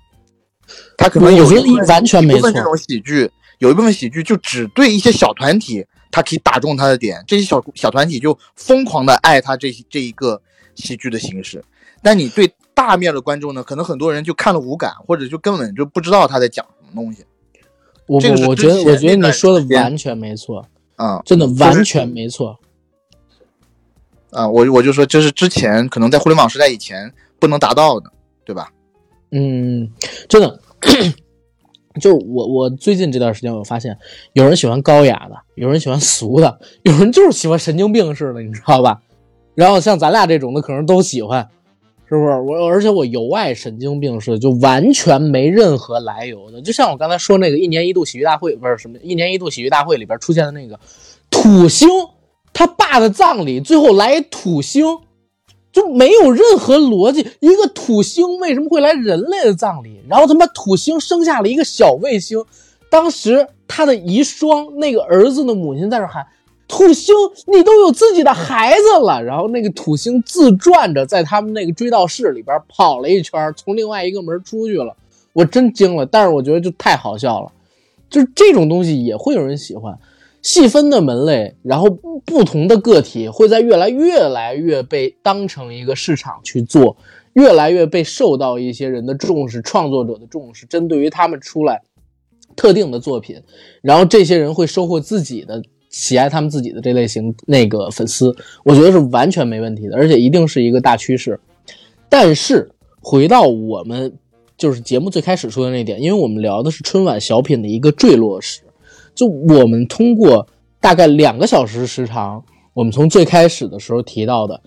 [0.99, 2.53] 它可能有一完全没错。
[2.53, 10.43] 这种喜剧有一部分喜剧就只对一些小团体，它可以打中它的点，这些小小团体就疯狂的爱它这这一个
[10.75, 11.65] 喜剧的形式。
[12.03, 17.25] 但你对大面的观众呢，可能很多人就看了无感，或者就根本就不知道他在讲什么东西。
[18.09, 18.17] 我
[18.49, 20.65] 我觉得我觉得你说的完全没错，
[20.97, 22.59] 啊，真的完全没错。
[24.31, 28.11] 啊，我我就说这是之前可能在互联网时代以前不能达到的，
[28.45, 28.71] 对吧？
[29.31, 29.91] 嗯，
[30.29, 30.61] 真的，
[32.01, 33.97] 就是我我最近这段时间我发现，
[34.33, 39.01] 有人喜欢高雅的，有人喜欢俗的，有人就是喜欢神经病似的，你知道吧？
[39.55, 41.49] 然后像咱俩这种的，可能都喜欢。
[42.09, 42.67] 是不是我？
[42.67, 46.63] 而且我由爱神经病似的，就完全没任何来由的。
[46.63, 50.81] 就像我刚才说那个一年一度喜剧大会，不是什么一年一度喜剧大会里边出现的那个
[51.31, 51.87] 土星，
[52.55, 54.85] 他爸的葬礼最后来土星，
[55.71, 57.27] 就没有任何逻辑。
[57.41, 60.01] 一个土星为什么会来人类的葬礼？
[60.09, 62.43] 然后他妈土星生下了一个小卫星，
[62.91, 66.27] 当时他的遗孀那个儿子的母亲在那喊。
[66.69, 67.15] 土星，
[67.47, 74.95] 你都有自己的孩子了，然后那个土星自转着在他们那个追悼室里边跑了一圈，从另外一个门出去了，
[75.33, 76.05] 我真惊了。
[76.05, 77.51] 但是我觉得就太好笑了，
[78.11, 79.99] 就是这种东西也会有人喜欢，
[80.43, 81.89] 细分的门类，然后
[82.27, 86.99] 不同的个体会在越来越来越被当成一个市场去做，
[87.33, 91.81] 越来越被受到一些人的重视，创作者的重视，针对于他们出来
[92.55, 93.43] 特定的作品，
[93.81, 95.63] 然后这些人会收获自己的。
[95.91, 98.35] 喜爱他们自己的这类型那个粉丝，
[98.65, 101.39] 我觉得是完全没问题的，而且一定是一个大趋势。
[102.09, 102.71] 但是
[103.01, 104.13] 回到我们
[104.57, 108.61] 就是节目最开始说的那点，因为我们聊的是春晚小品的一个坠落史，
[109.15, 110.47] 就我们通过
[110.81, 112.45] 大概两个小时时长，
[112.75, 114.61] 我们从最开始的时候提到的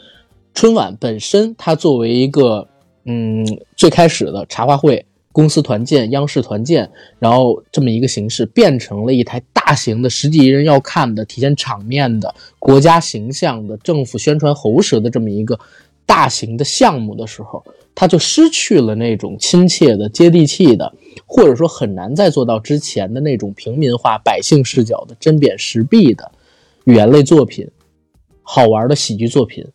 [0.53, 2.67] 春晚本身，它作为一个
[3.05, 3.45] 嗯
[3.75, 5.05] 最开始的茶话会。
[5.31, 6.89] 公司团建、央视团建，
[7.19, 15.59] 然后这么一个形式变成了一台大型的十几亿人要看的、体现场面的、国家形象的、政府宣传喉舌的这么一个
[16.05, 17.63] 大型的项目的时候，
[17.95, 20.93] 它就失去了那种亲切的、接地气的，
[21.25, 26.29] 或者说很难再做到之前的那种平民化、百姓视角的针砭时弊的
[26.83, 27.69] 语言类作品、
[28.43, 29.65] 好玩的喜剧作品，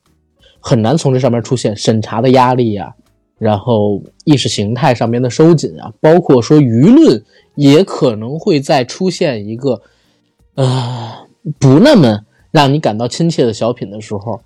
[0.60, 2.94] 很难从这上面出现审查的压力呀。
[3.38, 7.22] 然后意识形态上面的收紧啊，包括说舆论
[7.54, 9.82] 也可能会再出现一个，
[10.54, 11.12] 呃，
[11.58, 14.40] 不那么让你感到亲切的小品的时候，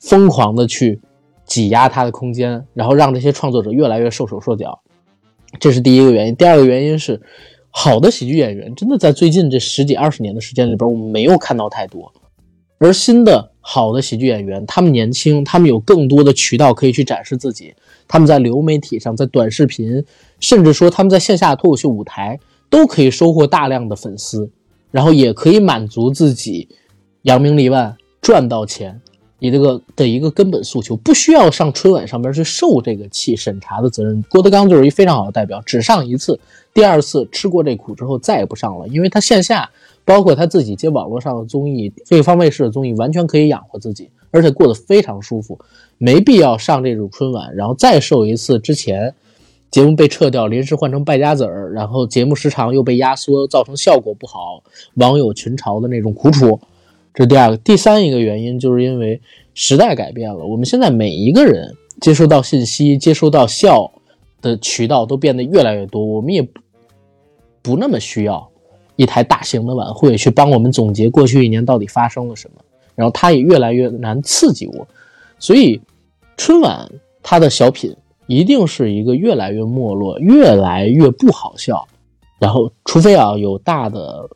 [0.00, 1.00] 疯狂的去
[1.46, 4.80] 挤压它的空间，然后让这些创作者越来越受手受脚，
[5.60, 6.34] 这是第一个原因。
[6.34, 7.20] 第二个原因是，
[7.70, 12.12] 好的喜剧演员真的在最近这十几二十年的时间里边，我们没有看到太多，
[12.78, 17.72] 而新的好的喜剧演员，他们年轻，他们有更多的渠道可以去展示自己。
[18.06, 20.04] 他们在流媒体上，在短视频，
[20.40, 24.50] 甚至说他们在线下脱口秀舞台，都可以收获大量的粉丝，
[24.90, 26.68] 然后也可以满足自己
[27.22, 29.00] 扬名立万、赚到钱，
[29.38, 34.22] 你这个的一个根本诉求，不需要上春晚上边去受这个气审查的责任。
[34.28, 36.38] 郭德纲就是一非常好的代表，只上一次，
[36.72, 39.70] 第二次吃过这苦之后再也不上了，因为他线下
[40.04, 44.10] 包括他自己接网络上的综艺、北方卫视的综艺，完全可以养活自己。
[44.30, 45.56] 而且过得非常舒服，
[45.98, 49.14] 没必要上这种春晚，然后再受一次之前
[49.70, 54.62] 节目被撤掉，临时换成败家子儿，然后节目时长又被压缩，造成效果不好，
[54.94, 56.60] 网友群嘲的那种苦楚。
[57.12, 59.20] 这是第二个，第三一个原因就是因为
[59.54, 63.90] 时代改变了，我们现在每一个人接收到信息、接收到笑
[64.42, 66.46] 的渠道都变得越来越多，我们也
[67.62, 68.48] 不那么需要
[68.96, 72.60] 一台大型的晚会去帮我们总结过去一年到底发生了什么。
[72.94, 74.86] 然后它也越来越难刺激我，
[75.38, 75.80] 所以
[76.36, 76.90] 春晚
[77.22, 77.94] 它的小品
[78.26, 81.86] 一定是一个越来越没落、越来越不好笑。
[82.38, 84.28] 然后，除非啊有大的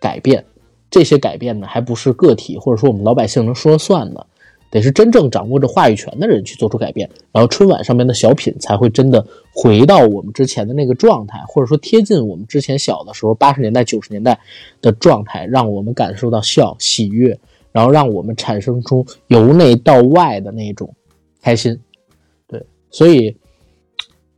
[0.00, 0.44] 改变，
[0.90, 4.26] 这些改变呢还不是个体或者说我们老百姓能说了算的，
[4.70, 7.08] 得是真正掌握着话语权的人去做出改变。
[7.32, 14.38] 然后春晚上面的小品才会真的回到我们之前的那个状态，或者说贴近我们之前小的时候八十年代、九十年代
[14.80, 17.36] 的状态，让我们感受到笑、喜悦。
[17.76, 20.90] 然后让我们产生出由内到外的那种
[21.42, 21.78] 开心，
[22.48, 23.36] 对，所以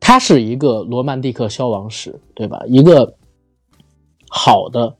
[0.00, 2.60] 它是一个罗曼蒂克消亡史，对吧？
[2.66, 3.14] 一个
[4.28, 4.92] 好的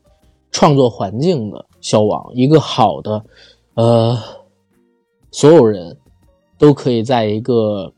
[0.52, 3.24] 创作环境的消亡，一个好的
[3.74, 4.16] 呃，
[5.32, 5.96] 所有人
[6.58, 7.92] 都可以在一个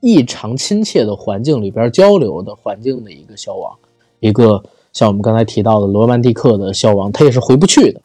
[0.00, 3.72] 异常亲切的环境里边交流的环境的一个消亡，
[4.18, 4.60] 一个
[4.92, 8.02] 像我们刚才提到的罗曼蒂克的消亡，它也是回不去的。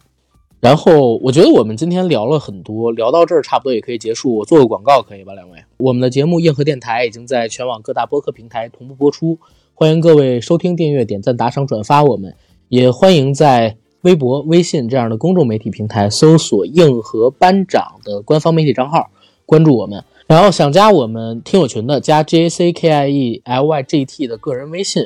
[0.62, 4.36] 然后我觉得我们今天聊了很多，聊到这儿差不多也可以结束。
[4.36, 5.58] 我做个广告可以吧，两位？
[5.78, 9.40] 我们的节目《硬核电台》已经在全网各大播客平台同步播出，
[9.74, 12.04] 欢迎各位收听、订阅、点赞、打赏、转发。
[12.04, 12.36] 我们
[12.70, 19.10] 也欢迎在微博、微信这样的公众媒体平台搜索“硬核班长”的官方媒体账号，
[19.48, 20.04] 关注我们。
[20.28, 25.04] 然后想加我们听友群的，加 J A C K I E L Y G T 的个人微信，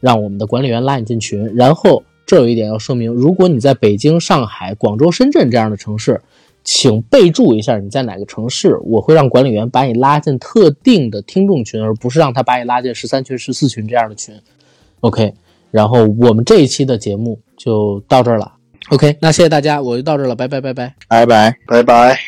[0.00, 1.50] 让我们的管理员拉你进群。
[1.54, 2.02] 然后。
[2.28, 6.20] 这有一点要说明如果你在北京上海广州深圳这样的城市
[6.62, 14.34] 请备注一下你在哪个城市我会让管理员把你拉进特定的听众群而不是让他把你拉进十三群十四群这样的群。
[15.00, 15.32] Ok
[15.70, 18.52] 然后我们这一期的节目就到这儿了。
[18.90, 20.94] Ok 那谢谢大家我就到这儿了拜拜拜拜。
[21.08, 22.18] 拜拜拜拜。